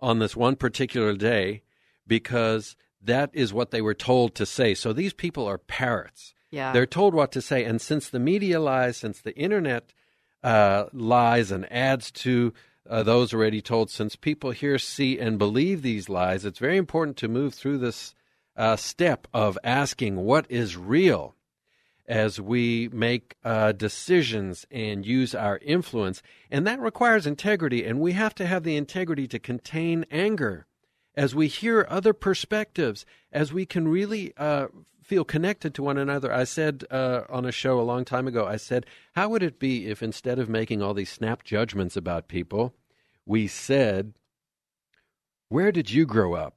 on 0.00 0.18
this 0.18 0.36
one 0.36 0.56
particular 0.56 1.14
day 1.14 1.62
because 2.06 2.76
that 3.02 3.30
is 3.32 3.52
what 3.52 3.70
they 3.70 3.80
were 3.80 3.94
told 3.94 4.34
to 4.34 4.46
say. 4.46 4.74
So 4.74 4.92
these 4.92 5.12
people 5.12 5.46
are 5.46 5.58
parrots. 5.58 6.34
Yeah. 6.50 6.72
They're 6.72 6.86
told 6.86 7.14
what 7.14 7.32
to 7.32 7.42
say. 7.42 7.64
And 7.64 7.80
since 7.80 8.08
the 8.08 8.18
media 8.18 8.60
lies, 8.60 8.96
since 8.96 9.20
the 9.20 9.36
internet 9.36 9.92
uh, 10.42 10.84
lies 10.92 11.50
and 11.50 11.70
adds 11.72 12.10
to 12.12 12.52
uh, 12.88 13.02
those 13.02 13.34
already 13.34 13.60
told, 13.60 13.90
since 13.90 14.14
people 14.14 14.52
hear, 14.52 14.78
see, 14.78 15.18
and 15.18 15.38
believe 15.38 15.82
these 15.82 16.08
lies, 16.08 16.44
it's 16.44 16.58
very 16.58 16.76
important 16.76 17.16
to 17.18 17.28
move 17.28 17.54
through 17.54 17.78
this 17.78 18.14
uh, 18.56 18.76
step 18.76 19.26
of 19.34 19.58
asking 19.64 20.16
what 20.16 20.46
is 20.48 20.76
real 20.76 21.34
as 22.08 22.40
we 22.40 22.88
make 22.92 23.36
uh, 23.44 23.72
decisions 23.72 24.66
and 24.70 25.04
use 25.04 25.34
our 25.34 25.58
influence. 25.58 26.22
And 26.50 26.66
that 26.66 26.80
requires 26.80 27.26
integrity, 27.26 27.84
and 27.84 28.00
we 28.00 28.12
have 28.12 28.34
to 28.36 28.46
have 28.46 28.62
the 28.62 28.76
integrity 28.76 29.26
to 29.28 29.38
contain 29.38 30.06
anger 30.10 30.66
as 31.14 31.34
we 31.34 31.48
hear 31.48 31.86
other 31.88 32.12
perspectives, 32.12 33.06
as 33.32 33.52
we 33.52 33.64
can 33.66 33.88
really 33.88 34.32
uh, 34.36 34.66
feel 35.02 35.24
connected 35.24 35.74
to 35.74 35.82
one 35.82 35.96
another. 35.96 36.32
I 36.32 36.44
said 36.44 36.84
uh, 36.90 37.22
on 37.28 37.44
a 37.44 37.52
show 37.52 37.80
a 37.80 37.82
long 37.82 38.04
time 38.04 38.26
ago, 38.26 38.46
I 38.46 38.56
said, 38.56 38.86
how 39.14 39.28
would 39.30 39.42
it 39.42 39.58
be 39.58 39.86
if 39.86 40.02
instead 40.02 40.38
of 40.38 40.48
making 40.48 40.82
all 40.82 40.94
these 40.94 41.10
snap 41.10 41.44
judgments 41.44 41.96
about 41.96 42.28
people, 42.28 42.74
we 43.24 43.46
said, 43.46 44.14
where 45.48 45.72
did 45.72 45.90
you 45.90 46.06
grow 46.06 46.34
up? 46.34 46.56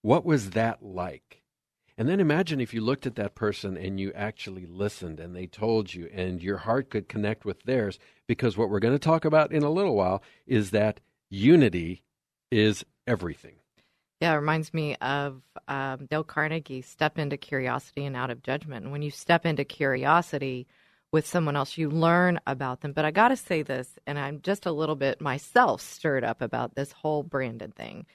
What 0.00 0.24
was 0.24 0.50
that 0.50 0.82
like? 0.82 1.41
And 1.98 2.08
then 2.08 2.20
imagine 2.20 2.60
if 2.60 2.72
you 2.72 2.80
looked 2.80 3.06
at 3.06 3.16
that 3.16 3.34
person 3.34 3.76
and 3.76 4.00
you 4.00 4.12
actually 4.14 4.66
listened 4.66 5.20
and 5.20 5.36
they 5.36 5.46
told 5.46 5.92
you, 5.92 6.08
and 6.12 6.42
your 6.42 6.58
heart 6.58 6.90
could 6.90 7.08
connect 7.08 7.44
with 7.44 7.62
theirs. 7.62 7.98
Because 8.26 8.56
what 8.56 8.70
we're 8.70 8.80
going 8.80 8.94
to 8.94 8.98
talk 8.98 9.24
about 9.24 9.52
in 9.52 9.62
a 9.62 9.70
little 9.70 9.94
while 9.94 10.22
is 10.46 10.70
that 10.70 11.00
unity 11.28 12.02
is 12.50 12.84
everything. 13.06 13.56
Yeah, 14.20 14.34
it 14.34 14.36
reminds 14.36 14.72
me 14.72 14.94
of 14.96 15.42
um, 15.66 16.06
Dale 16.06 16.22
Carnegie, 16.22 16.82
step 16.82 17.18
into 17.18 17.36
curiosity 17.36 18.04
and 18.04 18.14
out 18.14 18.30
of 18.30 18.42
judgment. 18.42 18.84
And 18.84 18.92
when 18.92 19.02
you 19.02 19.10
step 19.10 19.44
into 19.44 19.64
curiosity 19.64 20.68
with 21.10 21.26
someone 21.26 21.56
else, 21.56 21.76
you 21.76 21.90
learn 21.90 22.38
about 22.46 22.80
them. 22.80 22.92
But 22.92 23.04
I 23.04 23.10
got 23.10 23.28
to 23.28 23.36
say 23.36 23.62
this, 23.62 23.98
and 24.06 24.18
I'm 24.18 24.40
just 24.40 24.64
a 24.64 24.72
little 24.72 24.94
bit 24.94 25.20
myself 25.20 25.80
stirred 25.82 26.24
up 26.24 26.40
about 26.40 26.74
this 26.74 26.92
whole 26.92 27.22
Brandon 27.22 27.72
thing. 27.72 28.06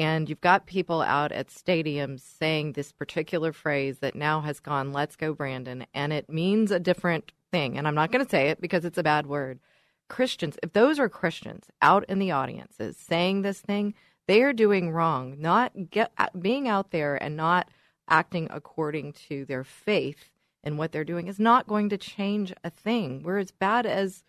And 0.00 0.30
you've 0.30 0.40
got 0.40 0.64
people 0.64 1.02
out 1.02 1.30
at 1.30 1.48
stadiums 1.48 2.20
saying 2.20 2.72
this 2.72 2.90
particular 2.90 3.52
phrase 3.52 3.98
that 3.98 4.14
now 4.14 4.40
has 4.40 4.58
gone, 4.58 4.94
let's 4.94 5.14
go, 5.14 5.34
Brandon. 5.34 5.84
And 5.92 6.10
it 6.10 6.30
means 6.30 6.70
a 6.70 6.80
different 6.80 7.32
thing. 7.52 7.76
And 7.76 7.86
I'm 7.86 7.94
not 7.94 8.10
going 8.10 8.24
to 8.24 8.30
say 8.30 8.48
it 8.48 8.62
because 8.62 8.86
it's 8.86 8.96
a 8.96 9.02
bad 9.02 9.26
word. 9.26 9.60
Christians, 10.08 10.56
if 10.62 10.72
those 10.72 10.98
are 10.98 11.10
Christians 11.10 11.66
out 11.82 12.06
in 12.08 12.18
the 12.18 12.30
audiences 12.30 12.96
saying 12.96 13.42
this 13.42 13.60
thing, 13.60 13.92
they 14.26 14.40
are 14.40 14.54
doing 14.54 14.90
wrong. 14.90 15.36
Not 15.38 15.90
get 15.90 16.12
uh, 16.16 16.28
being 16.40 16.66
out 16.66 16.92
there 16.92 17.22
and 17.22 17.36
not 17.36 17.68
acting 18.08 18.48
according 18.50 19.12
to 19.28 19.44
their 19.44 19.64
faith 19.64 20.30
and 20.64 20.78
what 20.78 20.92
they're 20.92 21.04
doing 21.04 21.28
is 21.28 21.38
not 21.38 21.66
going 21.66 21.90
to 21.90 21.98
change 21.98 22.54
a 22.64 22.70
thing. 22.70 23.22
We're 23.22 23.36
as 23.36 23.50
bad 23.50 23.84
as 23.84 24.24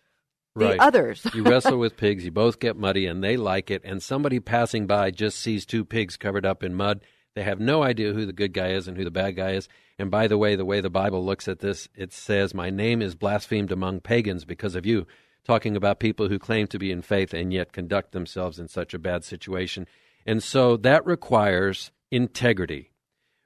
the 0.54 0.66
right. 0.66 0.80
others. 0.80 1.26
you 1.34 1.42
wrestle 1.44 1.78
with 1.78 1.96
pigs, 1.96 2.24
you 2.24 2.30
both 2.30 2.60
get 2.60 2.76
muddy, 2.76 3.06
and 3.06 3.22
they 3.22 3.36
like 3.36 3.70
it. 3.70 3.82
And 3.84 4.02
somebody 4.02 4.40
passing 4.40 4.86
by 4.86 5.10
just 5.10 5.38
sees 5.38 5.64
two 5.64 5.84
pigs 5.84 6.16
covered 6.16 6.44
up 6.44 6.62
in 6.62 6.74
mud. 6.74 7.00
They 7.34 7.42
have 7.44 7.60
no 7.60 7.82
idea 7.82 8.12
who 8.12 8.26
the 8.26 8.32
good 8.32 8.52
guy 8.52 8.68
is 8.68 8.86
and 8.86 8.96
who 8.96 9.04
the 9.04 9.10
bad 9.10 9.36
guy 9.36 9.52
is. 9.52 9.68
And 9.98 10.10
by 10.10 10.26
the 10.26 10.36
way, 10.36 10.56
the 10.56 10.64
way 10.64 10.80
the 10.80 10.90
Bible 10.90 11.24
looks 11.24 11.48
at 11.48 11.60
this, 11.60 11.88
it 11.94 12.12
says, 12.12 12.54
My 12.54 12.70
name 12.70 13.00
is 13.00 13.14
blasphemed 13.14 13.72
among 13.72 14.00
pagans 14.00 14.44
because 14.44 14.74
of 14.74 14.84
you 14.84 15.06
talking 15.44 15.76
about 15.76 16.00
people 16.00 16.28
who 16.28 16.38
claim 16.38 16.66
to 16.68 16.78
be 16.78 16.90
in 16.92 17.02
faith 17.02 17.34
and 17.34 17.52
yet 17.52 17.72
conduct 17.72 18.12
themselves 18.12 18.58
in 18.58 18.68
such 18.68 18.94
a 18.94 18.98
bad 18.98 19.24
situation. 19.24 19.86
And 20.24 20.42
so 20.42 20.76
that 20.78 21.04
requires 21.04 21.90
integrity. 22.10 22.92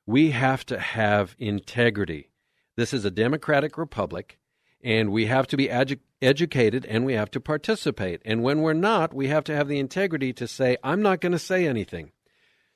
We 0.06 0.30
have 0.32 0.64
to 0.66 0.78
have 0.78 1.34
integrity. 1.38 2.30
This 2.76 2.92
is 2.92 3.04
a 3.04 3.10
democratic 3.10 3.78
republic, 3.78 4.38
and 4.84 5.10
we 5.10 5.26
have 5.26 5.46
to 5.48 5.56
be 5.56 5.68
edu- 5.68 5.98
educated 6.22 6.84
and 6.86 7.04
we 7.04 7.14
have 7.14 7.30
to 7.32 7.40
participate. 7.40 8.22
And 8.24 8.42
when 8.42 8.62
we're 8.62 8.72
not, 8.72 9.14
we 9.14 9.28
have 9.28 9.44
to 9.44 9.54
have 9.54 9.68
the 9.68 9.78
integrity 9.78 10.32
to 10.34 10.48
say, 10.48 10.76
I'm 10.82 11.02
not 11.02 11.20
going 11.20 11.32
to 11.32 11.38
say 11.38 11.66
anything. 11.66 12.12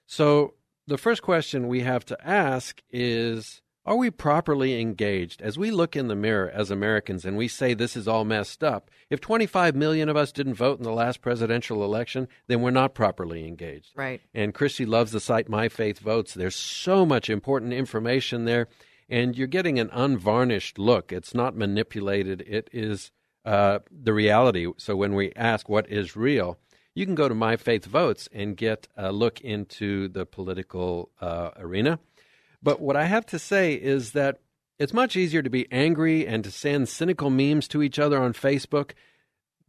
So 0.07 0.55
the 0.87 0.99
first 0.99 1.23
question 1.23 1.69
we 1.69 1.81
have 1.81 2.05
to 2.07 2.27
ask 2.27 2.83
is 2.91 3.63
are 3.87 3.97
we 3.97 4.11
properly 4.11 4.79
engaged? 4.81 5.41
As 5.41 5.59
we 5.59 5.71
look 5.71 5.97
in 5.97 6.09
the 6.09 6.15
mirror 6.15 6.51
as 6.51 6.71
Americans 6.71 7.25
and 7.25 7.37
we 7.37 7.49
say 7.49 7.73
this 7.73 7.97
is 7.97 8.07
all 8.07 8.27
messed 8.27 8.63
up, 8.63 8.91
if 9.09 9.21
25 9.21 9.75
million 9.75 10.09
of 10.11 10.17
us 10.17 10.33
didn't 10.33 10.55
vote 10.55 10.79
in 10.79 10.85
the 10.85 10.93
last 10.93 11.23
presidential 11.23 11.83
election, 11.83 12.29
then 12.47 12.61
we're 12.61 12.71
not 12.71 12.95
properly 12.95 13.49
engaged. 13.49 13.93
Right. 13.97 14.21
And 14.35 14.55
Christy 14.55 14.85
loves 14.85 15.13
the 15.13 15.21
site 15.21 15.49
My 15.49 15.69
Faith 15.69 15.99
Votes. 15.99 16.35
There's 16.35 16.57
so 16.57 17.07
much 17.07 17.31
important 17.31 17.73
information 17.73 18.45
there, 18.45 18.69
and 19.09 19.35
you're 19.35 19.47
getting 19.47 19.79
an 19.79 19.89
unvarnished 19.93 20.79
look. 20.79 21.11
It's 21.11 21.35
not 21.35 21.57
manipulated, 21.57 22.43
it 22.43 22.69
is 22.73 23.11
uh, 23.45 23.81
the 23.91 24.13
reality. 24.13 24.67
So 24.77 24.97
when 24.97 25.15
we 25.15 25.33
ask 25.35 25.69
what 25.69 25.89
is 25.91 26.17
real, 26.17 26.59
you 26.95 27.07
can 27.07 27.15
go 27.15 27.29
to 27.29 27.35
My 27.35 27.57
Faith 27.57 27.87
Votes 27.87 28.29
and 28.33 28.57
get 28.57 28.89
a 28.97 29.13
look 29.13 29.41
into 29.41 30.09
the 30.09 30.27
political 30.27 31.11
uh, 31.21 31.51
arena 31.57 31.99
but 32.63 32.81
what 32.81 32.97
I 32.97 33.05
have 33.05 33.27
to 33.27 33.39
say 33.39 33.75
is 33.75 34.13
that 34.13 34.41
it's 34.79 34.93
much 34.93 35.17
easier 35.17 35.43
to 35.43 35.51
be 35.51 35.71
angry 35.71 36.27
and 36.27 36.45
to 36.45 36.51
send 36.51 36.89
cynical 36.89 37.31
memes 37.31 37.69
to 37.69 37.83
each 37.83 37.99
other 37.99 38.21
on 38.21 38.33
Facebook 38.33 38.93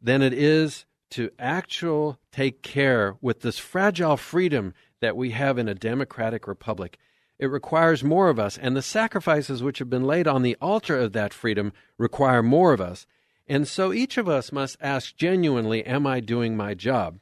than 0.02 0.22
it 0.22 0.34
is 0.34 0.86
to 1.12 1.30
actual 1.38 2.18
take 2.32 2.62
care 2.62 3.16
with 3.22 3.42
this 3.42 3.60
fragile 3.60 4.18
freedom 4.18 4.74
that 5.02 5.18
we 5.18 5.32
have 5.32 5.58
in 5.58 5.68
a 5.68 5.76
democratic 5.76 6.48
republic. 6.48 6.98
It 7.40 7.48
requires 7.48 8.04
more 8.04 8.30
of 8.30 8.40
us, 8.40 8.58
and 8.58 8.76
the 8.76 8.82
sacrifices 8.82 9.64
which 9.64 9.80
have 9.80 9.90
been 9.90 10.06
laid 10.06 10.28
on 10.28 10.44
the 10.44 10.56
altar 10.62 10.98
of 10.98 11.14
that 11.14 11.34
freedom 11.34 11.74
require 11.98 12.44
more 12.44 12.72
of 12.72 12.80
us. 12.80 13.06
And 13.52 13.68
so 13.68 13.92
each 13.92 14.18
of 14.18 14.30
us 14.30 14.52
must 14.52 14.78
ask 14.80 15.16
genuinely, 15.18 15.86
Am 15.86 16.08
I 16.08 16.22
doing 16.22 16.56
my 16.56 16.74
job? 16.74 17.20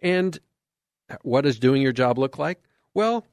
And 0.00 0.38
what 1.22 1.40
does 1.40 1.58
doing 1.58 1.82
your 1.82 1.92
job 1.92 2.18
look 2.18 2.38
like? 2.38 2.62
Well, 2.94 3.26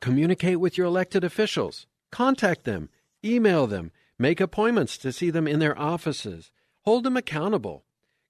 Communicate 0.00 0.60
with 0.60 0.76
your 0.76 0.86
elected 0.86 1.24
officials. 1.24 1.86
Contact 2.10 2.64
them. 2.64 2.88
Email 3.24 3.66
them. 3.66 3.90
Make 4.18 4.40
appointments 4.40 4.96
to 4.98 5.12
see 5.12 5.30
them 5.30 5.46
in 5.48 5.58
their 5.58 5.78
offices. 5.78 6.50
Hold 6.82 7.04
them 7.04 7.16
accountable. 7.16 7.84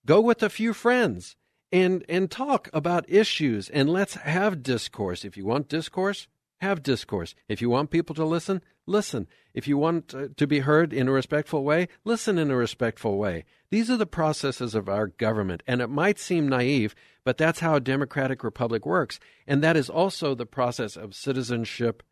Go 0.05 0.21
with 0.21 0.43
a 0.43 0.51
few 0.51 0.73
friends 0.73 1.37
and, 1.73 2.05
and 2.09 2.31
talk 2.31 2.69
about 2.73 3.09
issues 3.09 3.69
and 3.69 3.89
let's 3.91 4.15
have 4.15 4.63
discourse. 4.63 5.25
If 5.25 5.37
you 5.37 5.45
want 5.45 5.69
discourse, 5.69 6.29
have 6.61 6.83
discourse. 6.83 7.35
If 7.49 7.61
you 7.61 7.69
want 7.69 7.91
people 7.91 8.15
to 8.15 8.25
listen, 8.25 8.63
listen. 8.87 9.27
If 9.53 9.69
you 9.69 9.77
want 9.77 10.15
uh, 10.15 10.29
to 10.37 10.47
be 10.47 10.61
heard 10.61 10.93
in 10.93 11.09
a 11.09 11.13
respectful 11.13 11.65
way, 11.65 11.89
listen 12.05 12.39
in 12.39 12.51
a 12.51 12.57
respectful 12.57 13.19
way. 13.19 13.45
These 13.71 13.91
are 13.91 13.97
the 13.97 14.07
processes 14.07 14.75
of 14.75 14.89
our 14.89 15.09
government, 15.09 15.63
and 15.67 15.81
it 15.81 15.89
might 15.89 16.19
seem 16.19 16.49
naive, 16.49 16.95
but 17.25 17.37
that's 17.37 17.61
how 17.61 17.75
a 17.75 17.81
democratic 17.81 18.43
republic 18.43 18.87
works. 18.87 19.19
And 19.47 19.63
that 19.63 19.77
is 19.77 19.91
also 19.91 20.35
the 20.35 20.47
process 20.47 20.97
of 20.97 21.15
citizenship 21.15 22.03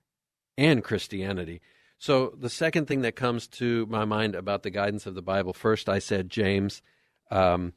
and 0.58 0.84
Christianity. 0.84 1.60
So, 1.98 2.34
the 2.38 2.50
second 2.50 2.86
thing 2.86 3.02
that 3.02 3.16
comes 3.16 3.46
to 3.48 3.86
my 3.86 4.04
mind 4.04 4.34
about 4.34 4.62
the 4.62 4.70
guidance 4.70 5.06
of 5.06 5.14
the 5.14 5.22
Bible 5.22 5.52
first, 5.52 5.88
I 5.88 6.00
said, 6.00 6.28
James, 6.28 6.82
um, 7.30 7.72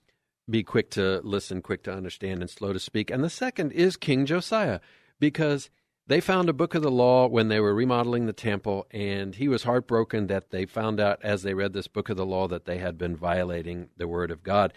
be 0.50 0.64
quick 0.64 0.90
to 0.92 1.22
listen, 1.24 1.62
quick 1.62 1.84
to 1.84 1.94
understand, 1.94 2.42
and 2.42 2.50
slow 2.50 2.74
to 2.74 2.80
speak. 2.80 3.12
And 3.12 3.24
the 3.24 3.30
second 3.30 3.72
is 3.72 3.96
King 3.96 4.26
Josiah, 4.26 4.80
because 5.20 5.70
they 6.08 6.22
found 6.22 6.48
a 6.48 6.54
book 6.54 6.74
of 6.74 6.82
the 6.82 6.92
law 6.92 7.28
when 7.28 7.50
they 7.50 7.60
were 7.60 7.76
remodeling 7.76 8.26
the 8.26 8.34
temple, 8.34 8.88
and 8.92 9.36
he 9.36 9.48
was 9.48 9.64
heartbroken 9.64 10.28
that 10.28 10.52
they 10.52 10.66
found 10.66 11.00
out 11.00 11.20
as 11.22 11.44
they 11.44 11.54
read 11.54 11.74
this 11.74 11.88
book 11.88 12.10
of 12.10 12.16
the 12.16 12.26
law 12.26 12.48
that 12.48 12.66
they 12.66 12.78
had 12.78 12.98
been 12.98 13.16
violating 13.16 13.90
the 13.98 14.08
word 14.08 14.32
of 14.32 14.42
God. 14.42 14.74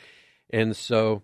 And 0.52 0.76
so 0.76 1.22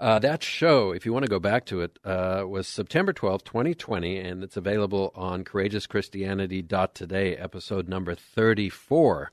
uh, 0.00 0.18
that 0.20 0.42
show, 0.42 0.92
if 0.92 1.06
you 1.06 1.12
want 1.12 1.24
to 1.24 1.30
go 1.30 1.38
back 1.38 1.64
to 1.66 1.80
it, 1.80 1.98
uh, 2.04 2.44
was 2.46 2.66
September 2.66 3.12
12th, 3.12 3.44
2020, 3.44 4.18
and 4.18 4.42
it's 4.42 4.56
available 4.56 5.12
on 5.14 5.44
courageouschristianity.today, 5.44 7.36
episode 7.36 7.88
number 7.88 8.14
34. 8.14 9.32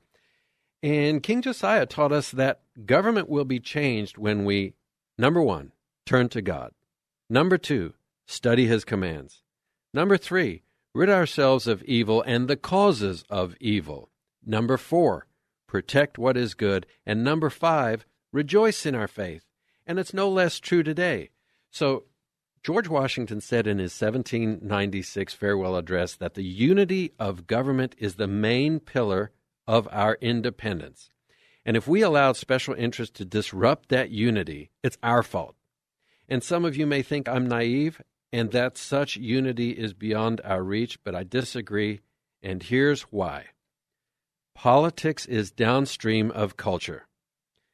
And 0.84 1.24
King 1.24 1.42
Josiah 1.42 1.86
taught 1.86 2.12
us 2.12 2.30
that 2.32 2.62
government 2.86 3.30
will 3.30 3.46
be 3.46 3.60
changed 3.60 4.18
when 4.18 4.46
we, 4.46 4.74
number 5.18 5.42
one, 5.42 5.72
turn 6.06 6.30
to 6.30 6.42
God. 6.42 6.72
Number 7.30 7.58
two, 7.58 7.94
study 8.28 8.68
his 8.68 8.86
commands. 8.86 9.42
Number 9.96 10.18
three, 10.18 10.64
rid 10.94 11.10
ourselves 11.10 11.68
of 11.68 11.82
evil 11.84 12.22
and 12.24 12.50
the 12.50 12.58
causes 12.58 13.24
of 13.30 13.56
evil. 13.62 14.10
Number 14.46 14.76
four, 14.76 15.26
protect 15.68 16.18
what 16.18 16.36
is 16.36 16.54
good. 16.54 16.86
And 17.06 17.24
number 17.24 17.50
five, 17.50 18.06
rejoice 18.34 18.86
in 18.86 18.94
our 18.94 19.08
faith. 19.08 19.46
And 19.88 19.98
it's 19.98 20.14
no 20.14 20.28
less 20.28 20.60
true 20.60 20.84
today. 20.84 21.30
So 21.72 22.04
George 22.62 22.90
Washington 22.90 23.40
said 23.40 23.68
in 23.68 23.78
his 23.78 23.94
1796 23.98 25.34
farewell 25.34 25.78
address 25.78 26.14
that 26.16 26.34
the 26.34 26.44
unity 26.44 27.14
of 27.18 27.48
government 27.48 27.96
is 27.98 28.16
the 28.16 28.28
main 28.28 28.82
pillar 28.82 29.32
of 29.66 29.88
our 29.94 30.18
independence. 30.20 31.10
And 31.66 31.78
if 31.78 31.88
we 31.88 32.02
allow 32.02 32.34
special 32.34 32.74
interests 32.74 33.18
to 33.20 33.24
disrupt 33.24 33.88
that 33.90 34.12
unity, 34.12 34.72
it's 34.84 34.98
our 35.02 35.24
fault. 35.24 35.56
And 36.28 36.44
some 36.44 36.66
of 36.66 36.76
you 36.76 36.86
may 36.86 37.02
think 37.02 37.30
I'm 37.30 37.48
naive 37.48 38.02
and 38.36 38.52
that 38.52 38.78
such 38.78 39.16
unity 39.16 39.70
is 39.70 39.94
beyond 39.94 40.42
our 40.44 40.62
reach, 40.62 41.02
but 41.06 41.16
I 41.16 41.24
disagree, 41.24 42.02
and 42.44 42.62
here's 42.62 43.04
why. 43.04 43.46
Politics 44.54 45.26
is 45.26 45.52
downstream 45.52 46.32
of 46.32 46.58
culture. 46.58 47.08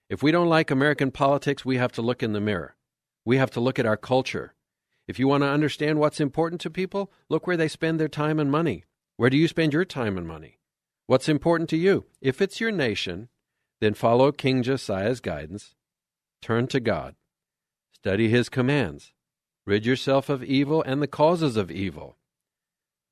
If 0.08 0.22
we 0.22 0.32
don't 0.32 0.50
like 0.50 0.70
American 0.70 1.10
politics, 1.10 1.66
we 1.66 1.78
have 1.78 1.92
to 1.94 2.04
look 2.04 2.22
in 2.22 2.34
the 2.34 2.40
mirror. 2.40 2.76
We 3.26 3.38
have 3.38 3.50
to 3.52 3.60
look 3.60 3.80
at 3.80 3.88
our 3.88 3.98
culture. 3.98 4.54
If 5.08 5.18
you 5.18 5.28
want 5.28 5.42
to 5.42 5.50
understand 5.50 5.98
what's 5.98 6.20
important 6.20 6.62
to 6.62 6.70
people, 6.70 7.12
look 7.28 7.48
where 7.48 7.58
they 7.58 7.68
spend 7.68 8.00
their 8.00 8.08
time 8.08 8.40
and 8.40 8.52
money. 8.52 8.86
Where 9.18 9.32
do 9.32 9.38
you 9.38 9.48
spend 9.48 9.74
your 9.74 9.84
time 9.84 10.16
and 10.16 10.28
money? 10.28 10.60
What's 11.08 11.28
important 11.28 11.72
to 11.72 11.78
you? 11.78 12.06
If 12.22 12.40
it's 12.40 12.62
your 12.62 12.72
nation, 12.72 13.30
then 13.80 13.96
follow 13.96 14.32
King 14.32 14.62
Josiah's 14.62 15.22
guidance. 15.22 15.74
Turn 16.40 16.68
to 16.68 16.80
God. 16.80 17.16
Study 17.94 18.30
his 18.30 18.48
commands. 18.48 19.12
Rid 19.66 19.86
yourself 19.86 20.30
of 20.30 20.44
evil 20.44 20.82
and 20.84 21.02
the 21.02 21.08
causes 21.08 21.56
of 21.56 21.70
evil. 21.70 22.18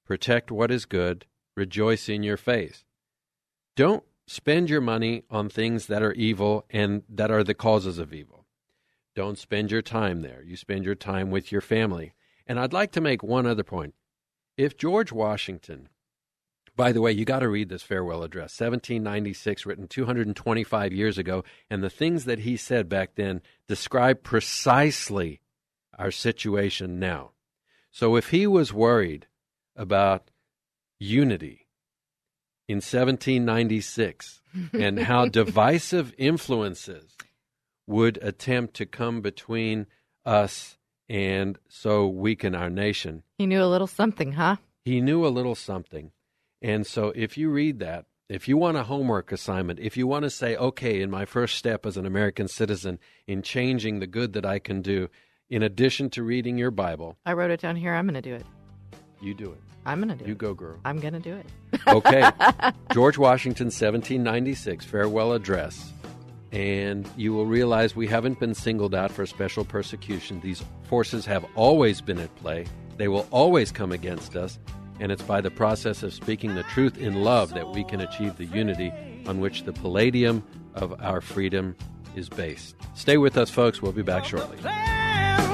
Protect 0.06 0.52
what 0.52 0.72
is 0.72 0.86
good. 0.86 1.26
Rejoice 1.56 2.10
in 2.10 2.24
your 2.24 2.38
faith. 2.38 2.84
Don't 3.76 4.04
spend 4.26 4.70
your 4.70 4.82
money 4.82 5.24
on 5.30 5.50
things 5.50 5.88
that 5.88 6.02
are 6.02 6.14
evil 6.14 6.66
and 6.70 7.04
that 7.10 7.32
are 7.32 7.44
the 7.44 7.54
causes 7.54 8.00
of 8.00 8.14
evil. 8.14 8.46
Don't 9.16 9.38
spend 9.38 9.72
your 9.72 9.82
time 9.82 10.22
there. 10.22 10.44
You 10.44 10.56
spend 10.56 10.86
your 10.86 10.96
time 10.96 11.30
with 11.30 11.52
your 11.52 11.62
family. 11.62 12.14
And 12.48 12.60
I'd 12.60 12.74
like 12.74 12.92
to 12.94 13.02
make 13.02 13.22
one 13.22 13.46
other 13.46 13.64
point. 13.64 13.94
If 14.58 14.78
George 14.78 15.12
Washington, 15.12 15.90
by 16.76 16.92
the 16.92 17.02
way, 17.02 17.12
you 17.12 17.26
got 17.26 17.40
to 17.40 17.50
read 17.50 17.70
this 17.70 17.84
farewell 17.84 18.24
address, 18.24 18.60
1796, 18.60 19.66
written 19.66 19.88
225 19.88 20.94
years 20.94 21.18
ago, 21.18 21.44
and 21.70 21.84
the 21.84 21.90
things 21.90 22.26
that 22.26 22.40
he 22.40 22.58
said 22.58 22.88
back 22.88 23.16
then 23.16 23.42
describe 23.68 24.24
precisely 24.24 25.42
our 26.00 26.10
situation 26.10 26.98
now. 26.98 27.32
So 27.92 28.16
if 28.16 28.30
he 28.30 28.48
was 28.48 28.74
worried 28.74 29.28
about 29.76 30.32
unity 30.98 31.68
in 32.68 32.78
1796 32.78 34.42
and 34.74 35.00
how 35.00 35.26
divisive 35.26 36.14
influences 36.18 37.16
would 37.86 38.18
attempt 38.22 38.76
to 38.76 38.86
come 38.86 39.22
between 39.22 39.88
us 40.26 40.78
and 41.08 41.58
so 41.68 42.08
weaken 42.08 42.54
our 42.54 42.70
nation. 42.70 43.24
He 43.38 43.48
knew 43.48 43.64
a 43.64 43.66
little 43.66 43.88
something, 43.88 44.34
huh? 44.34 44.58
He 44.86 45.02
knew 45.02 45.26
a 45.26 45.30
little 45.30 45.56
something. 45.56 46.12
And 46.62 46.86
so 46.86 47.12
if 47.16 47.38
you 47.38 47.50
read 47.50 47.80
that, 47.80 48.06
if 48.30 48.48
you 48.48 48.58
want 48.58 48.78
a 48.78 48.84
homework 48.84 49.32
assignment, 49.32 49.80
if 49.80 49.98
you 49.98 50.06
want 50.06 50.24
to 50.24 50.30
say, 50.30 50.56
okay, 50.56 51.02
in 51.02 51.10
my 51.10 51.26
first 51.26 51.56
step 51.56 51.86
as 51.86 51.98
an 51.98 52.06
American 52.06 52.48
citizen 52.48 53.00
in 53.26 53.42
changing 53.42 54.00
the 54.00 54.08
good 54.08 54.34
that 54.34 54.46
I 54.46 54.60
can 54.60 54.84
do, 54.84 55.10
in 55.50 55.64
addition 55.64 56.10
to 56.12 56.24
reading 56.24 56.58
your 56.58 56.72
Bible, 56.72 57.18
I 57.26 57.34
wrote 57.34 57.52
it 57.52 57.60
down 57.60 57.76
here. 57.76 57.94
I'm 57.94 58.06
going 58.06 58.22
to 58.22 58.22
do 58.22 58.36
it. 58.36 58.46
you 59.22 59.34
do 59.34 59.52
it. 59.52 59.62
I'm 59.86 60.00
going 60.00 60.10
to 60.10 60.16
do 60.16 60.26
You 60.26 60.26
it. 60.26 60.30
You 60.30 60.36
go, 60.36 60.54
girl. 60.54 60.78
I'm 60.86 61.00
going 61.00 61.14
to 61.14 61.20
do 61.20 61.36
it. 61.36 61.46
Okay. 61.88 62.30
George 62.94 63.18
Washington, 63.18 63.68
1796, 63.68 64.86
farewell 64.86 65.34
address. 65.34 65.92
And 66.52 67.08
you 67.16 67.32
will 67.34 67.46
realize 67.46 67.96
we 67.96 68.08
haven't 68.08 68.40
been 68.40 68.54
singled 68.54 68.94
out 68.94 69.12
for 69.12 69.26
special 69.26 69.64
persecution. 69.64 70.42
These 70.42 70.64
forces 70.88 71.26
have 71.26 71.46
always 71.56 72.02
been 72.02 72.20
at 72.20 72.36
play, 72.36 72.66
they 72.98 73.08
will 73.08 73.28
always 73.32 73.72
come 73.72 73.92
against 73.92 74.36
us. 74.36 74.60
And 75.00 75.12
it's 75.14 75.24
by 75.24 75.40
the 75.40 75.52
process 75.52 76.04
of 76.04 76.14
speaking 76.14 76.56
the 76.56 76.64
truth 76.64 76.98
in 76.98 77.24
love 77.24 77.54
that 77.54 77.70
we 77.70 77.86
can 77.86 78.02
achieve 78.02 78.36
the 78.36 78.46
unity 78.46 78.92
on 79.28 79.40
which 79.40 79.64
the 79.64 79.72
palladium 79.72 80.44
of 80.76 80.94
our 81.02 81.22
freedom 81.22 81.76
is 82.16 82.28
based. 82.28 82.76
Stay 82.96 83.16
with 83.18 83.38
us, 83.38 83.50
folks. 83.50 83.82
We'll 83.82 83.94
be 83.94 84.02
back 84.02 84.26
shortly. 84.26 84.58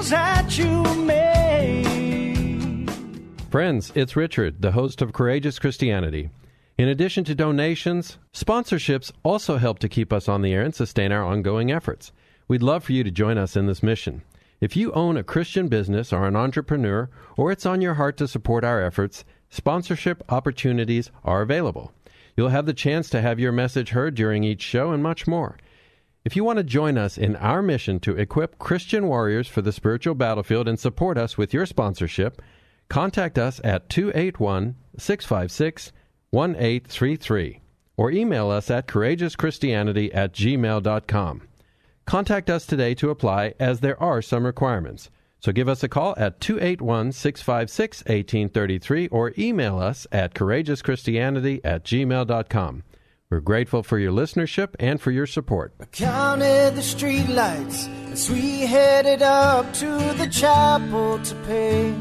That 0.04 0.56
you 0.58 0.84
made. 1.04 2.92
Friends, 3.50 3.92
it's 3.96 4.16
Richard, 4.16 4.62
the 4.62 4.74
host 4.74 5.02
of 5.02 5.14
Courageous 5.14 5.58
Christianity. 5.58 6.30
In 6.78 6.90
addition 6.90 7.24
to 7.24 7.34
donations, 7.34 8.20
sponsorships 8.32 9.12
also 9.24 9.58
help 9.58 9.80
to 9.80 9.90
keep 9.90 10.14
us 10.14 10.30
on 10.30 10.44
the 10.44 10.54
air 10.54 10.62
and 10.62 10.76
sustain 10.76 11.12
our 11.12 11.24
ongoing 11.24 11.72
efforts. 11.72 12.12
We'd 12.48 12.62
love 12.62 12.84
for 12.84 12.92
you 12.92 13.04
to 13.04 13.10
join 13.10 13.40
us 13.40 13.56
in 13.56 13.66
this 13.66 13.82
mission. 13.82 14.22
If 14.62 14.76
you 14.76 14.92
own 14.92 15.18
a 15.18 15.24
Christian 15.24 15.70
business 15.70 16.14
or 16.14 16.28
an 16.28 16.36
entrepreneur, 16.36 17.10
or 17.36 17.52
it's 17.52 17.66
on 17.66 17.82
your 17.82 17.96
heart 17.96 18.18
to 18.18 18.28
support 18.28 18.64
our 18.64 18.84
efforts, 18.84 19.26
sponsorship 19.50 20.24
opportunities 20.30 21.10
are 21.24 21.42
available. 21.42 21.92
You'll 22.38 22.50
have 22.50 22.66
the 22.68 22.74
chance 22.74 23.10
to 23.10 23.22
have 23.22 23.40
your 23.40 23.52
message 23.52 23.90
heard 23.90 24.14
during 24.14 24.44
each 24.44 24.62
show 24.62 24.92
and 24.92 25.02
much 25.02 25.26
more. 25.26 25.58
If 26.26 26.36
you 26.36 26.44
want 26.44 26.58
to 26.58 26.64
join 26.64 26.98
us 26.98 27.20
in 27.20 27.36
our 27.36 27.62
mission 27.62 28.00
to 28.00 28.18
equip 28.18 28.58
Christian 28.58 29.06
warriors 29.08 29.48
for 29.48 29.62
the 29.62 29.72
spiritual 29.72 30.16
battlefield 30.16 30.68
and 30.68 30.80
support 30.80 31.20
us 31.20 31.38
with 31.38 31.54
your 31.54 31.68
sponsorship, 31.68 32.42
contact 32.90 33.38
us 33.38 33.62
at 33.64 33.90
281 33.90 34.76
656 34.98 35.92
1833 36.32 37.62
or 37.96 38.12
email 38.12 38.50
us 38.50 38.72
at 38.72 38.88
courageouschristianity 38.88 40.10
at 40.16 40.34
gmail.com. 40.34 41.42
Contact 42.06 42.50
us 42.50 42.66
today 42.66 42.96
to 42.96 43.12
apply 43.12 43.54
as 43.60 43.82
there 43.82 44.02
are 44.02 44.24
some 44.24 44.48
requirements. 44.48 45.12
So 45.40 45.52
give 45.52 45.70
us 45.70 45.84
a 45.84 45.88
call 45.88 46.16
at 46.18 46.42
281 46.42 47.12
656 47.12 48.00
1833 48.00 49.10
or 49.10 49.32
email 49.38 49.78
us 49.78 50.08
at 50.12 50.34
courageouschristianity 50.34 51.62
at 51.64 51.84
gmail.com. 51.84 52.84
We're 53.32 53.40
grateful 53.40 53.82
for 53.82 53.98
your 53.98 54.12
listenership 54.12 54.76
and 54.80 55.02
for 55.02 55.10
your 55.10 55.26
support. 55.26 55.74
Counted 55.92 56.76
the 56.76 56.82
streetlights 56.82 58.12
as 58.12 58.30
we 58.30 58.62
headed 58.62 59.24
up 59.24 59.74
to 59.74 60.14
the 60.14 60.28
chapel 60.32 61.18
to 61.18 61.36
pay. 61.48 61.92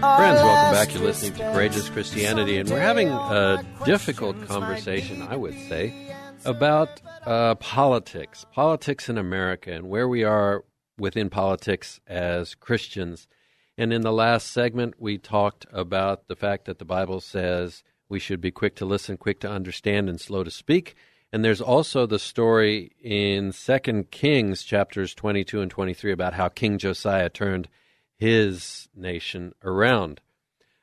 Friends, 0.00 0.40
welcome 0.40 0.72
back. 0.72 0.94
You're 0.94 1.02
listening 1.02 1.34
to 1.34 1.52
Courageous. 1.52 1.90
Christianity, 1.90 2.56
and 2.56 2.70
we're 2.70 2.80
having 2.80 3.08
a 3.08 3.62
difficult 3.84 4.42
conversation, 4.48 5.20
I 5.20 5.36
would 5.36 5.52
say, 5.68 6.14
about 6.46 7.02
uh, 7.26 7.56
politics, 7.56 8.46
politics 8.50 9.10
in 9.10 9.18
America, 9.18 9.72
and 9.72 9.90
where 9.90 10.08
we 10.08 10.24
are 10.24 10.64
within 10.96 11.28
politics 11.28 12.00
as 12.06 12.54
Christians. 12.54 13.28
And 13.76 13.92
in 13.92 14.00
the 14.00 14.12
last 14.12 14.50
segment, 14.50 14.94
we 14.98 15.18
talked 15.18 15.66
about 15.70 16.28
the 16.28 16.36
fact 16.36 16.64
that 16.64 16.78
the 16.78 16.86
Bible 16.86 17.20
says 17.20 17.82
we 18.10 18.18
should 18.18 18.40
be 18.40 18.50
quick 18.50 18.74
to 18.76 18.84
listen, 18.84 19.16
quick 19.16 19.40
to 19.40 19.50
understand, 19.50 20.10
and 20.10 20.20
slow 20.20 20.44
to 20.44 20.50
speak. 20.50 20.96
And 21.32 21.44
there's 21.44 21.60
also 21.60 22.06
the 22.06 22.18
story 22.18 22.90
in 23.00 23.52
Second 23.52 24.10
Kings 24.10 24.64
chapters 24.64 25.14
22 25.14 25.62
and 25.62 25.70
23 25.70 26.10
about 26.10 26.34
how 26.34 26.48
King 26.48 26.76
Josiah 26.76 27.30
turned 27.30 27.68
his 28.16 28.88
nation 28.94 29.54
around. 29.62 30.20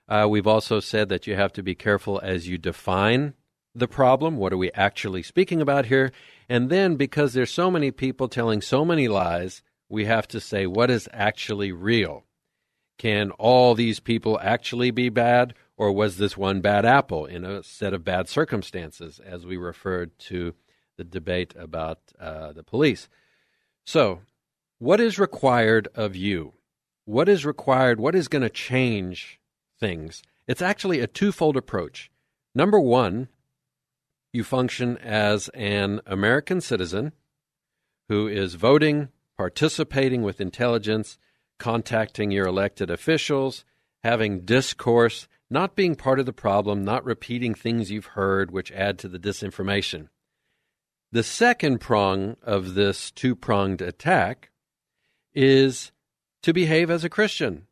Uh, 0.08 0.26
we've 0.30 0.48
also 0.48 0.80
said 0.80 1.10
that 1.10 1.28
you 1.28 1.36
have 1.36 1.52
to 1.54 1.62
be 1.62 1.76
careful 1.76 2.20
as 2.24 2.48
you 2.48 2.58
define 2.58 3.34
the 3.76 3.90
problem. 3.90 4.38
What 4.38 4.54
are 4.54 4.58
we 4.58 4.72
actually 4.72 5.22
speaking 5.22 5.62
about 5.62 5.88
here? 5.88 6.14
And 6.48 6.70
then, 6.70 6.96
because 6.96 7.34
there's 7.34 7.52
so 7.52 7.70
many 7.70 7.92
people 7.92 8.30
telling 8.30 8.62
so 8.62 8.86
many 8.86 9.10
lies, 9.10 9.62
we 9.90 10.06
have 10.06 10.30
to 10.30 10.40
say 10.40 10.66
what 10.66 10.90
is 10.90 11.10
actually 11.12 11.74
real. 11.74 12.24
Can 12.98 13.32
all 13.32 13.76
these 13.76 14.00
people 14.00 14.40
actually 14.42 14.92
be 14.92 15.10
bad, 15.10 15.54
or 15.78 15.92
was 15.92 16.18
this 16.18 16.36
one 16.36 16.60
bad 16.60 16.86
apple 16.86 17.26
in 17.26 17.46
a 17.46 17.64
set 17.64 17.94
of 17.94 18.04
bad 18.04 18.28
circumstances, 18.28 19.20
as 19.24 19.46
we 19.46 19.58
referred 19.58 20.18
to 20.20 20.56
the 20.98 21.04
debate 21.04 21.54
about 21.58 22.00
uh, 22.20 22.52
the 22.52 22.64
police? 22.64 23.08
So, 23.86 24.22
what 24.80 25.00
is 25.00 25.20
required 25.20 25.88
of 25.96 26.16
you? 26.16 26.54
What 27.06 27.30
is 27.30 27.46
required? 27.46 28.00
What 28.00 28.16
is 28.16 28.28
going 28.28 28.42
to 28.42 28.50
change 28.50 29.40
things? 29.80 30.22
It's 30.48 30.62
actually 30.62 31.00
a 31.00 31.08
twofold 31.08 31.56
approach. 31.56 32.12
Number 32.54 32.80
one, 32.80 33.30
you 34.34 34.44
function 34.44 34.98
as 34.98 35.50
an 35.50 36.02
American 36.06 36.60
citizen 36.60 37.14
who 38.10 38.28
is 38.28 38.56
voting, 38.56 39.10
participating 39.38 40.22
with 40.22 40.42
intelligence, 40.42 41.18
contacting 41.60 42.32
your 42.32 42.48
elected 42.48 42.90
officials, 42.90 43.66
having 44.04 44.42
discourse, 44.42 45.28
not 45.50 45.76
being 45.76 45.96
part 45.96 46.20
of 46.20 46.26
the 46.26 46.34
problem, 46.34 46.84
not 46.84 47.06
repeating 47.06 47.54
things 47.54 47.92
you've 47.92 48.08
heard 48.08 48.52
which 48.52 48.72
add 48.72 49.00
to 49.00 49.08
the 49.08 49.20
disinformation. 49.20 50.10
The 51.12 51.24
second 51.24 51.80
prong 51.80 52.36
of 52.44 52.74
this 52.74 53.12
two 53.12 53.36
pronged 53.36 53.82
attack 53.82 54.52
is 55.34 55.92
to 56.44 56.54
behave 56.54 56.90
as 56.90 57.04
a 57.04 57.10
Christian. 57.10 57.68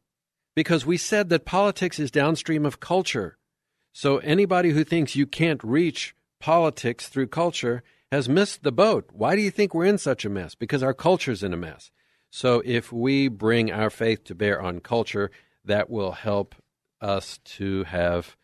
Because 0.55 0.85
we 0.85 0.95
said 0.95 1.27
that 1.29 1.43
politics 1.43 1.99
is 1.99 2.11
downstream 2.11 2.65
of 2.65 2.79
culture. 2.79 3.37
So 3.91 4.17
anybody 4.19 4.69
who 4.69 4.85
thinks 4.85 5.15
you 5.15 5.27
can't 5.27 5.61
reach 5.63 6.15
politics 6.39 7.09
through 7.09 7.27
culture 7.27 7.83
has 8.11 8.29
missed 8.29 8.63
the 8.63 8.71
boat. 8.71 9.09
Why 9.11 9.35
do 9.35 9.41
you 9.41 9.51
think 9.51 9.73
we're 9.73 9.85
in 9.85 9.97
such 9.97 10.23
a 10.23 10.29
mess? 10.29 10.55
Because 10.55 10.81
our 10.81 10.93
culture's 10.93 11.43
in 11.43 11.53
a 11.53 11.57
mess. 11.57 11.91
So 12.29 12.61
if 12.65 12.91
we 12.93 13.27
bring 13.27 13.71
our 13.71 13.89
faith 13.89 14.23
to 14.25 14.35
bear 14.35 14.61
on 14.61 14.79
culture, 14.79 15.31
that 15.65 15.89
will 15.89 16.13
help 16.13 16.55
us 17.01 17.39
to 17.43 17.83
have 17.85 18.35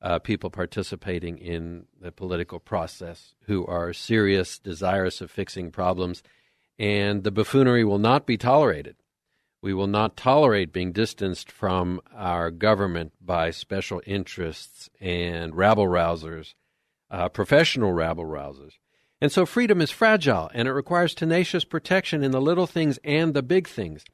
uh, 0.00 0.18
people 0.18 0.50
participating 0.50 1.38
in 1.38 1.86
the 2.00 2.10
political 2.10 2.58
process 2.58 3.34
who 3.46 3.64
are 3.66 3.92
serious, 3.92 4.58
desirous 4.58 5.20
of 5.20 5.30
fixing 5.30 5.70
problems, 5.70 6.22
and 6.78 7.22
the 7.22 7.30
buffoonery 7.30 7.84
will 7.84 7.98
not 7.98 8.26
be 8.26 8.36
tolerated. 8.36 8.96
We 9.62 9.72
will 9.72 9.86
not 9.86 10.16
tolerate 10.16 10.72
being 10.72 10.90
distanced 10.90 11.52
from 11.52 12.00
our 12.12 12.50
government 12.50 13.12
by 13.20 13.50
special 13.52 14.02
interests 14.04 14.90
and 15.00 15.54
rabble 15.54 15.86
rousers, 15.86 16.54
uh, 17.08 17.28
professional 17.28 17.92
rabble 17.92 18.24
rousers. 18.24 18.78
And 19.20 19.30
so 19.30 19.46
freedom 19.46 19.80
is 19.80 19.92
fragile 19.92 20.50
and 20.52 20.66
it 20.66 20.72
requires 20.72 21.14
tenacious 21.14 21.64
protection 21.64 22.24
in 22.24 22.32
the 22.32 22.40
little 22.40 22.66
things 22.66 22.98
and 23.04 23.34
the 23.34 23.42
big 23.42 23.68
things. 23.68 24.04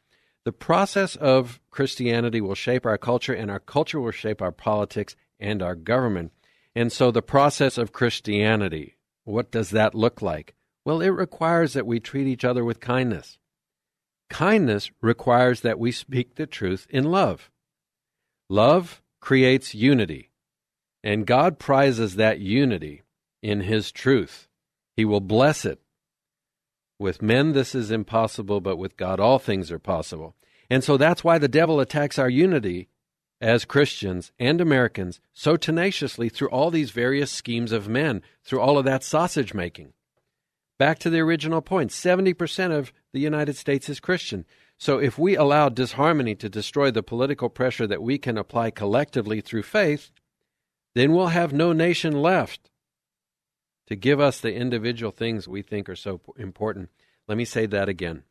The 0.49 0.53
process 0.53 1.15
of 1.15 1.61
Christianity 1.71 2.41
will 2.41 2.55
shape 2.55 2.87
our 2.87 2.97
culture, 2.97 3.35
and 3.35 3.51
our 3.51 3.61
culture 3.61 4.01
will 4.01 4.13
shape 4.13 4.41
our 4.41 4.51
politics 4.51 5.15
and 5.39 5.63
our 5.63 5.75
government. 5.75 6.33
And 6.75 6.91
so, 6.91 7.11
the 7.11 7.21
process 7.21 7.77
of 7.77 7.93
Christianity, 7.93 8.97
what 9.25 9.51
does 9.51 9.69
that 9.73 9.95
look 9.95 10.23
like? 10.23 10.55
Well, 10.87 11.03
it 11.03 11.11
requires 11.11 11.75
that 11.75 11.87
we 11.87 12.01
treat 12.01 12.27
each 12.27 12.47
other 12.47 12.65
with 12.65 12.81
kindness. 12.81 13.37
Kindness 14.31 14.91
requires 15.03 15.61
that 15.61 15.79
we 15.79 15.93
speak 15.93 16.37
the 16.37 16.47
truth 16.47 16.87
in 16.89 17.05
love. 17.05 17.51
Love 18.49 19.03
creates 19.21 19.75
unity, 19.75 20.31
and 21.05 21.27
God 21.27 21.59
prizes 21.59 22.17
that 22.17 22.41
unity 22.41 23.03
in 23.43 23.61
His 23.61 23.93
truth. 23.93 24.49
He 24.97 25.05
will 25.05 25.21
bless 25.21 25.67
it 25.67 25.79
with 26.99 27.23
men, 27.23 27.53
this 27.53 27.75
is 27.75 27.91
impossible, 27.91 28.61
but 28.61 28.77
with 28.77 28.97
God, 28.97 29.21
all 29.21 29.39
things 29.39 29.71
are 29.71 29.79
possible. 29.79 30.35
And 30.69 30.83
so 30.83 30.97
that's 30.97 31.25
why 31.25 31.39
the 31.39 31.49
devil 31.49 31.81
attacks 31.81 32.19
our 32.19 32.29
unity 32.29 32.89
as 33.41 33.65
Christians 33.65 34.33
and 34.39 34.61
Americans 34.61 35.21
so 35.33 35.57
tenaciously 35.57 36.29
through 36.29 36.49
all 36.49 36.71
these 36.71 36.91
various 36.91 37.31
schemes 37.31 37.73
of 37.73 37.89
men, 37.89 38.23
through 38.45 38.61
all 38.61 38.79
of 38.79 38.85
that 38.85 39.05
sausage 39.05 39.55
making. 39.55 39.93
Back 40.79 40.99
to 41.01 41.11
the 41.11 41.21
original 41.21 41.61
point 41.61 41.91
70% 41.91 42.77
of 42.77 42.93
the 43.13 43.21
United 43.21 43.57
States 43.57 43.89
is 43.89 44.01
Christian. 44.01 44.45
So 44.77 44.99
if 44.99 45.19
we 45.19 45.37
allow 45.37 45.69
disharmony 45.69 46.35
to 46.37 46.49
destroy 46.49 46.91
the 46.91 47.03
political 47.03 47.49
pressure 47.49 47.87
that 47.87 48.03
we 48.03 48.19
can 48.19 48.39
apply 48.39 48.71
collectively 48.71 49.41
through 49.41 49.65
faith, 49.65 50.11
then 50.95 51.13
we'll 51.13 51.29
have 51.29 51.53
no 51.53 51.73
nation 51.73 52.21
left 52.21 52.68
to 53.89 53.97
give 53.97 54.21
us 54.21 54.39
the 54.39 54.55
individual 54.55 55.11
things 55.11 55.49
we 55.49 55.63
think 55.63 55.89
are 55.89 55.97
so 55.97 56.21
important. 56.37 56.91
Let 57.27 57.39
me 57.39 57.47
say 57.47 57.65
that 57.67 57.89
again. 57.89 58.23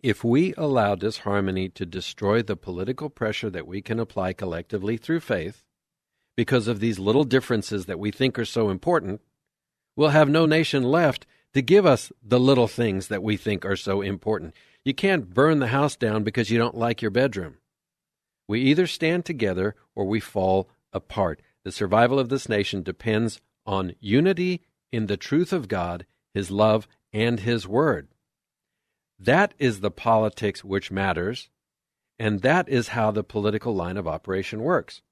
If 0.00 0.22
we 0.22 0.54
allow 0.56 0.94
disharmony 0.94 1.68
to 1.70 1.84
destroy 1.84 2.42
the 2.42 2.56
political 2.56 3.10
pressure 3.10 3.50
that 3.50 3.66
we 3.66 3.82
can 3.82 3.98
apply 3.98 4.34
collectively 4.34 4.96
through 4.96 5.20
faith, 5.20 5.64
because 6.36 6.68
of 6.68 6.78
these 6.78 7.00
little 7.00 7.24
differences 7.24 7.86
that 7.86 7.98
we 7.98 8.12
think 8.12 8.38
are 8.38 8.44
so 8.44 8.70
important, 8.70 9.20
we'll 9.96 10.10
have 10.10 10.28
no 10.28 10.46
nation 10.46 10.84
left 10.84 11.26
to 11.54 11.60
give 11.60 11.84
us 11.84 12.12
the 12.22 12.38
little 12.38 12.68
things 12.68 13.08
that 13.08 13.24
we 13.24 13.36
think 13.36 13.64
are 13.64 13.74
so 13.74 14.00
important. 14.00 14.54
You 14.84 14.94
can't 14.94 15.34
burn 15.34 15.58
the 15.58 15.66
house 15.66 15.96
down 15.96 16.22
because 16.22 16.50
you 16.50 16.58
don't 16.58 16.76
like 16.76 17.02
your 17.02 17.10
bedroom. 17.10 17.56
We 18.46 18.60
either 18.60 18.86
stand 18.86 19.24
together 19.24 19.74
or 19.96 20.04
we 20.04 20.20
fall 20.20 20.70
apart. 20.92 21.42
The 21.64 21.72
survival 21.72 22.20
of 22.20 22.28
this 22.28 22.48
nation 22.48 22.84
depends 22.84 23.40
on 23.66 23.96
unity 23.98 24.62
in 24.92 25.06
the 25.06 25.16
truth 25.16 25.52
of 25.52 25.68
God, 25.68 26.06
His 26.34 26.50
love, 26.50 26.88
and 27.12 27.40
His 27.40 27.66
Word. 27.66 28.08
That 29.18 29.54
is 29.58 29.80
the 29.80 29.90
politics 29.90 30.64
which 30.64 30.90
matters, 30.90 31.48
and 32.18 32.42
that 32.42 32.68
is 32.68 32.88
how 32.88 33.10
the 33.10 33.24
political 33.24 33.74
line 33.74 33.96
of 33.96 34.06
operation 34.06 34.62
works. 34.62 35.02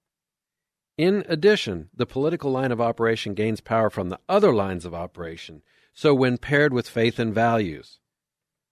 In 0.97 1.25
addition, 1.29 1.91
the 1.95 2.07
political 2.07 2.51
line 2.51 2.73
of 2.73 2.81
operation 2.81 3.35
gains 3.35 3.61
power 3.61 3.91
from 3.91 4.09
the 4.09 4.21
other 4.29 4.55
lines 4.55 4.85
of 4.85 4.95
operation. 4.95 5.63
So, 5.93 6.15
when 6.15 6.39
paired 6.39 6.73
with 6.73 6.89
faith 6.89 7.19
and 7.19 7.35
values, 7.35 7.99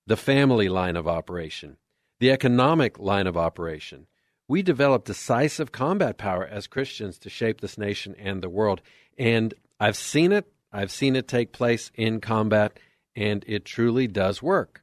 the 0.07 0.17
family 0.17 0.69
line 0.69 0.97
of 0.97 1.09
operation, 1.09 1.77
the 2.21 2.31
economic 2.31 2.99
line 2.99 3.27
of 3.27 3.37
operation, 3.37 4.07
we 4.47 4.63
develop 4.63 5.05
decisive 5.05 5.73
combat 5.73 6.17
power 6.17 6.47
as 6.47 6.67
Christians 6.67 7.19
to 7.19 7.31
shape 7.31 7.61
this 7.61 7.79
nation 7.79 8.15
and 8.19 8.43
the 8.43 8.49
world. 8.49 8.81
And 9.19 9.55
I've 9.81 9.97
seen 9.97 10.33
it 10.33 10.51
I've 10.75 10.91
seen 10.91 11.15
it 11.15 11.29
take 11.29 11.53
place 11.53 11.93
in 11.95 12.21
combat, 12.21 12.81
and 13.15 13.45
it 13.47 13.65
truly 13.65 14.09
does 14.09 14.43
work. 14.43 14.83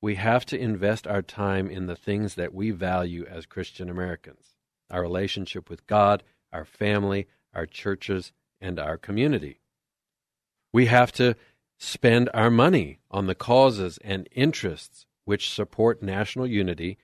We 0.00 0.14
have 0.14 0.46
to 0.46 0.58
invest 0.58 1.08
our 1.08 1.20
time 1.20 1.68
in 1.68 1.86
the 1.86 1.96
things 1.96 2.36
that 2.36 2.54
we 2.54 2.70
value 2.70 3.26
as 3.28 3.44
Christian 3.44 3.90
Americans 3.90 4.50
our 4.90 5.02
relationship 5.02 5.68
with 5.68 5.84
God, 5.88 6.22
our 6.52 6.64
family, 6.64 7.26
our 7.52 7.66
churches, 7.66 8.32
and 8.60 8.78
our 8.78 8.96
community. 8.96 9.60
We 10.72 10.86
have 10.86 11.10
to 11.12 11.34
spend 11.78 12.30
our 12.32 12.50
money 12.50 13.00
on 13.10 13.26
the 13.26 13.34
causes 13.34 13.98
and 14.04 14.28
interests 14.30 15.06
which 15.24 15.50
support 15.50 16.02
national 16.02 16.46
unity 16.46 16.98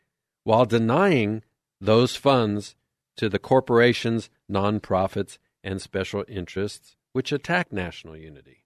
while 0.45 0.67
denying 0.67 1.43
those 1.81 2.15
funds 2.15 2.77
to 3.17 3.29
the 3.29 3.39
corporations, 3.41 4.31
nonprofits, 4.49 5.39
and 5.65 5.83
special 5.83 6.25
interests 6.29 6.97
which 7.13 7.33
attack 7.33 7.73
national 7.73 8.17
unity. 8.17 8.65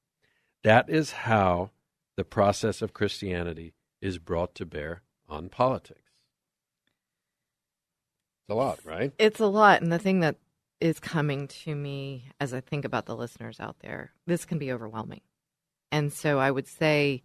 That 0.63 0.89
is 0.89 1.13
how 1.13 1.71
the 2.17 2.25
process 2.25 2.83
of 2.83 2.93
Christianity 2.93 3.75
is 4.01 4.19
brought 4.19 4.55
to 4.57 4.67
bear 4.67 5.03
on 5.29 5.49
politics. 5.49 6.01
It's 8.43 8.51
a 8.51 8.55
lot, 8.55 8.79
right? 8.85 9.13
It's 9.19 9.41
a 9.41 9.47
lot. 9.47 9.83
And 9.83 9.91
the 9.91 9.99
thing 9.99 10.21
that 10.21 10.37
is 10.81 11.01
coming 11.01 11.49
to 11.49 11.75
me 11.75 12.29
as 12.41 12.53
I 12.53 12.61
think 12.61 12.85
about 12.85 13.07
the 13.07 13.17
listeners 13.17 13.59
out 13.59 13.77
there, 13.81 14.13
this 14.27 14.45
can 14.45 14.59
be 14.59 14.73
overwhelming. 14.73 15.23
And 15.91 16.13
so 16.13 16.39
I 16.39 16.51
would 16.51 16.69
say 16.69 17.23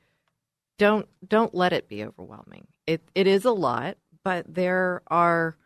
don't 0.77 1.07
don't 1.27 1.53
let 1.53 1.73
it 1.73 1.89
be 1.89 2.03
overwhelming. 2.03 2.67
It 2.87 3.01
it 3.13 3.27
is 3.27 3.43
a 3.43 3.51
lot, 3.51 3.97
but 4.23 4.45
there 4.47 5.01
are 5.07 5.57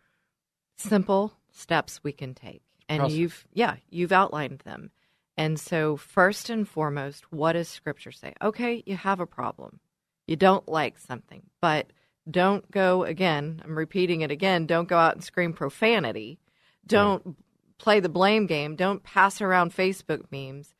simple 0.77 1.33
steps 1.51 2.03
we 2.03 2.11
can 2.11 2.33
take. 2.33 2.63
And 2.89 3.11
you've 3.11 3.45
yeah, 3.53 3.75
you've 3.89 4.11
outlined 4.11 4.59
them. 4.65 4.89
And 5.37 5.59
so, 5.59 5.97
first 5.97 6.49
and 6.49 6.67
foremost, 6.67 7.31
what 7.31 7.53
does 7.53 7.67
Scripture 7.67 8.11
say? 8.11 8.33
Okay, 8.41 8.83
you 8.85 8.95
have 8.95 9.19
a 9.19 9.25
problem. 9.25 9.79
You 10.27 10.35
don't 10.35 10.67
like 10.69 10.99
something, 10.99 11.41
but 11.59 11.91
don't 12.29 12.69
go 12.71 13.03
again. 13.03 13.61
I'm 13.63 13.77
repeating 13.77 14.21
it 14.21 14.31
again. 14.31 14.67
Don't 14.67 14.87
go 14.87 14.97
out 14.97 15.15
and 15.15 15.23
scream 15.23 15.53
profanity. 15.53 16.39
Don't 16.85 17.25
right. 17.25 17.35
play 17.77 17.99
the 17.99 18.09
blame 18.09 18.45
game. 18.45 18.75
Don't 18.75 19.03
pass 19.03 19.41
around 19.41 19.75
Facebook 19.75 20.31
memes. 20.31 20.73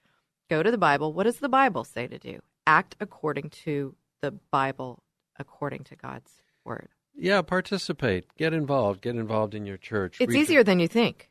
Go 0.49 0.61
to 0.61 0.71
the 0.71 0.77
Bible. 0.77 1.13
What 1.13 1.23
does 1.23 1.39
the 1.39 1.49
Bible 1.49 1.83
say 1.83 2.07
to 2.07 2.19
do? 2.19 2.39
Act 2.67 2.95
according 2.99 3.49
to 3.49 3.95
the 4.21 4.31
Bible, 4.31 5.03
according 5.37 5.85
to 5.85 5.95
God's 5.95 6.31
word. 6.63 6.89
Yeah, 7.15 7.41
participate. 7.41 8.25
Get 8.37 8.53
involved. 8.53 9.01
Get 9.01 9.15
involved 9.15 9.55
in 9.55 9.65
your 9.65 9.77
church. 9.77 10.17
It's 10.19 10.33
easier 10.33 10.63
than 10.63 10.79
you 10.79 10.87
think 10.87 11.29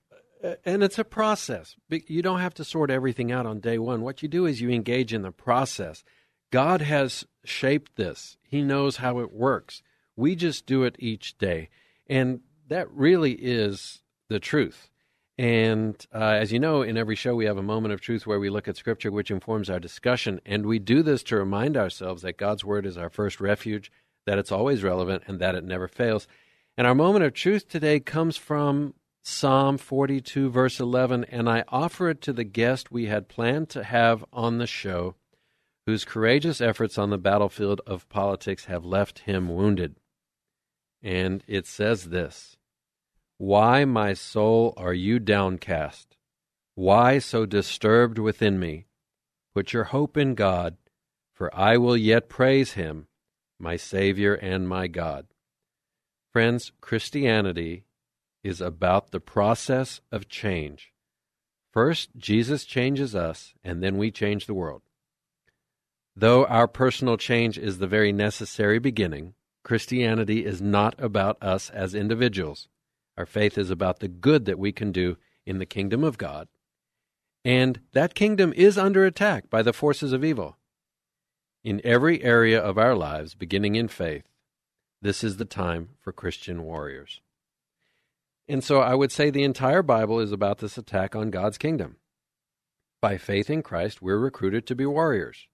and 0.64 0.82
it's 0.82 0.98
a 0.98 1.04
process. 1.04 1.76
You 1.88 2.22
don't 2.22 2.40
have 2.40 2.54
to 2.54 2.64
sort 2.64 2.90
everything 2.90 3.30
out 3.30 3.46
on 3.46 3.60
day 3.60 3.78
one. 3.78 4.02
What 4.02 4.22
you 4.22 4.28
do 4.28 4.46
is 4.46 4.60
you 4.60 4.70
engage 4.70 5.12
in 5.12 5.22
the 5.22 5.32
process. 5.32 6.04
God 6.50 6.82
has 6.82 7.24
shaped 7.44 7.96
this, 7.96 8.36
He 8.42 8.62
knows 8.62 8.96
how 8.96 9.18
it 9.18 9.32
works. 9.32 9.82
We 10.16 10.36
just 10.36 10.66
do 10.66 10.84
it 10.84 10.96
each 10.98 11.38
day. 11.38 11.70
And 12.06 12.40
that 12.68 12.90
really 12.90 13.32
is 13.32 14.02
the 14.28 14.38
truth. 14.38 14.90
And 15.38 15.96
uh, 16.14 16.18
as 16.18 16.52
you 16.52 16.58
know, 16.58 16.82
in 16.82 16.98
every 16.98 17.16
show, 17.16 17.34
we 17.34 17.46
have 17.46 17.56
a 17.56 17.62
moment 17.62 17.94
of 17.94 18.00
truth 18.00 18.26
where 18.26 18.38
we 18.38 18.50
look 18.50 18.68
at 18.68 18.76
Scripture, 18.76 19.10
which 19.10 19.30
informs 19.30 19.70
our 19.70 19.80
discussion. 19.80 20.40
And 20.44 20.66
we 20.66 20.78
do 20.78 21.02
this 21.02 21.22
to 21.24 21.36
remind 21.36 21.76
ourselves 21.76 22.22
that 22.22 22.36
God's 22.36 22.64
Word 22.64 22.84
is 22.84 22.98
our 22.98 23.08
first 23.08 23.40
refuge, 23.40 23.90
that 24.26 24.38
it's 24.38 24.52
always 24.52 24.82
relevant, 24.82 25.22
and 25.26 25.38
that 25.40 25.54
it 25.54 25.64
never 25.64 25.88
fails. 25.88 26.28
And 26.76 26.86
our 26.86 26.94
moment 26.94 27.24
of 27.24 27.32
truth 27.32 27.66
today 27.66 27.98
comes 27.98 28.36
from 28.36 28.94
Psalm 29.24 29.78
42, 29.78 30.50
verse 30.50 30.80
11, 30.80 31.24
and 31.26 31.48
I 31.48 31.62
offer 31.68 32.08
it 32.08 32.20
to 32.22 32.32
the 32.32 32.42
guest 32.42 32.90
we 32.90 33.06
had 33.06 33.28
planned 33.28 33.68
to 33.70 33.84
have 33.84 34.24
on 34.32 34.58
the 34.58 34.66
show, 34.66 35.14
whose 35.86 36.04
courageous 36.04 36.60
efforts 36.60 36.98
on 36.98 37.10
the 37.10 37.18
battlefield 37.18 37.80
of 37.86 38.08
politics 38.08 38.64
have 38.64 38.84
left 38.84 39.20
him 39.20 39.48
wounded. 39.48 39.94
And 41.00 41.44
it 41.46 41.68
says 41.68 42.06
this 42.06 42.56
Why, 43.38 43.84
my 43.84 44.12
soul, 44.12 44.74
are 44.76 44.94
you 44.94 45.20
downcast? 45.20 46.16
Why 46.74 47.20
so 47.20 47.46
disturbed 47.46 48.18
within 48.18 48.58
me? 48.58 48.86
Put 49.54 49.72
your 49.72 49.84
hope 49.84 50.16
in 50.16 50.34
God, 50.34 50.78
for 51.32 51.54
I 51.54 51.76
will 51.76 51.96
yet 51.96 52.28
praise 52.28 52.72
him, 52.72 53.06
my 53.60 53.76
Savior 53.76 54.34
and 54.34 54.68
my 54.68 54.88
God. 54.88 55.26
Friends, 56.32 56.72
Christianity 56.80 57.84
is 58.42 58.60
about 58.60 59.10
the 59.10 59.20
process 59.20 60.00
of 60.10 60.28
change. 60.28 60.92
First, 61.72 62.10
Jesus 62.16 62.64
changes 62.64 63.14
us, 63.14 63.54
and 63.64 63.82
then 63.82 63.96
we 63.96 64.10
change 64.10 64.46
the 64.46 64.54
world. 64.54 64.82
Though 66.14 66.44
our 66.44 66.68
personal 66.68 67.16
change 67.16 67.56
is 67.56 67.78
the 67.78 67.86
very 67.86 68.12
necessary 68.12 68.78
beginning, 68.78 69.34
Christianity 69.64 70.44
is 70.44 70.60
not 70.60 70.94
about 70.98 71.42
us 71.42 71.70
as 71.70 71.94
individuals. 71.94 72.68
Our 73.16 73.26
faith 73.26 73.56
is 73.56 73.70
about 73.70 74.00
the 74.00 74.08
good 74.08 74.44
that 74.44 74.58
we 74.58 74.72
can 74.72 74.92
do 74.92 75.16
in 75.46 75.58
the 75.58 75.66
kingdom 75.66 76.04
of 76.04 76.18
God. 76.18 76.48
And 77.44 77.80
that 77.92 78.14
kingdom 78.14 78.52
is 78.54 78.76
under 78.76 79.04
attack 79.04 79.48
by 79.48 79.62
the 79.62 79.72
forces 79.72 80.12
of 80.12 80.24
evil. 80.24 80.58
In 81.64 81.80
every 81.84 82.22
area 82.22 82.60
of 82.60 82.76
our 82.76 82.94
lives, 82.94 83.34
beginning 83.34 83.76
in 83.76 83.88
faith, 83.88 84.24
this 85.00 85.24
is 85.24 85.36
the 85.36 85.44
time 85.44 85.90
for 86.00 86.12
Christian 86.12 86.62
warriors. 86.62 87.20
And 88.48 88.62
so 88.62 88.80
I 88.80 88.94
would 88.94 89.12
say 89.12 89.30
the 89.30 89.44
entire 89.44 89.82
Bible 89.82 90.18
is 90.18 90.32
about 90.32 90.58
this 90.58 90.76
attack 90.76 91.14
on 91.14 91.30
God's 91.30 91.58
kingdom. 91.58 91.96
By 93.00 93.16
faith 93.18 93.50
in 93.50 93.62
Christ, 93.62 94.02
we're 94.02 94.18
recruited 94.18 94.66
to 94.66 94.74
be 94.74 94.86
warriors. 94.86 95.48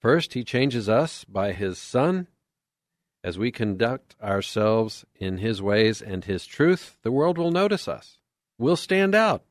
First, 0.00 0.34
he 0.34 0.44
changes 0.44 0.88
us 0.88 1.24
by 1.24 1.52
his 1.52 1.78
Son. 1.78 2.26
As 3.22 3.38
we 3.38 3.52
conduct 3.52 4.16
ourselves 4.22 5.04
in 5.14 5.38
his 5.38 5.60
ways 5.60 6.00
and 6.00 6.24
his 6.24 6.46
truth, 6.46 6.96
the 7.02 7.12
world 7.12 7.36
will 7.36 7.50
notice 7.50 7.86
us. 7.86 8.18
We'll 8.56 8.76
stand 8.76 9.14
out. 9.14 9.44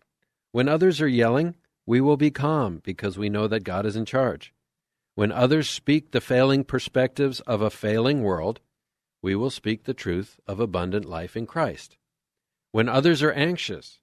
When 0.51 0.67
others 0.67 1.01
are 1.01 1.07
yelling, 1.07 1.55
we 1.85 2.01
will 2.01 2.17
be 2.17 2.31
calm 2.31 2.81
because 2.83 3.17
we 3.17 3.29
know 3.29 3.47
that 3.47 3.63
God 3.63 3.85
is 3.85 3.95
in 3.95 4.05
charge. 4.05 4.53
When 5.13 5.31
others 5.31 5.69
speak 5.69 6.11
the 6.11 6.21
failing 6.21 6.63
perspectives 6.63 7.41
of 7.41 7.61
a 7.61 7.69
failing 7.69 8.23
world, 8.23 8.59
we 9.21 9.35
will 9.35 9.51
speak 9.51 9.83
the 9.83 9.93
truth 9.93 10.39
of 10.47 10.59
abundant 10.59 11.05
life 11.05 11.37
in 11.37 11.45
Christ. 11.45 11.97
When 12.71 12.87
others 12.87 13.23
are 13.23 13.31
anxious, 13.31 13.99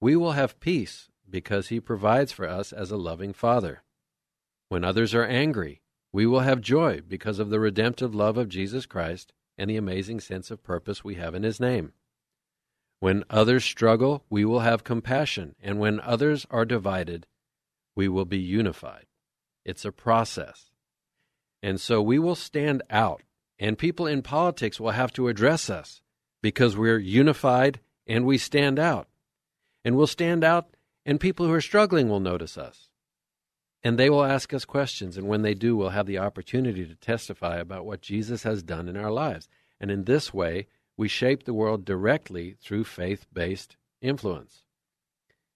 we 0.00 0.14
will 0.14 0.32
have 0.32 0.60
peace 0.60 1.08
because 1.28 1.68
he 1.68 1.80
provides 1.80 2.32
for 2.32 2.46
us 2.46 2.72
as 2.72 2.90
a 2.90 2.96
loving 2.96 3.32
Father. 3.32 3.82
When 4.68 4.84
others 4.84 5.14
are 5.14 5.24
angry, 5.24 5.80
we 6.12 6.26
will 6.26 6.40
have 6.40 6.60
joy 6.60 7.00
because 7.00 7.38
of 7.38 7.50
the 7.50 7.58
redemptive 7.58 8.14
love 8.14 8.36
of 8.36 8.48
Jesus 8.48 8.86
Christ 8.86 9.32
and 9.56 9.70
the 9.70 9.76
amazing 9.76 10.20
sense 10.20 10.50
of 10.50 10.62
purpose 10.62 11.02
we 11.02 11.14
have 11.14 11.34
in 11.34 11.42
His 11.42 11.58
name. 11.58 11.92
When 13.00 13.24
others 13.30 13.64
struggle, 13.64 14.24
we 14.28 14.44
will 14.44 14.60
have 14.60 14.84
compassion, 14.84 15.56
and 15.62 15.78
when 15.78 16.00
others 16.00 16.46
are 16.50 16.64
divided, 16.64 17.26
we 17.96 18.08
will 18.08 18.24
be 18.24 18.38
unified. 18.38 19.06
It's 19.64 19.84
a 19.84 19.92
process. 19.92 20.70
And 21.62 21.80
so 21.80 22.02
we 22.02 22.18
will 22.18 22.34
stand 22.34 22.82
out, 22.90 23.22
and 23.58 23.78
people 23.78 24.06
in 24.06 24.22
politics 24.22 24.78
will 24.78 24.90
have 24.90 25.12
to 25.14 25.28
address 25.28 25.70
us 25.70 26.02
because 26.42 26.76
we're 26.76 26.98
unified 26.98 27.80
and 28.06 28.24
we 28.24 28.38
stand 28.38 28.78
out. 28.78 29.08
And 29.84 29.96
we'll 29.96 30.06
stand 30.06 30.44
out, 30.44 30.76
and 31.04 31.20
people 31.20 31.46
who 31.46 31.52
are 31.52 31.60
struggling 31.60 32.08
will 32.08 32.20
notice 32.20 32.56
us. 32.56 32.88
And 33.82 33.98
they 33.98 34.08
will 34.08 34.24
ask 34.24 34.54
us 34.54 34.64
questions. 34.64 35.18
And 35.18 35.28
when 35.28 35.42
they 35.42 35.52
do, 35.52 35.76
we'll 35.76 35.90
have 35.90 36.06
the 36.06 36.18
opportunity 36.18 36.86
to 36.86 36.94
testify 36.94 37.58
about 37.58 37.84
what 37.84 38.00
Jesus 38.00 38.42
has 38.44 38.62
done 38.62 38.88
in 38.88 38.96
our 38.96 39.10
lives. 39.10 39.46
And 39.78 39.90
in 39.90 40.04
this 40.04 40.32
way, 40.32 40.66
we 40.96 41.08
shape 41.08 41.44
the 41.44 41.52
world 41.52 41.84
directly 41.84 42.56
through 42.62 42.84
faith 42.84 43.26
based 43.32 43.76
influence. 44.00 44.64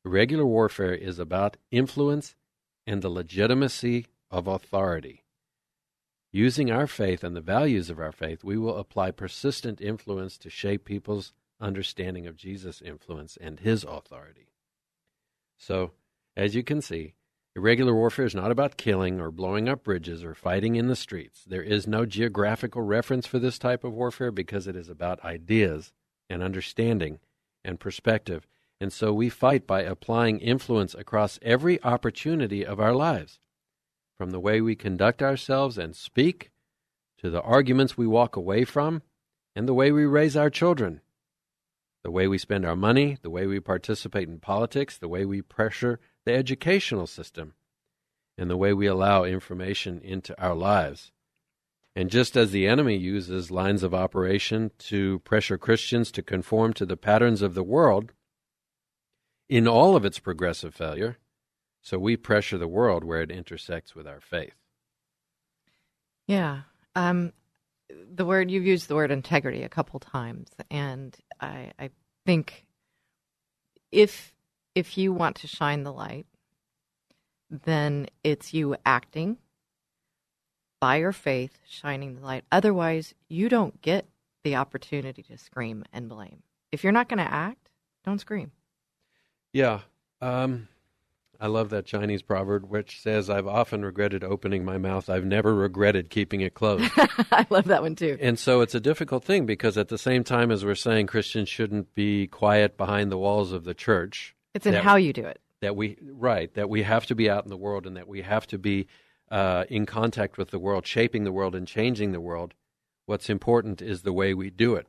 Regular 0.05 0.45
warfare 0.45 0.95
is 0.95 1.19
about 1.19 1.57
influence 1.71 2.35
and 2.87 3.03
the 3.03 3.09
legitimacy 3.09 4.07
of 4.31 4.47
authority. 4.47 5.25
Using 6.31 6.71
our 6.71 6.87
faith 6.87 7.25
and 7.25 7.35
the 7.35 7.41
values 7.41 7.89
of 7.89 7.99
our 7.99 8.13
faith, 8.13 8.45
we 8.45 8.59
will 8.59 8.77
apply 8.77 9.11
persistent 9.13 9.81
influence 9.81 10.37
to 10.39 10.51
shape 10.51 10.85
people's 10.85 11.33
understanding 11.61 12.27
of 12.27 12.37
Jesus' 12.37 12.81
influence 12.81 13.37
and 13.41 13.61
his 13.61 13.85
authority. 13.85 14.49
So, 15.57 15.93
as 16.37 16.55
you 16.55 16.63
can 16.63 16.81
see, 16.81 17.15
Irregular 17.59 17.93
warfare 17.93 18.25
is 18.25 18.37
not 18.37 18.53
about 18.53 18.77
killing 18.77 19.21
or 19.21 19.33
blowing 19.33 19.69
up 19.69 19.83
bridges 19.83 20.23
or 20.23 20.33
fighting 20.33 20.77
in 20.77 20.87
the 20.87 20.95
streets. 20.95 21.43
There 21.45 21.63
is 21.63 21.89
no 21.89 22.07
geographical 22.07 22.83
reference 22.83 23.27
for 23.27 23.41
this 23.41 23.59
type 23.59 23.83
of 23.83 23.93
warfare 23.93 24.31
because 24.31 24.69
it 24.69 24.77
is 24.77 24.89
about 24.89 25.25
ideas 25.25 25.93
and 26.31 26.41
understanding 26.41 27.19
and 27.65 27.81
perspective. 27.81 28.47
And 28.81 28.93
so 28.93 29.13
we 29.13 29.29
fight 29.29 29.67
by 29.67 29.83
applying 29.83 30.39
influence 30.39 30.95
across 30.95 31.41
every 31.43 31.83
opportunity 31.83 32.65
of 32.65 32.79
our 32.79 32.95
lives, 32.95 33.41
from 34.17 34.31
the 34.31 34.39
way 34.39 34.61
we 34.61 34.77
conduct 34.77 35.21
ourselves 35.21 35.79
and 35.79 35.97
speak 35.97 36.53
to 37.19 37.29
the 37.29 37.43
arguments 37.43 37.99
we 37.99 38.07
walk 38.07 38.37
away 38.37 38.65
from 38.65 39.03
and 39.57 39.67
the 39.67 39.75
way 39.75 39.91
we 39.91 40.05
raise 40.05 40.37
our 40.37 40.51
children, 40.51 41.01
the 42.09 42.13
way 42.13 42.27
we 42.27 42.39
spend 42.39 42.65
our 42.65 42.75
money, 42.75 43.19
the 43.21 43.29
way 43.29 43.47
we 43.47 43.61
participate 43.61 44.27
in 44.27 44.39
politics, 44.39 44.97
the 44.97 45.09
way 45.09 45.27
we 45.27 45.43
pressure 45.43 46.01
the 46.25 46.33
educational 46.33 47.07
system 47.07 47.53
and 48.39 48.49
the 48.49 48.57
way 48.57 48.73
we 48.73 48.87
allow 48.87 49.25
information 49.25 50.01
into 50.01 50.35
our 50.43 50.55
lives. 50.55 51.13
And 51.95 52.09
just 52.09 52.35
as 52.35 52.51
the 52.51 52.67
enemy 52.67 52.97
uses 52.97 53.51
lines 53.51 53.83
of 53.83 53.93
operation 53.93 54.71
to 54.79 55.19
pressure 55.19 55.59
Christians 55.59 56.11
to 56.13 56.23
conform 56.23 56.73
to 56.73 56.87
the 56.87 56.97
patterns 56.97 57.43
of 57.43 57.53
the 57.53 57.63
world 57.63 58.15
in 59.51 59.69
all 59.69 59.95
of 59.95 60.07
its 60.07 60.19
progressive 60.19 60.75
failure, 60.75 61.19
so 61.83 61.99
we 61.99 62.17
pressure 62.17 62.57
the 62.57 62.67
world 62.67 63.05
where 63.05 63.21
it 63.21 63.31
intersects 63.31 63.95
with 63.95 64.07
our 64.07 64.23
faith. 64.23 64.55
Yeah. 66.27 66.61
Um, 66.97 67.35
the 68.11 68.25
word 68.25 68.51
you've 68.51 68.65
used 68.65 68.89
the 68.89 68.95
word 68.95 69.11
integrity 69.11 69.63
a 69.63 69.69
couple 69.69 70.01
times, 70.01 70.49
and 70.71 71.15
I, 71.41 71.73
I 71.79 71.91
think 72.27 72.67
if 73.91 74.33
if 74.75 74.97
you 74.97 75.13
want 75.13 75.37
to 75.37 75.47
shine 75.47 75.83
the 75.83 75.93
light, 75.93 76.27
then 77.51 78.07
it's 78.23 78.55
you 78.55 78.77
acting 78.85 79.39
by 80.81 80.97
your 80.97 81.13
faith, 81.13 81.59
shining 81.67 82.15
the 82.15 82.21
light. 82.21 82.45
Otherwise, 82.53 83.15
you 83.29 83.49
don't 83.49 83.81
get 83.83 84.07
the 84.45 84.55
opportunity 84.55 85.23
to 85.25 85.37
scream 85.37 85.85
and 85.93 86.09
blame. 86.09 86.43
If 86.71 86.85
you're 86.85 86.93
not 86.93 87.09
going 87.09 87.19
to 87.19 87.33
act, 87.33 87.71
don't 88.05 88.21
scream. 88.21 88.53
Yeah. 89.53 89.81
Um, 90.21 90.69
I 91.41 91.47
love 91.47 91.71
that 91.71 91.87
Chinese 91.87 92.23
proverb, 92.23 92.69
which 92.69 93.01
says, 93.01 93.31
I've 93.31 93.47
often 93.47 93.85
regretted 93.85 94.25
opening 94.25 94.65
my 94.65 94.77
mouth. 94.77 95.09
I've 95.09 95.25
never 95.25 95.55
regretted 95.55 96.11
keeping 96.11 96.41
it 96.41 96.55
closed. 96.55 96.91
I 96.97 97.47
love 97.49 97.67
that 97.67 97.81
one 97.81 97.95
too. 97.95 98.19
And 98.21 98.39
so 98.39 98.61
it's 98.61 98.75
a 98.75 98.81
difficult 98.81 99.25
thing 99.25 99.47
because 99.47 99.79
at 99.79 99.89
the 99.89 99.99
same 99.99 100.25
time 100.25 100.51
as 100.51 100.65
we're 100.65 100.75
saying 100.75 101.07
Christians 101.07 101.49
shouldn't 101.49 101.95
be 101.95 102.27
quiet 102.27 102.77
behind 102.77 103.13
the 103.13 103.19
walls 103.19 103.53
of 103.53 103.63
the 103.63 103.75
church, 103.75 104.35
it's 104.53 104.67
in 104.67 104.73
that, 104.73 104.83
how 104.83 104.97
you 104.97 105.13
do 105.13 105.25
it. 105.25 105.41
That 105.61 105.77
we 105.77 105.97
right 106.03 106.53
that 106.55 106.69
we 106.69 106.83
have 106.83 107.07
to 107.07 107.15
be 107.15 107.31
out 107.31 107.45
in 107.45 107.51
the 107.51 107.57
world 107.57 107.87
and 107.87 107.97
that 107.97 108.09
we 108.09 108.23
have 108.23 108.47
to 108.49 108.59
be 108.59 108.89
uh, 109.31 109.65
in 109.69 109.87
contact 109.87 110.39
with 110.39 110.51
the 110.51 110.59
world, 110.59 110.87
shaping 110.87 111.23
the 111.23 111.33
world 111.33 111.55
and 111.55 111.67
changing 111.69 112.11
the 112.11 112.21
world. 112.21 112.55
What's 113.07 113.31
important 113.31 113.81
is 113.81 114.03
the 114.03 114.13
way 114.13 114.35
we 114.35 114.51
do 114.51 114.75
it. 114.75 114.89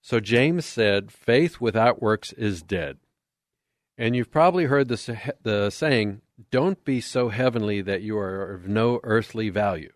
So 0.00 0.18
James 0.18 0.64
said, 0.66 1.12
"Faith 1.12 1.60
without 1.60 2.02
works 2.02 2.32
is 2.32 2.62
dead." 2.62 2.98
And 3.96 4.16
you've 4.16 4.30
probably 4.30 4.64
heard 4.64 4.88
the 4.88 5.34
the 5.42 5.70
saying, 5.70 6.22
"Don't 6.50 6.84
be 6.84 7.00
so 7.00 7.28
heavenly 7.28 7.80
that 7.82 8.02
you 8.02 8.18
are 8.18 8.52
of 8.52 8.66
no 8.66 9.00
earthly 9.02 9.50
value." 9.50 9.92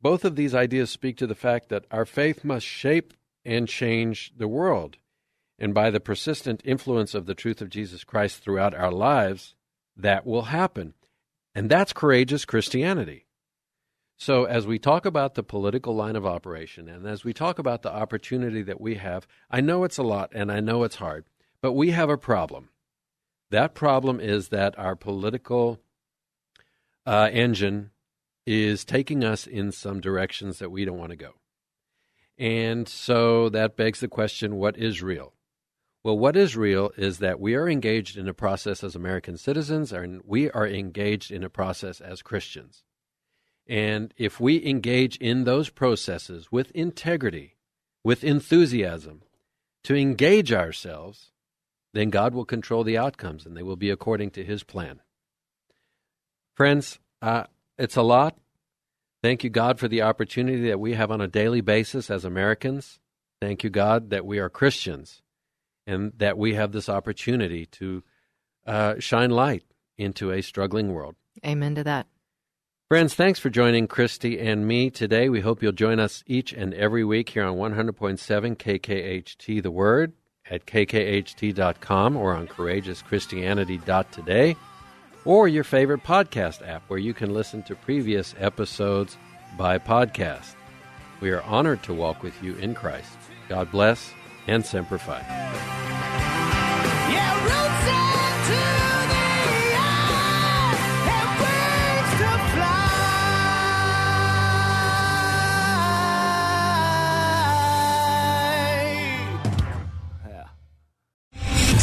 Both 0.00 0.24
of 0.24 0.36
these 0.36 0.54
ideas 0.54 0.90
speak 0.90 1.16
to 1.16 1.26
the 1.26 1.34
fact 1.34 1.68
that 1.70 1.86
our 1.90 2.04
faith 2.04 2.44
must 2.44 2.66
shape 2.66 3.14
and 3.44 3.68
change 3.68 4.32
the 4.36 4.48
world 4.48 4.98
and 5.58 5.72
by 5.72 5.90
the 5.90 6.00
persistent 6.00 6.60
influence 6.64 7.14
of 7.14 7.26
the 7.26 7.34
truth 7.34 7.62
of 7.62 7.70
Jesus 7.70 8.04
Christ 8.04 8.42
throughout 8.42 8.74
our 8.74 8.92
lives, 8.92 9.54
that 9.96 10.26
will 10.26 10.42
happen. 10.42 10.94
And 11.54 11.70
that's 11.70 11.92
courageous 11.92 12.44
Christianity. 12.44 13.24
So, 14.18 14.44
as 14.44 14.66
we 14.66 14.78
talk 14.78 15.04
about 15.04 15.34
the 15.34 15.42
political 15.42 15.94
line 15.94 16.16
of 16.16 16.26
operation 16.26 16.88
and 16.88 17.06
as 17.06 17.24
we 17.24 17.32
talk 17.32 17.58
about 17.58 17.82
the 17.82 17.92
opportunity 17.92 18.62
that 18.62 18.80
we 18.80 18.94
have, 18.94 19.26
I 19.50 19.60
know 19.60 19.84
it's 19.84 19.98
a 19.98 20.02
lot 20.02 20.30
and 20.34 20.50
I 20.50 20.60
know 20.60 20.84
it's 20.84 20.96
hard, 20.96 21.26
but 21.60 21.72
we 21.72 21.90
have 21.90 22.08
a 22.08 22.16
problem. 22.16 22.70
That 23.50 23.74
problem 23.74 24.20
is 24.20 24.48
that 24.48 24.78
our 24.78 24.96
political 24.96 25.80
uh, 27.04 27.28
engine 27.32 27.90
is 28.44 28.84
taking 28.84 29.24
us 29.24 29.46
in 29.46 29.72
some 29.72 30.00
directions 30.00 30.58
that 30.58 30.70
we 30.70 30.84
don't 30.84 30.98
want 30.98 31.10
to 31.10 31.16
go. 31.16 31.34
And 32.38 32.88
so 32.88 33.48
that 33.48 33.76
begs 33.76 34.00
the 34.00 34.08
question 34.08 34.56
what 34.56 34.76
is 34.76 35.02
real? 35.02 35.32
Well, 36.04 36.18
what 36.18 36.36
is 36.36 36.56
real 36.56 36.92
is 36.96 37.18
that 37.18 37.40
we 37.40 37.56
are 37.56 37.68
engaged 37.68 38.16
in 38.16 38.28
a 38.28 38.34
process 38.34 38.84
as 38.84 38.94
American 38.94 39.36
citizens, 39.36 39.92
and 39.92 40.20
we 40.24 40.50
are 40.50 40.66
engaged 40.66 41.32
in 41.32 41.42
a 41.42 41.50
process 41.50 42.00
as 42.00 42.22
Christians. 42.22 42.84
And 43.66 44.14
if 44.16 44.38
we 44.38 44.64
engage 44.64 45.16
in 45.16 45.42
those 45.44 45.68
processes 45.68 46.52
with 46.52 46.70
integrity, 46.72 47.56
with 48.04 48.22
enthusiasm, 48.22 49.22
to 49.82 49.96
engage 49.96 50.52
ourselves, 50.52 51.32
then 51.96 52.10
God 52.10 52.34
will 52.34 52.44
control 52.44 52.84
the 52.84 52.98
outcomes 52.98 53.46
and 53.46 53.56
they 53.56 53.62
will 53.62 53.76
be 53.76 53.90
according 53.90 54.30
to 54.32 54.44
His 54.44 54.62
plan. 54.62 55.00
Friends, 56.54 56.98
uh, 57.22 57.44
it's 57.78 57.96
a 57.96 58.02
lot. 58.02 58.36
Thank 59.22 59.44
you, 59.44 59.50
God, 59.50 59.78
for 59.78 59.88
the 59.88 60.02
opportunity 60.02 60.68
that 60.68 60.80
we 60.80 60.94
have 60.94 61.10
on 61.10 61.20
a 61.20 61.28
daily 61.28 61.60
basis 61.60 62.10
as 62.10 62.24
Americans. 62.24 62.98
Thank 63.40 63.64
you, 63.64 63.70
God, 63.70 64.10
that 64.10 64.24
we 64.24 64.38
are 64.38 64.48
Christians 64.48 65.22
and 65.86 66.12
that 66.16 66.38
we 66.38 66.54
have 66.54 66.72
this 66.72 66.88
opportunity 66.88 67.66
to 67.66 68.02
uh, 68.66 68.94
shine 68.98 69.30
light 69.30 69.64
into 69.98 70.30
a 70.30 70.42
struggling 70.42 70.92
world. 70.92 71.16
Amen 71.44 71.74
to 71.74 71.84
that. 71.84 72.06
Friends, 72.88 73.14
thanks 73.14 73.40
for 73.40 73.50
joining 73.50 73.88
Christy 73.88 74.38
and 74.38 74.66
me 74.66 74.90
today. 74.90 75.28
We 75.28 75.40
hope 75.40 75.62
you'll 75.62 75.72
join 75.72 75.98
us 75.98 76.22
each 76.26 76.52
and 76.52 76.72
every 76.72 77.04
week 77.04 77.30
here 77.30 77.44
on 77.44 77.56
100.7 77.56 78.56
KKHT 78.56 79.62
The 79.62 79.70
Word 79.70 80.12
at 80.50 80.66
kkht.com 80.66 82.16
or 82.16 82.34
on 82.34 82.48
courageouschristianity.today 82.48 84.56
or 85.24 85.48
your 85.48 85.64
favorite 85.64 86.04
podcast 86.04 86.66
app 86.66 86.82
where 86.88 86.98
you 86.98 87.12
can 87.12 87.34
listen 87.34 87.62
to 87.64 87.74
previous 87.74 88.34
episodes 88.38 89.18
by 89.58 89.78
podcast. 89.78 90.54
We 91.20 91.30
are 91.30 91.42
honored 91.42 91.82
to 91.84 91.94
walk 91.94 92.22
with 92.22 92.42
you 92.42 92.56
in 92.56 92.74
Christ. 92.74 93.12
God 93.48 93.70
bless 93.70 94.12
and 94.46 94.64
Semper 94.64 94.98
Fi. 94.98 96.24